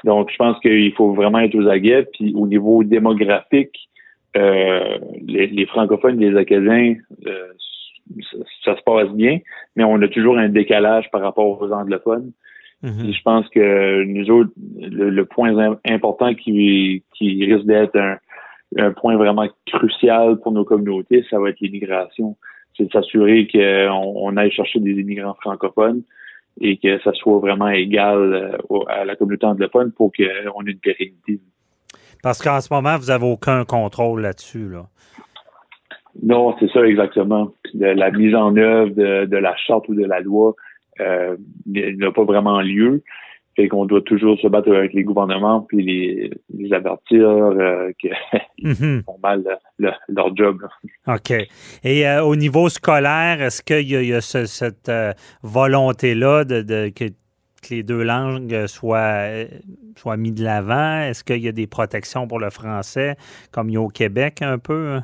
Donc, 0.06 0.32
je 0.32 0.38
pense 0.38 0.58
qu'il 0.60 0.94
faut 0.94 1.14
vraiment 1.14 1.40
être 1.40 1.56
aux 1.56 1.68
aguets. 1.68 2.08
Puis, 2.14 2.34
au 2.36 2.48
niveau 2.48 2.84
démographique, 2.84 3.90
euh, 4.38 4.98
les, 5.26 5.66
francophones, 5.66 6.20
les 6.20 6.38
Acadiens, 6.38 6.96
euh, 7.28 7.48
ça, 8.64 8.76
se 8.76 8.82
passe 8.84 9.10
bien, 9.10 9.40
mais 9.76 9.84
on 9.84 10.02
a 10.02 10.08
toujours 10.08 10.38
un 10.38 10.50
décalage 10.50 11.10
par 11.12 11.22
rapport 11.22 11.62
aux 11.62 11.72
anglophones. 11.72 12.32
Mhm. 12.82 13.12
Je 13.12 13.22
pense 13.24 13.48
que 13.50 14.04
nous 14.04 14.30
autres, 14.32 14.52
le, 14.80 15.26
point 15.26 15.78
important 15.86 16.34
qui, 16.34 17.04
qui 17.18 17.46
risque 17.46 17.66
d'être 17.66 17.98
un, 17.98 18.18
un 18.78 18.92
point 18.92 19.18
vraiment 19.18 19.48
crucial 19.66 20.40
pour 20.40 20.52
nos 20.52 20.64
communautés, 20.64 21.26
ça 21.30 21.40
va 21.40 21.50
être 21.50 21.60
l'immigration. 21.60 22.38
C'est 22.78 22.86
de 22.86 22.92
s'assurer 22.92 23.48
qu'on 23.48 24.14
on 24.16 24.38
aille 24.38 24.52
chercher 24.52 24.80
des 24.80 24.92
immigrants 24.92 25.36
francophones 25.42 26.04
et 26.62 26.78
que 26.78 27.00
ça 27.00 27.14
soit 27.14 27.40
vraiment 27.40 27.70
égal 27.70 28.34
euh, 28.34 28.80
à 28.88 29.06
la 29.06 29.16
communauté 29.16 29.46
anglophone 29.46 29.92
pour 29.92 30.12
qu'on 30.12 30.24
ait 30.66 30.72
une 30.72 30.80
pérennité. 30.80 31.40
Parce 32.22 32.42
qu'en 32.42 32.60
ce 32.60 32.74
moment, 32.74 32.98
vous 32.98 33.08
n'avez 33.08 33.26
aucun 33.26 33.64
contrôle 33.64 34.22
là-dessus, 34.22 34.70
là. 34.70 34.88
Non, 36.22 36.56
c'est 36.60 36.70
ça 36.72 36.86
exactement. 36.86 37.54
la 37.74 38.12
mise 38.12 38.36
en 38.36 38.56
œuvre 38.58 38.92
de, 38.92 39.38
la 39.38 39.56
charte 39.56 39.88
ou 39.88 39.96
de 39.96 40.04
la 40.04 40.20
loi 40.20 40.56
euh, 41.00 41.38
n'a 41.66 42.12
pas 42.12 42.24
vraiment 42.24 42.62
lieu. 42.62 43.04
Fait 43.60 43.68
qu'on 43.68 43.86
doit 43.86 44.00
toujours 44.00 44.40
se 44.40 44.48
battre 44.48 44.72
avec 44.74 44.94
les 44.94 45.04
gouvernements 45.04 45.60
puis 45.60 45.84
les, 45.84 46.74
avertir 46.74 47.28
euh, 47.28 47.92
qu'ils 48.00 48.14
mhm. 48.64 49.04
font 49.06 49.18
mal 49.22 49.44
leur 50.08 50.34
job. 50.34 50.66
OK. 51.08 51.34
Et 51.84 52.08
euh, 52.08 52.24
au 52.24 52.38
niveau 52.38 52.70
scolaire, 52.70 53.42
est-ce 53.42 53.62
qu'il 53.62 53.90
y 53.90 54.14
a, 54.14 54.22
cette 54.22 54.88
euh, 54.88 55.12
volonté-là 55.44 56.46
de, 56.46 56.88
que, 56.88 57.04
les 57.70 57.84
deux 57.84 58.02
langues 58.02 58.66
soient, 58.68 59.26
soient 59.98 60.16
mises 60.16 60.36
de 60.36 60.46
l'avant? 60.46 61.02
Est-ce 61.02 61.26
qu'il 61.26 61.44
y 61.44 61.50
a 61.50 61.52
des 61.52 61.68
protections 61.68 62.30
pour 62.30 62.40
le 62.40 62.52
français, 62.52 63.18
comme 63.52 63.68
il 63.68 63.74
y 63.74 63.78
a 63.78 63.82
au 63.82 63.90
Québec 63.90 64.42
un 64.42 64.58
peu? 64.58 65.00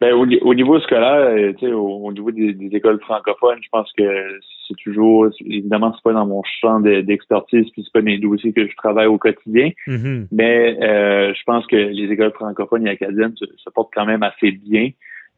Ben, 0.00 0.14
au, 0.14 0.54
niveau 0.54 0.80
scolaire, 0.80 1.54
au, 1.74 2.06
au 2.06 2.12
niveau 2.14 2.30
des, 2.30 2.56
écoles 2.72 3.00
francophones, 3.02 3.58
je 3.62 3.68
pense 3.70 3.92
que 3.92 4.40
c'est 4.70 4.82
toujours, 4.82 5.26
évidemment, 5.44 5.92
c'est 5.94 6.02
pas 6.02 6.12
dans 6.12 6.26
mon 6.26 6.42
champ 6.60 6.80
d'expertise, 6.80 7.68
puis 7.72 7.82
c'est 7.84 7.92
pas 7.92 8.02
mes 8.02 8.18
dossiers 8.18 8.52
que 8.52 8.66
je 8.66 8.76
travaille 8.76 9.06
au 9.06 9.18
quotidien, 9.18 9.70
mm-hmm. 9.86 10.28
mais 10.32 10.78
euh, 10.82 11.34
je 11.34 11.42
pense 11.44 11.66
que 11.66 11.76
les 11.76 12.12
écoles 12.12 12.32
francophones 12.32 12.86
et 12.86 12.90
académiques 12.90 13.38
se, 13.38 13.70
portent 13.70 13.92
quand 13.94 14.06
même 14.06 14.22
assez 14.22 14.52
bien. 14.52 14.90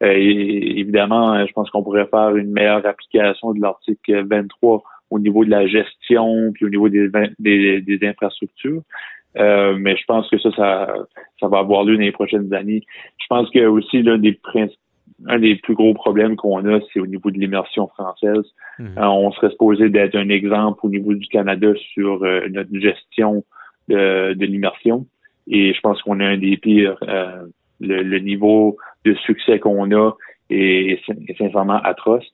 Euh, 0.03 0.13
et, 0.15 0.81
évidemment, 0.81 1.47
je 1.47 1.53
pense 1.53 1.71
qu'on 1.71 1.83
pourrait 1.83 2.09
faire 2.11 2.37
une 2.37 2.53
meilleure 2.53 2.87
application 2.87 3.55
de 3.55 3.61
l'article 3.61 4.27
23 4.29 4.83
au 5.11 5.19
niveau 5.19 5.45
de 5.45 5.51
la 5.51 5.67
gestion, 5.67 6.53
puis 6.53 6.67
au 6.67 6.69
niveau 6.69 6.89
des, 6.89 7.09
des, 7.39 7.81
des 7.81 8.07
infrastructures. 8.07 8.83
Euh, 9.39 9.77
mais 9.79 9.97
je 9.97 10.05
pense 10.07 10.29
que 10.29 10.39
ça, 10.39 10.51
ça, 10.57 10.95
ça 11.41 11.49
va 11.49 11.59
avoir 11.59 11.85
lieu 11.85 11.97
dans 11.97 12.03
les 12.03 12.13
prochaines 12.13 12.53
années. 12.53 12.83
Je 13.19 13.27
pense 13.29 13.49
que 13.51 13.65
aussi 13.67 14.03
l'un 14.03 14.19
des 14.19 14.33
un 15.29 15.39
des 15.39 15.57
plus 15.57 15.75
gros 15.75 15.95
problèmes 15.95 16.37
qu'on 16.37 16.65
a, 16.67 16.81
c'est 16.93 17.01
au 17.01 17.07
niveau 17.07 17.31
de 17.31 17.39
l'immersion 17.39 17.89
française. 17.89 18.45
Mhm. 18.79 18.99
Euh, 18.99 19.07
on 19.07 19.33
serait 19.33 19.51
supposé 19.51 19.89
d'être 19.89 20.17
un 20.17 20.29
exemple 20.29 20.81
au 20.83 20.89
niveau 20.89 21.15
du 21.15 21.27
Canada 21.29 21.69
sur 21.95 22.23
euh, 22.25 22.49
notre 22.51 22.77
gestion 22.79 23.45
de, 23.89 24.35
de 24.35 24.47
l'immersion. 24.47 25.07
Et 25.49 25.75
je 25.75 25.81
pense 25.81 26.01
qu'on 26.03 26.21
a 26.21 26.27
un 26.27 26.39
des 26.39 26.57
pires. 26.57 26.97
Le, 27.81 28.19
niveau 28.21 28.77
de 29.05 29.13
succès 29.27 29.59
qu'on 29.59 29.91
a 29.91 30.13
est, 30.51 31.01
est 31.29 31.39
sincèrement 31.39 31.81
atroce. 31.83 32.25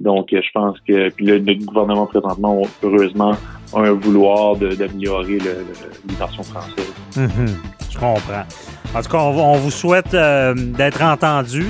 Donc, 0.00 0.30
je 0.32 0.50
pense 0.52 0.80
que 0.80 1.10
puis 1.10 1.26
là, 1.26 1.38
notre 1.38 1.64
gouvernement 1.64 2.06
présentement, 2.06 2.62
heureusement, 2.82 3.34
a 3.72 3.78
un 3.78 3.92
vouloir 3.92 4.56
d'améliorer 4.56 5.38
l'immersion 6.08 6.42
française. 6.42 6.92
Mhm. 7.16 7.46
je 7.88 7.98
comprends. 7.98 8.79
En 8.94 9.02
tout 9.02 9.08
cas, 9.08 9.18
on, 9.18 9.56
vous 9.56 9.70
souhaite 9.70 10.14
euh, 10.14 10.52
d'être 10.54 11.02
entendu 11.02 11.66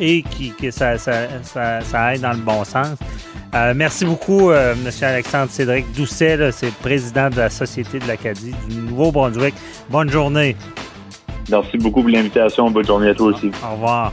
et 0.00 0.22
qui, 0.22 0.50
que 0.50 0.70
ça, 0.72 0.98
ça, 0.98 1.28
ça, 1.42 2.02
aille 2.02 2.18
dans 2.18 2.32
le 2.32 2.38
bon 2.38 2.64
sens. 2.64 2.96
Euh, 3.54 3.72
merci 3.76 4.04
beaucoup, 4.04 4.50
euh, 4.50 4.74
M. 4.74 4.90
Alexandre 5.02 5.50
Cédric 5.50 5.92
Doucet, 5.92 6.50
c'est 6.50 6.74
président 6.74 7.30
de 7.30 7.36
la 7.36 7.50
Société 7.50 8.00
de 8.00 8.08
l'Acadie 8.08 8.52
du 8.68 8.76
Nouveau-Brunswick. 8.78 9.54
Bonne 9.88 10.10
journée. 10.10 10.56
Merci 11.48 11.78
beaucoup 11.78 12.00
pour 12.00 12.10
l'invitation. 12.10 12.68
Bonne 12.68 12.86
journée 12.86 13.10
à 13.10 13.14
toi 13.14 13.28
aussi. 13.28 13.52
Au 13.62 13.74
revoir. 13.74 14.12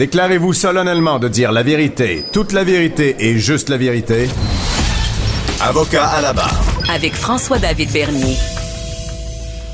Déclarez-vous 0.00 0.54
solennellement 0.54 1.18
de 1.18 1.28
dire 1.28 1.52
la 1.52 1.62
vérité, 1.62 2.24
toute 2.32 2.52
la 2.52 2.64
vérité 2.64 3.16
et 3.18 3.36
juste 3.36 3.68
la 3.68 3.76
vérité. 3.76 4.28
Avocat 5.60 6.06
à 6.06 6.22
la 6.22 6.32
barre. 6.32 6.58
Avec 6.90 7.12
François-David 7.12 7.92
Bernier. 7.92 8.38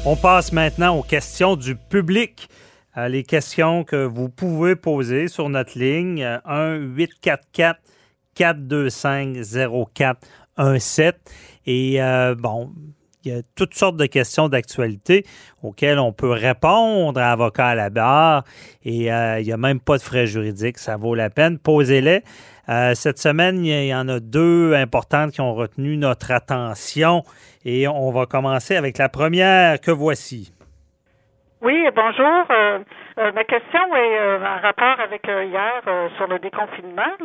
On 0.05 0.17
passe 0.17 0.51
maintenant 0.51 0.97
aux 0.97 1.05
questions 1.05 1.55
du 1.55 1.77
public. 1.77 2.49
Euh, 2.97 3.07
les 3.07 3.23
questions 3.23 3.85
que 3.85 4.05
vous 4.05 4.29
pouvez 4.29 4.75
poser 4.75 5.29
sur 5.29 5.49
notre 5.49 5.79
ligne 5.79 6.27
1-844-425-0417. 8.35 11.13
Et 11.67 12.03
euh, 12.03 12.35
bon, 12.35 12.73
il 13.27 13.35
y 13.35 13.39
a 13.39 13.43
toutes 13.57 13.75
sortes 13.75 13.97
de 13.97 14.07
questions 14.07 14.49
d'actualité 14.49 15.25
auxquelles 15.63 15.99
on 15.99 16.13
peut 16.13 16.31
répondre 16.31 17.21
à 17.21 17.33
avocat 17.33 17.67
à 17.67 17.75
la 17.75 17.91
barre 17.91 18.45
et 18.85 19.13
euh, 19.13 19.41
il 19.41 19.47
n'y 19.47 19.53
a 19.53 19.57
même 19.57 19.81
pas 19.81 19.97
de 19.97 20.03
frais 20.03 20.27
juridiques. 20.27 20.79
Ça 20.79 20.97
vaut 20.97 21.17
la 21.17 21.29
peine. 21.29 21.59
Posez-les. 21.59 22.23
Euh, 22.69 22.95
cette 22.95 23.19
semaine, 23.19 23.65
il 23.65 23.87
y 23.87 23.95
en 23.95 24.09
a 24.09 24.21
deux 24.21 24.75
importantes 24.75 25.33
qui 25.33 25.41
ont 25.41 25.55
retenu 25.55 25.97
notre 25.97 26.31
attention 26.31 27.25
et 27.65 27.89
on 27.89 28.11
va 28.13 28.27
commencer 28.27 28.77
avec 28.77 28.99
la 28.99 29.09
première 29.09 29.81
que 29.81 29.91
voici. 29.91 30.53
Oui, 31.63 31.85
bonjour. 31.97 32.45
Euh, 32.51 32.79
ma 33.17 33.45
question 33.45 33.81
est 33.97 34.37
en 34.39 34.61
rapport 34.61 35.01
avec 35.01 35.27
hier 35.27 35.83
sur 36.17 36.29
le 36.29 36.39
déconfinement. 36.39 37.17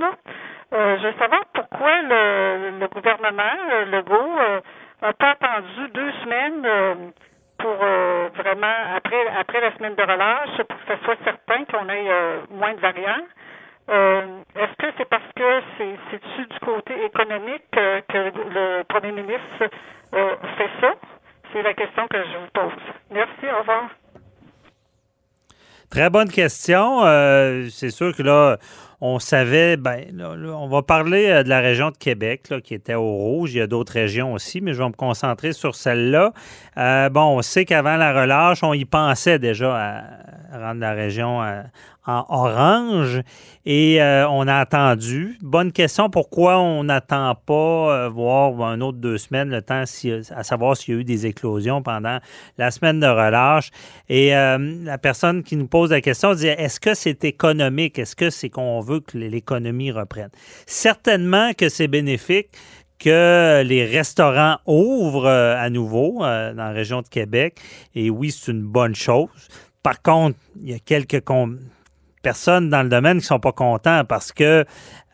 je 0.72 1.06
veux 1.06 1.14
savoir 1.20 1.42
pourquoi 1.54 2.02
le, 2.02 2.80
le 2.80 2.88
gouvernement, 2.88 3.54
Legault, 3.92 4.62
n'a 5.02 5.14
pas 5.14 5.32
attendu 5.32 5.90
deux 5.94 6.12
semaines 6.24 6.66
euh, 6.66 6.96
pour 7.58 7.78
euh, 7.82 8.30
vraiment, 8.36 8.96
après, 8.96 9.28
après 9.40 9.62
la 9.62 9.76
semaine 9.76 9.96
de 9.96 10.02
relâche, 10.02 10.58
pour 10.68 10.78
que 10.78 10.96
ce 10.96 11.04
soit 11.04 11.18
certain 11.24 11.66
qu'on 11.66 11.90
ait 11.90 12.10
euh, 12.10 12.40
moins 12.52 12.74
de 12.74 12.80
variants. 12.80 13.26
Est-ce 13.90 14.78
que 14.78 14.94
c'est 14.98 15.10
parce 15.10 15.24
que 15.36 15.62
c'est 15.78 16.20
dessus 16.20 16.48
du 16.50 16.60
côté 16.60 16.94
économique 17.04 17.66
que, 17.72 18.32
le 18.54 18.84
premier 18.84 19.12
ministre 19.12 19.58
fait 19.60 20.70
ça? 20.80 20.94
C'est 21.52 21.62
la 21.62 21.74
question 21.74 22.08
que 22.08 22.18
je 22.18 22.38
vous 22.38 22.52
pose. 22.54 22.82
Merci, 23.10 23.48
au 23.54 23.60
revoir. 23.60 23.90
Très 25.90 26.10
bonne 26.10 26.30
question. 26.30 27.02
c'est 27.70 27.90
sûr 27.90 28.16
que 28.16 28.24
là, 28.24 28.58
on 29.02 29.18
savait, 29.18 29.78
ben, 29.78 30.06
on 30.22 30.68
va 30.68 30.84
parler 30.84 31.26
euh, 31.26 31.44
de 31.44 31.50
la 31.50 31.60
région 31.60 31.90
de 31.90 31.98
Québec 31.98 32.54
qui 32.64 32.76
était 32.76 32.94
au 32.94 33.12
rouge. 33.12 33.54
Il 33.54 33.58
y 33.58 33.62
a 33.62 33.68
d'autres 33.68 33.94
régions 33.94 34.34
aussi, 34.34 34.62
mais 34.62 34.74
je 34.74 34.78
vais 34.78 34.88
me 34.88 34.94
concentrer 34.94 35.54
sur 35.54 35.76
celle-là. 35.76 36.34
Euh, 36.78 37.10
bon, 37.10 37.38
on 37.38 37.42
sait 37.42 37.66
qu'avant 37.66 37.98
la 37.98 38.14
relâche, 38.14 38.64
on 38.64 38.74
y 38.74 38.86
pensait 38.86 39.40
déjà 39.40 39.76
à 39.76 40.04
rendre 40.52 40.80
la 40.80 40.94
région 40.94 41.42
à, 41.42 41.64
en 42.06 42.26
orange 42.30 43.22
et 43.66 44.02
euh, 44.02 44.28
on 44.28 44.48
a 44.48 44.56
attendu. 44.56 45.38
Bonne 45.42 45.72
question, 45.72 46.10
pourquoi 46.10 46.60
on 46.60 46.84
n'attend 46.84 47.36
pas 47.36 48.06
euh, 48.06 48.10
voir 48.10 48.60
un 48.62 48.82
autre 48.82 48.98
deux 48.98 49.20
semaines 49.20 49.50
le 49.50 49.62
temps 49.62 49.84
à 50.36 50.44
savoir 50.44 50.76
s'il 50.76 50.96
y 50.96 50.98
a 50.98 51.02
eu 51.02 51.04
des 51.04 51.28
éclosions 51.28 51.84
pendant 51.84 52.18
la 52.58 52.72
semaine 52.72 53.00
de 53.00 53.06
relâche. 53.06 53.70
Et 54.10 54.36
euh, 54.36 54.58
la 54.84 54.98
personne 54.98 55.44
qui 55.44 55.56
nous 55.56 55.68
pose 55.68 55.92
la 55.92 56.02
question 56.02 56.34
dit 56.34 56.48
est-ce 56.48 56.80
que 56.80 56.96
c'est 56.96 57.24
économique? 57.24 58.00
Est-ce 58.00 58.16
que 58.16 58.30
c'est 58.30 58.50
qu'on 58.50 58.80
veut 58.80 59.02
que 59.02 59.18
l'économie 59.18 59.92
reprenne? 59.92 60.30
Certainement 60.66 61.52
que 61.54 61.70
c'est 61.70 61.88
bénéfique 61.88 62.50
que 62.98 63.64
les 63.64 63.84
restaurants 63.86 64.58
ouvrent 64.68 65.28
à 65.28 65.70
nouveau 65.72 66.20
dans 66.20 66.54
la 66.56 66.72
région 66.72 67.02
de 67.02 67.08
Québec. 67.08 67.58
Et 67.96 68.12
oui, 68.12 68.30
c'est 68.30 68.52
une 68.52 68.62
bonne 68.62 68.94
chose 68.94 69.30
par 69.84 70.02
contre, 70.02 70.38
il 70.62 70.70
y 70.70 70.74
a 70.74 70.80
quelques 70.80 71.24
personnes 72.22 72.70
dans 72.70 72.84
le 72.84 72.90
domaine 72.90 73.20
qui 73.20 73.26
sont 73.26 73.40
pas 73.40 73.52
contents 73.52 74.04
parce 74.06 74.32
que 74.32 74.66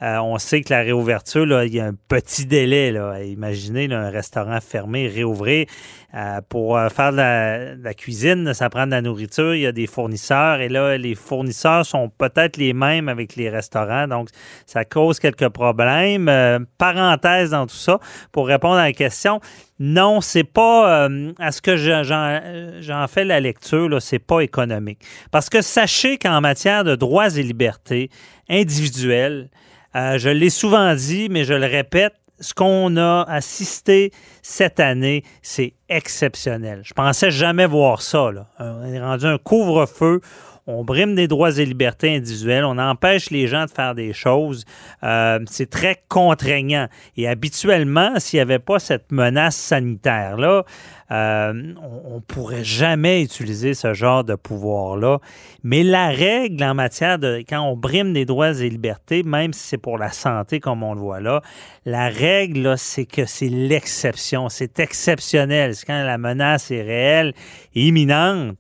euh, 0.02 0.18
on 0.18 0.38
sait 0.38 0.62
que 0.62 0.72
la 0.72 0.82
réouverture, 0.82 1.46
là, 1.46 1.66
il 1.66 1.74
y 1.74 1.80
a 1.80 1.86
un 1.86 1.96
petit 2.08 2.46
délai. 2.46 2.92
Là. 2.92 3.24
Imaginez 3.24 3.92
un 3.92 4.10
restaurant 4.10 4.60
fermé, 4.62 5.08
réouvrir. 5.08 5.66
Euh, 6.14 6.40
pour 6.48 6.78
euh, 6.78 6.90
faire 6.90 7.12
de 7.12 7.82
la, 7.84 7.94
cuisine, 7.94 8.54
ça 8.54 8.70
prend 8.70 8.86
de 8.86 8.92
la 8.92 9.02
nourriture. 9.02 9.56
Il 9.56 9.62
y 9.62 9.66
a 9.66 9.72
des 9.72 9.88
fournisseurs 9.88 10.62
et 10.62 10.70
là, 10.70 10.98
les 10.98 11.16
fournisseurs 11.16 11.86
sont 11.86 12.10
peut-être 12.10 12.58
les 12.58 12.74
mêmes 12.74 13.10
avec 13.10 13.36
les 13.36 13.50
restaurants. 13.50 14.08
Donc, 14.08 14.30
ça 14.66 14.86
cause 14.86 15.20
quelques 15.20 15.50
problèmes. 15.50 16.66
parenthèse 16.78 17.52
dans 17.52 17.66
tout 17.66 17.76
ça, 17.76 18.00
pour 18.32 18.48
répondre 18.48 18.76
à 18.76 18.86
la 18.86 18.94
question, 18.94 19.42
non, 19.80 20.22
c'est 20.22 20.44
pas 20.44 21.08
à 21.40 21.52
ce 21.52 21.62
que 21.62 21.78
j'en 21.78 23.08
fais 23.08 23.26
la 23.26 23.40
lecture, 23.40 24.02
c'est 24.02 24.20
pas 24.20 24.42
économique. 24.42 25.00
Parce 25.32 25.50
que 25.50 25.62
sachez 25.62 26.18
qu'en 26.18 26.42
matière 26.42 26.84
de 26.84 26.96
droits 26.96 27.36
et 27.36 27.44
libertés 27.44 28.10
individuels, 28.50 29.50
euh, 29.96 30.18
je 30.18 30.30
l'ai 30.30 30.50
souvent 30.50 30.94
dit, 30.96 31.28
mais 31.30 31.44
je 31.44 31.54
le 31.54 31.66
répète, 31.66 32.14
ce 32.40 32.54
qu'on 32.54 32.98
a 32.98 33.24
assisté 33.24 34.12
cette 34.44 34.80
année, 34.80 35.24
c'est 35.42 35.74
exceptionnel. 35.90 36.82
Je 36.84 36.94
pensais 36.94 37.32
jamais 37.32 37.66
voir 37.66 38.02
ça. 38.02 38.30
On 38.60 38.86
est 38.86 39.02
rendu 39.02 39.26
un 39.26 39.38
couvre-feu 39.38 40.22
on 40.68 40.84
brime 40.84 41.16
des 41.16 41.28
droits 41.28 41.58
et 41.58 41.66
libertés 41.66 42.16
individuelles, 42.16 42.66
on 42.66 42.78
empêche 42.78 43.30
les 43.30 43.48
gens 43.48 43.66
de 43.66 43.72
faire 43.72 43.96
des 43.96 44.12
choses. 44.12 44.66
Euh, 45.04 45.40
c'est 45.50 45.70
très 45.70 46.04
contraignant. 46.10 46.88
Et 47.16 47.28
habituellement, 47.28 48.20
s'il 48.20 48.38
n'y 48.38 48.42
avait 48.42 48.60
pas 48.60 48.78
cette 48.78 49.12
menace 49.12 49.56
sanitaire-là, 49.56 50.66
euh, 51.10 51.74
on 51.82 52.16
ne 52.16 52.20
pourrait 52.20 52.66
jamais 52.66 53.24
utiliser 53.24 53.74
ce 53.74 53.94
genre 53.94 54.26
de 54.26 54.36
pouvoir-là. 54.36 55.20
Mais 55.64 55.84
la 55.84 56.10
règle 56.10 56.62
en 56.66 56.74
matière 56.74 57.18
de 57.18 57.44
quand 57.48 57.62
on 57.62 57.78
brime 57.78 58.12
des 58.12 58.26
droits 58.26 58.60
et 58.60 58.70
libertés, 58.70 59.24
même 59.24 59.54
si 59.54 59.68
c'est 59.68 59.78
pour 59.78 59.98
la 59.98 60.12
santé 60.12 60.60
comme 60.60 60.84
on 60.84 60.94
le 60.94 61.00
voit 61.00 61.22
là, 61.22 61.42
la 61.86 62.10
règle, 62.10 62.78
c'est 62.78 63.06
que 63.06 63.26
c'est 63.26 63.48
l'exception. 63.48 64.50
C'est 64.50 64.80
exceptionnel. 64.80 65.76
C'est 65.76 65.86
quand 65.86 66.04
la 66.04 66.18
menace 66.18 66.72
est 66.72 66.82
réelle 66.82 67.34
imminente. 67.74 68.58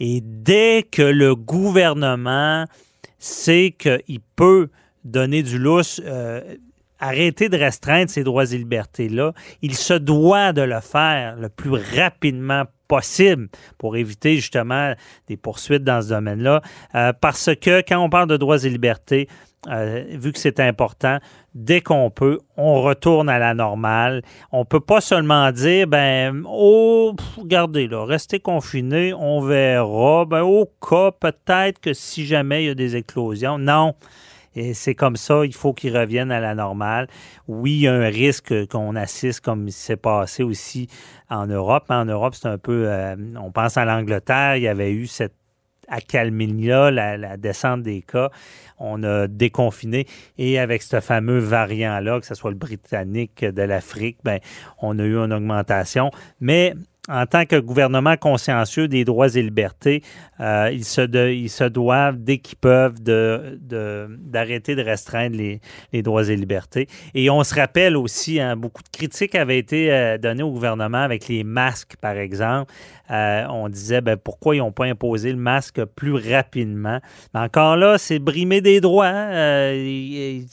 Et 0.00 0.20
dès 0.22 0.86
que 0.90 1.02
le 1.02 1.34
gouvernement 1.34 2.64
sait 3.18 3.74
qu'il 3.78 4.20
peut 4.36 4.68
donner 5.04 5.42
du 5.42 5.58
lousse, 5.58 6.00
euh, 6.04 6.40
arrêter 6.98 7.48
de 7.48 7.56
restreindre 7.56 8.10
ces 8.10 8.24
droits 8.24 8.50
et 8.52 8.58
libertés-là, 8.58 9.32
il 9.62 9.74
se 9.74 9.94
doit 9.94 10.52
de 10.52 10.62
le 10.62 10.80
faire 10.80 11.36
le 11.36 11.48
plus 11.48 11.70
rapidement 11.70 12.64
possible 12.88 13.48
pour 13.78 13.96
éviter 13.96 14.36
justement 14.36 14.94
des 15.26 15.36
poursuites 15.36 15.84
dans 15.84 16.02
ce 16.02 16.08
domaine-là. 16.08 16.62
Euh, 16.94 17.12
parce 17.20 17.50
que 17.60 17.82
quand 17.86 17.98
on 17.98 18.08
parle 18.08 18.28
de 18.28 18.36
droits 18.36 18.64
et 18.64 18.68
libertés, 18.68 19.28
euh, 19.68 20.04
vu 20.10 20.32
que 20.32 20.38
c'est 20.38 20.60
important, 20.60 21.18
dès 21.54 21.80
qu'on 21.80 22.10
peut, 22.10 22.38
on 22.56 22.82
retourne 22.82 23.28
à 23.28 23.38
la 23.38 23.54
normale. 23.54 24.22
On 24.52 24.60
ne 24.60 24.64
peut 24.64 24.80
pas 24.80 25.00
seulement 25.00 25.50
dire, 25.50 25.88
ben, 25.88 26.44
oh, 26.46 27.14
regardez, 27.36 27.88
là, 27.88 28.04
restez 28.04 28.38
confinés, 28.38 29.12
on 29.14 29.40
verra. 29.40 30.24
Ben, 30.24 30.42
au 30.42 30.70
cas, 30.88 31.10
peut-être 31.10 31.80
que 31.80 31.94
si 31.94 32.26
jamais 32.26 32.64
il 32.64 32.66
y 32.66 32.70
a 32.70 32.74
des 32.74 32.94
éclosions. 32.94 33.58
Non. 33.58 33.94
Et 34.56 34.74
c'est 34.74 34.94
comme 34.94 35.16
ça, 35.16 35.44
il 35.44 35.54
faut 35.54 35.72
qu'ils 35.72 35.96
reviennent 35.96 36.32
à 36.32 36.40
la 36.40 36.54
normale. 36.54 37.06
Oui, 37.46 37.72
il 37.72 37.80
y 37.82 37.88
a 37.88 37.94
un 37.94 38.08
risque 38.08 38.66
qu'on 38.68 38.96
assiste 38.96 39.40
comme 39.40 39.68
s'est 39.68 39.96
passé 39.96 40.42
aussi 40.42 40.88
en 41.30 41.46
Europe. 41.46 41.84
En 41.90 42.06
Europe, 42.06 42.34
c'est 42.34 42.48
un 42.48 42.58
peu, 42.58 42.86
euh, 42.88 43.14
on 43.40 43.52
pense 43.52 43.76
à 43.76 43.84
l'Angleterre, 43.84 44.56
il 44.56 44.62
y 44.62 44.68
avait 44.68 44.92
eu 44.92 45.06
cette 45.06 45.34
accalmie-là, 45.88 46.90
la, 46.90 47.16
la 47.16 47.36
descente 47.36 47.82
des 47.82 48.02
cas 48.02 48.30
on 48.78 49.02
a 49.02 49.26
déconfiné. 49.26 50.06
Et 50.38 50.58
avec 50.58 50.82
ce 50.82 51.00
fameux 51.00 51.38
variant-là, 51.38 52.20
que 52.20 52.26
ce 52.26 52.34
soit 52.34 52.50
le 52.50 52.56
britannique 52.56 53.44
de 53.44 53.62
l'Afrique, 53.62 54.18
ben, 54.24 54.38
on 54.80 54.98
a 54.98 55.04
eu 55.04 55.16
une 55.16 55.32
augmentation. 55.32 56.10
Mais 56.40 56.74
en 57.08 57.26
tant 57.26 57.44
que 57.46 57.56
gouvernement 57.56 58.16
consciencieux 58.16 58.88
des 58.88 59.04
droits 59.04 59.34
et 59.34 59.42
libertés, 59.42 60.02
euh, 60.40 60.70
ils, 60.72 60.84
se 60.84 61.68
doivent, 61.68 62.18
dès 62.18 62.38
qu'ils 62.38 62.58
peuvent, 62.58 63.00
d'arrêter 63.00 64.74
de, 64.74 64.82
restreindre 64.82 65.36
les, 65.36 65.60
les, 65.92 66.02
droits 66.02 66.28
et 66.28 66.36
libertés. 66.36 66.88
Et 67.14 67.30
on 67.30 67.42
se 67.44 67.54
rappelle 67.54 67.96
aussi, 67.96 68.40
hein, 68.40 68.56
beaucoup 68.56 68.82
de 68.82 68.88
critiques 68.88 69.34
avaient 69.34 69.58
été 69.58 69.92
euh, 69.92 70.18
données 70.18 70.42
au 70.42 70.50
gouvernement 70.50 71.02
avec 71.02 71.28
les 71.28 71.44
masques, 71.44 71.96
par 72.00 72.16
exemple. 72.16 72.72
Euh, 73.10 73.44
on 73.48 73.68
disait 73.68 74.00
ben, 74.00 74.16
pourquoi 74.16 74.56
ils 74.56 74.58
n'ont 74.58 74.72
pas 74.72 74.84
imposé 74.84 75.30
le 75.30 75.38
masque 75.38 75.84
plus 75.84 76.14
rapidement? 76.14 77.00
Mais 77.34 77.40
encore 77.40 77.76
là, 77.76 77.98
c'est 77.98 78.18
brimer 78.18 78.60
des 78.60 78.80
droits. 78.80 79.06
Hein. 79.06 79.72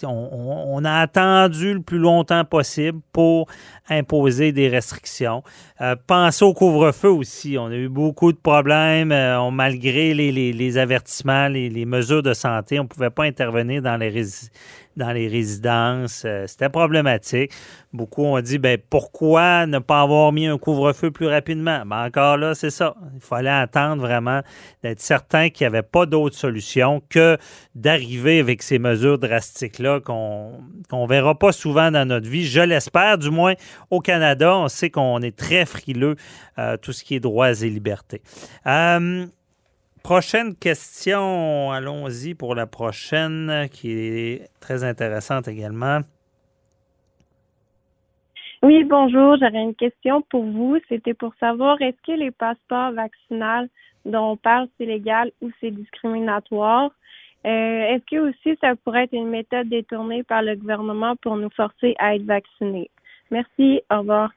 on, 0.03 0.65
on, 0.67 0.85
a 0.85 0.99
attendu 0.99 1.73
le 1.73 1.81
plus 1.81 1.97
longtemps 1.97 2.45
possible 2.45 2.99
pour 3.11 3.47
imposer 3.89 4.51
des 4.51 4.69
restrictions. 4.69 5.43
pensez 6.07 6.45
au 6.45 6.53
couvre-feu 6.53 7.09
aussi. 7.09 7.57
On 7.57 7.67
a 7.67 7.75
eu 7.75 7.89
beaucoup 7.89 8.31
de 8.31 8.37
problèmes. 8.37 9.13
malgré 9.51 10.13
les, 10.13 10.77
avertissements, 10.77 11.47
les, 11.47 11.85
mesures 11.85 12.23
de 12.23 12.33
santé, 12.33 12.79
on 12.79 12.83
ne 12.83 12.87
pouvait 12.87 13.09
pas 13.09 13.23
intervenir 13.23 13.81
dans 13.81 13.97
les, 13.97 14.09
dans 14.97 15.11
les 15.11 15.27
résidences. 15.27 16.23
Euh, 16.25 16.45
c'était 16.47 16.69
problématique. 16.69 17.51
Beaucoup 17.91 18.23
ont 18.23 18.39
dit 18.41 18.57
ben, 18.57 18.77
pourquoi 18.89 19.65
ne 19.65 19.79
pas 19.79 20.01
avoir 20.01 20.31
mis 20.31 20.47
un 20.47 20.57
couvre-feu 20.57 21.11
plus 21.11 21.27
rapidement? 21.27 21.83
Ben, 21.85 22.05
encore 22.05 22.37
là, 22.37 22.55
c'est 22.55 22.69
ça. 22.69 22.95
Il 23.13 23.21
fallait 23.21 23.49
attendre 23.49 24.01
vraiment 24.01 24.41
d'être 24.81 24.99
certain 24.99 25.49
qu'il 25.49 25.65
n'y 25.65 25.75
avait 25.75 25.83
pas 25.83 26.05
d'autre 26.05 26.35
solution 26.35 27.01
que 27.09 27.37
d'arriver 27.75 28.39
avec 28.39 28.63
ces 28.63 28.79
mesures 28.79 29.19
drastiques-là 29.19 29.99
qu'on 30.01 30.59
ne 30.91 31.07
verra 31.07 31.37
pas 31.37 31.51
souvent 31.51 31.91
dans 31.91 32.07
notre 32.07 32.29
vie. 32.29 32.45
Je 32.45 32.61
l'espère, 32.61 33.17
du 33.17 33.29
moins 33.29 33.53
au 33.89 33.99
Canada. 33.99 34.55
On 34.57 34.67
sait 34.67 34.89
qu'on 34.89 35.21
est 35.21 35.35
très 35.35 35.65
frileux, 35.65 36.15
euh, 36.57 36.77
tout 36.77 36.93
ce 36.93 37.03
qui 37.03 37.15
est 37.15 37.19
droits 37.19 37.51
et 37.51 37.69
libertés. 37.69 38.21
Euh, 38.67 39.25
Prochaine 40.03 40.53
question, 40.53 41.71
allons-y 41.71 42.35
pour 42.35 42.55
la 42.55 42.67
prochaine 42.67 43.69
qui 43.71 43.93
est 43.93 44.49
très 44.59 44.83
intéressante 44.83 45.47
également. 45.47 46.01
Oui, 48.63 48.83
bonjour, 48.83 49.37
j'avais 49.37 49.61
une 49.61 49.75
question 49.75 50.21
pour 50.23 50.43
vous. 50.43 50.77
C'était 50.89 51.13
pour 51.13 51.33
savoir 51.39 51.81
est-ce 51.81 51.95
que 52.05 52.17
les 52.17 52.31
passeports 52.31 52.91
vaccinaux 52.91 53.69
dont 54.05 54.31
on 54.31 54.35
parle, 54.37 54.67
c'est 54.77 54.85
légal 54.85 55.31
ou 55.41 55.51
c'est 55.61 55.71
discriminatoire? 55.71 56.91
Euh, 57.45 57.49
est-ce 57.49 58.03
que 58.05 58.29
aussi 58.29 58.57
ça 58.59 58.75
pourrait 58.83 59.05
être 59.05 59.13
une 59.13 59.29
méthode 59.29 59.69
détournée 59.69 60.23
par 60.23 60.41
le 60.41 60.57
gouvernement 60.57 61.15
pour 61.15 61.37
nous 61.37 61.49
forcer 61.49 61.95
à 61.97 62.15
être 62.15 62.25
vaccinés? 62.25 62.89
Merci, 63.31 63.81
au 63.89 63.99
revoir. 63.99 64.31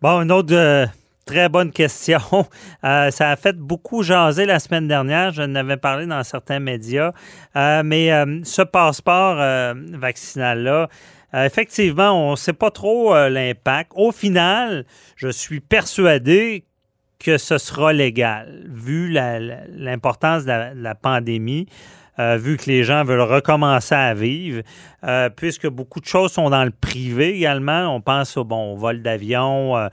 Bon, 0.00 0.22
une 0.22 0.32
autre 0.32 0.54
euh, 0.54 0.86
Très 1.24 1.48
bonne 1.48 1.70
question. 1.70 2.20
Euh, 2.84 3.12
ça 3.12 3.30
a 3.30 3.36
fait 3.36 3.56
beaucoup 3.56 4.02
jaser 4.02 4.44
la 4.44 4.58
semaine 4.58 4.88
dernière. 4.88 5.30
Je 5.30 5.42
n'avais 5.42 5.76
parlé 5.76 6.04
dans 6.04 6.24
certains 6.24 6.58
médias. 6.58 7.12
Euh, 7.54 7.82
mais 7.84 8.12
euh, 8.12 8.40
ce 8.42 8.62
passeport 8.62 9.36
vaccinal-là, 9.76 10.88
effectivement, 11.32 12.10
on 12.10 12.32
ne 12.32 12.36
sait 12.36 12.52
pas 12.52 12.72
trop 12.72 13.14
l'impact. 13.28 13.92
Au 13.94 14.10
final, 14.10 14.84
je 15.14 15.28
suis 15.28 15.60
persuadé 15.60 16.64
que 17.20 17.38
ce 17.38 17.56
sera 17.56 17.92
légal, 17.92 18.64
vu 18.66 19.08
l'importance 19.10 20.44
de, 20.44 20.74
la 20.74 20.94
pandémie. 20.96 21.66
Vu 22.18 22.56
que 22.56 22.66
les 22.66 22.82
gens 22.82 23.04
veulent 23.04 23.20
recommencer 23.20 23.94
à 23.94 24.12
vivre, 24.12 24.62
puisque 25.36 25.68
beaucoup 25.68 26.00
de 26.00 26.06
choses 26.06 26.32
sont 26.32 26.50
dans 26.50 26.64
le 26.64 26.72
privé 26.72 27.36
également. 27.36 27.94
On 27.94 28.00
pense 28.00 28.36
au 28.36 28.44
bon 28.44 28.74
vol 28.74 29.02
d'avion. 29.02 29.88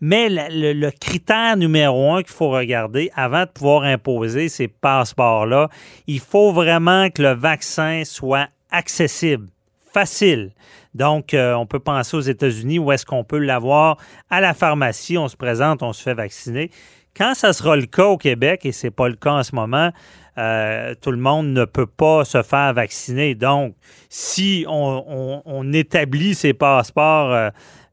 Mais 0.00 0.28
le, 0.30 0.90
critère 0.90 1.56
numéro 1.56 2.12
un 2.12 2.22
qu'il 2.22 2.32
faut 2.32 2.50
regarder 2.50 3.10
avant 3.14 3.42
de 3.42 3.50
pouvoir 3.50 3.82
imposer 3.82 4.48
ces 4.48 4.68
passeports-là, 4.68 5.68
il 6.06 6.20
faut 6.20 6.52
vraiment 6.52 7.08
que 7.10 7.22
le 7.22 7.32
vaccin 7.32 8.02
soit 8.04 8.48
accessible, 8.70 9.48
facile. 9.92 10.52
Donc, 10.94 11.34
on 11.34 11.66
peut 11.66 11.80
penser 11.80 12.16
aux 12.16 12.20
États-Unis 12.20 12.78
où 12.78 12.92
est-ce 12.92 13.06
qu'on 13.06 13.24
peut 13.24 13.38
l'avoir 13.38 13.96
à 14.30 14.40
la 14.40 14.54
pharmacie, 14.54 15.18
on 15.18 15.28
se 15.28 15.36
présente, 15.36 15.82
on 15.82 15.92
se 15.92 16.02
fait 16.02 16.14
vacciner. 16.14 16.70
Quand 17.16 17.34
ça 17.34 17.54
sera 17.54 17.76
le 17.76 17.86
cas 17.86 18.04
au 18.04 18.18
Québec, 18.18 18.66
et 18.66 18.72
ce 18.72 18.86
n'est 18.86 18.90
pas 18.90 19.08
le 19.08 19.16
cas 19.16 19.32
en 19.32 19.42
ce 19.42 19.54
moment, 19.54 19.90
euh, 20.38 20.94
tout 21.00 21.10
le 21.10 21.16
monde 21.16 21.48
ne 21.48 21.64
peut 21.64 21.86
pas 21.86 22.26
se 22.26 22.42
faire 22.42 22.74
vacciner. 22.74 23.34
Donc, 23.34 23.74
si 24.10 24.66
on, 24.68 25.72
établit 25.72 26.34
ces 26.34 26.52
passeports 26.52 27.32
euh, 27.32 27.48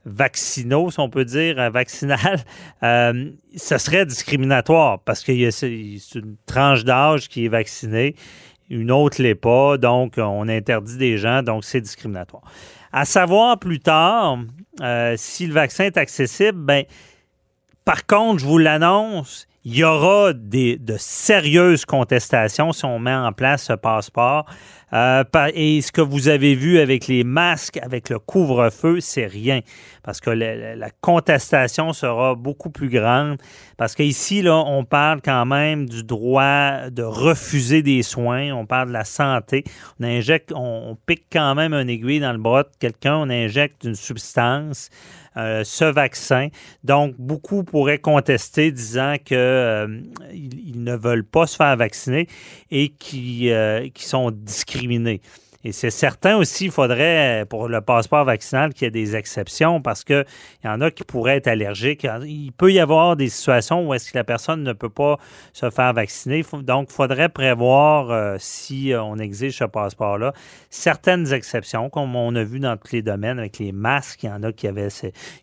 vaccinaux, 0.06 0.92
si 0.92 1.00
on 1.00 1.10
peut 1.10 1.26
dire, 1.26 1.60
euh, 1.60 1.70
vaccinal, 1.70 2.40
ce 2.82 3.78
serait 3.78 4.06
discriminatoire 4.06 5.00
parce 5.00 5.24
qu'il 5.24 5.40
y 5.40 5.46
a 5.46 5.66
une 6.16 6.36
tranche 6.46 6.84
d'âge 6.84 7.30
qui 7.30 7.46
est 7.46 7.50
vaccinée, 7.50 8.16
une 8.70 8.92
autre 8.92 9.22
l'est 9.22 9.36
pas, 9.36 9.78
donc 9.78 10.16
on 10.18 10.48
interdit 10.48 10.98
des 10.98 11.18
gens, 11.18 11.44
donc 11.44 11.64
c'est 11.64 11.82
discriminatoire. 11.82 12.44
À 12.92 13.06
savoir 13.06 13.60
plus 13.60 13.80
tard, 13.80 14.40
si 15.16 15.48
le 15.48 15.54
vaccin 15.54 15.86
est 15.86 15.98
accessible, 15.98 16.60
ben, 16.60 16.84
par 17.86 18.06
contre, 18.06 18.40
je 18.40 18.46
vous 18.46 18.58
l'annonce, 18.58 19.48
il 19.66 19.78
y 19.78 19.84
aura 19.84 20.34
des, 20.34 20.78
de 20.78 20.96
sérieuses 20.98 21.86
contestations 21.86 22.74
si 22.74 22.84
on 22.86 23.00
met 23.00 23.14
en 23.14 23.32
place 23.32 23.66
ce 23.66 23.74
passeport. 23.74 24.46
Euh, 24.94 25.24
et 25.56 25.82
ce 25.82 25.92
que 25.92 26.02
vous 26.02 26.28
avez 26.28 26.54
vu 26.54 26.78
avec 26.78 27.08
les 27.08 27.24
masques, 27.24 27.80
avec 27.82 28.10
le 28.10 28.20
couvre-feu, 28.20 29.00
c'est 29.00 29.26
rien. 29.26 29.62
Parce 30.04 30.20
que 30.20 30.30
la, 30.30 30.90
contestation 31.02 31.94
sera 31.94 32.36
beaucoup 32.36 32.70
plus 32.70 32.90
grande. 32.90 33.38
Parce 33.78 33.96
qu'ici, 33.96 34.42
là, 34.44 34.58
on 34.58 34.84
parle 34.84 35.22
quand 35.24 35.46
même 35.46 35.90
du 35.90 36.04
droit 36.04 36.90
de 36.92 37.02
refuser 37.02 37.82
des 37.82 38.04
soins. 38.04 38.52
On 38.52 38.66
parle 38.66 38.90
de 38.90 38.94
la 38.94 39.06
santé. 39.06 39.64
On 40.00 40.04
injecte, 40.04 40.52
on 40.54 40.96
pique 41.08 41.26
quand 41.32 41.56
même 41.56 41.74
un 41.74 41.88
aiguille 41.88 42.20
dans 42.20 42.34
le 42.34 42.38
bras 42.38 42.64
de 42.64 42.70
quelqu'un. 42.80 43.16
On 43.16 43.30
injecte 43.30 43.86
une 43.86 43.96
substance. 43.96 44.90
Euh, 45.36 45.64
ce 45.64 45.86
vaccin. 45.86 46.50
Donc, 46.84 47.16
beaucoup 47.18 47.64
pourraient 47.64 47.98
contester 47.98 48.72
disant 48.72 49.16
qu'ils 49.24 49.36
euh, 49.38 49.88
ne 50.76 50.96
veulent 50.96 51.26
pas 51.26 51.48
se 51.48 51.56
faire 51.56 51.76
vacciner 51.76 52.28
et 52.70 52.90
qui, 52.90 53.52
euh, 53.52 53.90
qui 53.90 54.06
sont 54.06 54.30
discriminés. 54.30 55.22
Et 55.64 55.72
c'est 55.72 55.92
certain 55.92 56.38
aussi, 56.38 56.66
il 56.66 56.72
faudrait, 56.72 57.46
pour 57.50 57.70
le 57.70 57.80
passeport 57.80 58.26
vaccinal, 58.26 58.74
qu'il 58.74 58.86
y 58.86 58.88
ait 58.88 58.92
des 58.92 59.16
exceptions 59.16 59.82
parce 59.82 60.04
qu'il 60.04 60.26
y 60.64 60.68
en 60.68 60.82
a 60.82 60.92
qui 60.92 61.04
pourraient 61.04 61.38
être 61.38 61.48
allergiques. 61.48 62.06
Il 62.26 62.52
peut 62.52 62.72
y 62.72 62.80
avoir 62.80 63.16
des 63.16 63.30
situations 63.30 63.88
où 63.88 63.94
est-ce 63.94 64.12
que 64.12 64.18
la 64.18 64.26
personne 64.26 64.64
ne 64.64 64.74
peut 64.74 64.90
pas 64.90 65.18
se 65.54 65.70
faire 65.70 65.94
vacciner. 65.94 66.44
Donc, 66.64 66.88
il 66.90 66.94
faudrait 66.94 67.30
prévoir, 67.30 68.12
euh, 68.12 68.36
si 68.40 68.92
euh, 68.92 69.02
on 69.02 69.18
exige 69.18 69.58
ce 69.58 69.64
passeport-là, 69.64 70.34
certaines 70.70 71.32
exceptions, 71.32 71.90
comme 71.90 72.16
on 72.16 72.36
a 72.36 72.44
vu 72.44 72.60
dans 72.60 72.76
tous 72.76 72.92
les 72.92 73.02
domaines 73.02 73.40
avec 73.40 73.60
les 73.60 73.72
masques. 73.72 74.24
Il 74.24 74.28
y 74.28 74.32
en 74.32 74.44
a 74.44 74.52
qui 74.52 74.68
avaient. 74.68 74.90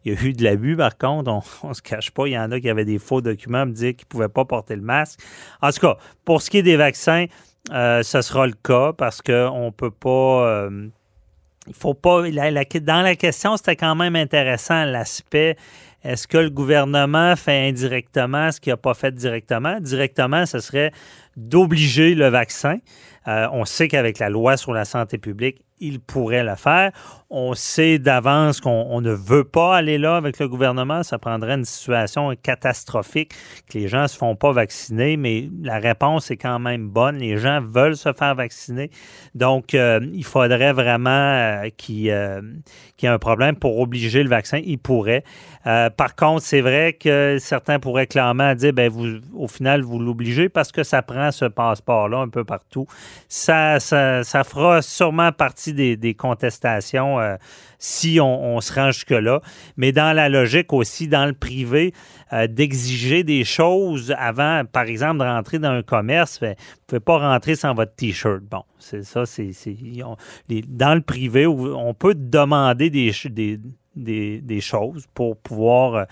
Il 0.05 0.13
y 0.13 0.17
a 0.17 0.23
eu 0.23 0.33
de 0.35 0.45
l'abus, 0.45 0.77
par 0.77 0.99
contre, 0.99 1.31
on 1.31 1.43
ne 1.69 1.75
se 1.75 1.83
cache 1.83 2.11
pas. 2.11 2.27
Il 2.27 2.33
y 2.33 2.39
en 2.39 2.51
a 2.51 2.61
qui 2.61 2.69
avaient 2.69 2.85
des 2.85 2.99
faux 2.99 3.23
documents 3.23 3.65
me 3.65 3.73
dire 3.73 3.95
qu'ils 3.97 4.07
ne 4.07 4.11
pouvaient 4.11 4.29
pas 4.29 4.45
porter 4.45 4.77
le 4.77 4.83
masque. 4.83 5.21
En 5.63 5.71
tout 5.71 5.81
cas, 5.81 5.97
pour 6.25 6.43
ce 6.43 6.51
qui 6.51 6.59
est 6.59 6.63
des 6.63 6.77
vaccins, 6.77 7.27
euh, 7.73 8.03
ce 8.03 8.23
sera 8.23 8.47
le 8.47 8.55
cas 8.55 8.93
parce 8.93 9.21
qu'on 9.23 9.67
ne 9.67 9.71
peut 9.71 9.91
pas. 9.91 10.47
Euh, 10.47 10.89
il 11.67 11.75
faut 11.75 11.95
pas. 11.95 12.23
dans 12.31 13.03
la 13.03 13.15
question, 13.17 13.57
c'était 13.57 13.77
quand 13.77 13.95
même 13.95 14.17
intéressant 14.17 14.85
l'aspect. 14.85 15.57
Est-ce 16.03 16.27
que 16.27 16.39
le 16.39 16.51
gouvernement 16.51 17.37
fait 17.37 17.69
indirectement 17.69 18.51
ce 18.51 18.61
qu'il 18.61 18.73
n'a 18.73 18.79
pas 18.79 18.95
fait 18.95 19.15
directement? 19.15 19.79
Directement, 19.81 20.47
ce 20.47 20.59
serait 20.59 20.93
d'obliger 21.37 22.15
le 22.15 22.29
vaccin. 22.29 22.79
Euh, 23.29 23.47
on 23.53 23.67
sait 23.67 23.89
qu'avec 23.89 24.19
la 24.19 24.31
loi 24.31 24.57
sur 24.57 24.73
la 24.73 24.87
santé 24.87 25.19
publique, 25.19 25.61
il 25.81 26.01
pourrait 26.01 26.45
le 26.45 26.55
faire. 26.55 26.93
On 27.31 27.55
sait 27.55 27.99
d'avance 27.99 28.61
qu'on 28.61 29.01
ne 29.01 29.13
veut 29.13 29.45
pas 29.45 29.77
aller 29.77 29.99
là 29.99 30.17
avec 30.17 30.39
le 30.39 30.49
gouvernement. 30.49 31.03
Ça 31.03 31.19
prendrait 31.19 31.55
une 31.55 31.65
situation 31.65 32.35
catastrophique 32.43 33.33
que 33.69 33.79
les 33.79 33.89
gens 33.89 34.03
ne 34.03 34.07
se 34.09 34.17
font 34.17 34.35
pas 34.35 34.53
vacciner, 34.53 35.17
mais 35.17 35.49
la 35.63 35.79
réponse 35.79 36.31
est 36.31 36.37
quand 36.37 36.59
même 36.59 36.89
bonne. 36.89 37.19
Les 37.19 37.37
gens 37.39 37.61
veulent 37.61 37.97
se 37.97 38.13
faire 38.13 38.35
vacciner. 38.35 38.91
Donc, 39.35 39.75
euh, 39.75 40.01
il 40.13 40.25
faudrait 40.25 40.73
vraiment 40.73 41.11
euh, 41.11 41.69
qu'il 41.77 41.97
y 41.97 42.09
ait 42.09 43.07
un 43.07 43.19
problème 43.19 43.57
pour 43.57 43.79
obliger 43.79 44.23
le 44.23 44.29
vaccin. 44.29 44.61
Il 44.65 44.79
pourrait. 44.79 45.25
par 45.65 46.17
contre, 46.17 46.43
c'est 46.43 46.61
vrai 46.61 46.95
que 46.95 47.39
certains 47.41 47.79
pourraient 47.79 48.07
clairement 48.07 48.55
dire, 48.55 48.73
ben 48.73 48.91
vous, 48.91 49.21
au 49.35 49.47
final, 49.47 49.83
vous 49.83 49.99
l'obligez 49.99 50.49
parce 50.49 50.73
que 50.73 50.83
ça 50.83 51.03
prend 51.03 51.31
ce 51.31 51.45
passeport-là 51.45 52.19
un 52.19 52.29
peu 52.29 52.45
partout. 52.45 52.87
Ça, 53.29 53.81
ça, 53.81 54.25
ça 54.25 54.45
fera 54.45 54.83
sûrement 54.83 55.33
partie 55.33 55.70
des, 55.73 56.15
contestations 56.15 57.19
euh, 57.21 57.37
si 57.79 58.19
on, 58.21 58.61
se 58.61 58.73
rend 58.73 58.91
jusque-là. 58.91 59.41
Mais 59.77 59.93
dans 59.93 60.15
la 60.15 60.29
logique 60.29 60.73
aussi, 60.73 61.09
dans 61.09 61.27
le 61.27 61.33
privé, 61.33 61.95
euh, 62.33 62.47
d'exiger 62.47 63.25
des 63.25 63.45
choses 63.45 64.15
avant, 64.19 64.65
par 64.65 64.85
exemple, 64.85 65.19
de 65.19 65.25
rentrer 65.25 65.59
dans 65.59 65.71
un 65.71 65.83
commerce, 65.83 66.41
ben, 66.41 66.55
vous 66.59 66.63
ne 66.63 66.87
pouvez 66.87 67.01
pas 67.01 67.19
rentrer 67.19 67.55
sans 67.55 67.75
votre 67.75 67.95
T-shirt. 67.95 68.43
Bon, 68.43 68.65
c'est 68.79 69.05
ça, 69.05 69.27
c'est... 69.27 69.51
Dans 70.69 70.95
le 70.95 71.03
privé, 71.03 71.47
on 71.47 71.95
peut 71.95 72.15
demander 72.15 72.91
des, 72.91 73.13
des 73.31 73.59
des, 73.97 74.61
choses 74.61 75.07
pour 75.15 75.37
pouvoir 75.37 75.95
euh, 75.95 76.05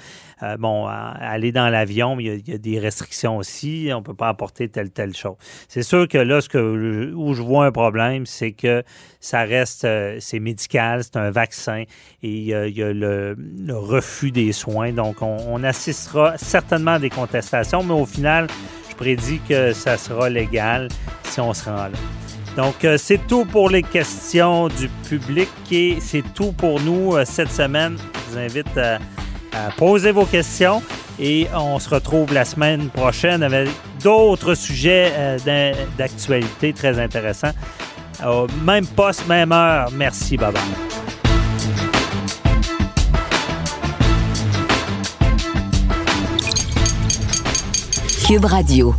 euh, 0.42 0.56
bon, 0.56 0.86
aller 0.86 1.52
dans 1.52 1.68
l'avion. 1.68 2.18
Il, 2.18 2.26
il, 2.26 2.48
y 2.48 2.54
a 2.54 2.58
des 2.58 2.78
restrictions 2.78 3.36
aussi. 3.36 3.90
On 3.92 3.98
ne 3.98 4.04
peut 4.04 4.14
pas 4.14 4.28
apporter 4.28 4.68
telle, 4.68 4.90
telle 4.90 5.14
chose. 5.14 5.36
C'est 5.68 5.82
sûr 5.82 6.08
que 6.08 6.18
là, 6.18 6.40
ce 6.40 6.48
que, 6.48 7.12
où 7.14 7.34
je 7.34 7.42
vois 7.42 7.66
un 7.66 7.72
problème, 7.72 8.26
c'est 8.26 8.52
que 8.52 8.82
ça 9.20 9.42
reste, 9.42 9.84
euh, 9.84 10.16
c'est 10.20 10.40
médical, 10.40 11.04
c'est 11.04 11.16
un 11.16 11.30
vaccin 11.30 11.84
et 12.22 12.28
il 12.28 12.44
y 12.44 12.54
a 12.54 12.92
le, 12.92 13.36
refus 13.70 14.30
des 14.30 14.52
soins. 14.52 14.92
Donc, 14.92 15.22
on, 15.22 15.36
on, 15.48 15.62
assistera 15.64 16.38
certainement 16.38 16.92
à 16.92 16.98
des 16.98 17.10
contestations, 17.10 17.82
mais 17.82 17.94
au 17.94 18.06
final, 18.06 18.46
je 18.90 18.94
prédis 18.94 19.40
que 19.48 19.72
ça 19.72 19.96
sera 19.96 20.28
légal 20.28 20.88
si 21.24 21.40
on 21.40 21.52
se 21.52 21.64
rend 21.64 21.88
là. 21.88 22.27
Donc, 22.58 22.84
euh, 22.84 22.98
c'est 22.98 23.24
tout 23.28 23.44
pour 23.44 23.70
les 23.70 23.84
questions 23.84 24.66
du 24.66 24.88
public 25.08 25.48
et 25.70 25.98
c'est 26.00 26.24
tout 26.34 26.50
pour 26.50 26.80
nous 26.80 27.14
euh, 27.14 27.24
cette 27.24 27.52
semaine. 27.52 27.96
Je 27.96 28.32
vous 28.32 28.38
invite 28.38 28.76
à, 28.76 28.98
poser 29.76 30.10
vos 30.10 30.24
questions 30.24 30.82
et 31.20 31.46
on 31.54 31.78
se 31.78 31.88
retrouve 31.88 32.34
la 32.34 32.44
semaine 32.44 32.88
prochaine 32.90 33.44
avec 33.44 33.68
d'autres 34.02 34.56
sujets 34.56 35.12
euh, 35.14 35.72
d'actualité 35.96 36.72
très 36.72 36.98
intéressants. 36.98 37.52
même 38.64 38.86
poste, 38.88 39.28
même 39.28 39.52
heure. 39.52 39.90
Merci, 39.92 40.36
bye. 40.36 40.52
Cube 48.26 48.44
Radio. 48.44 48.96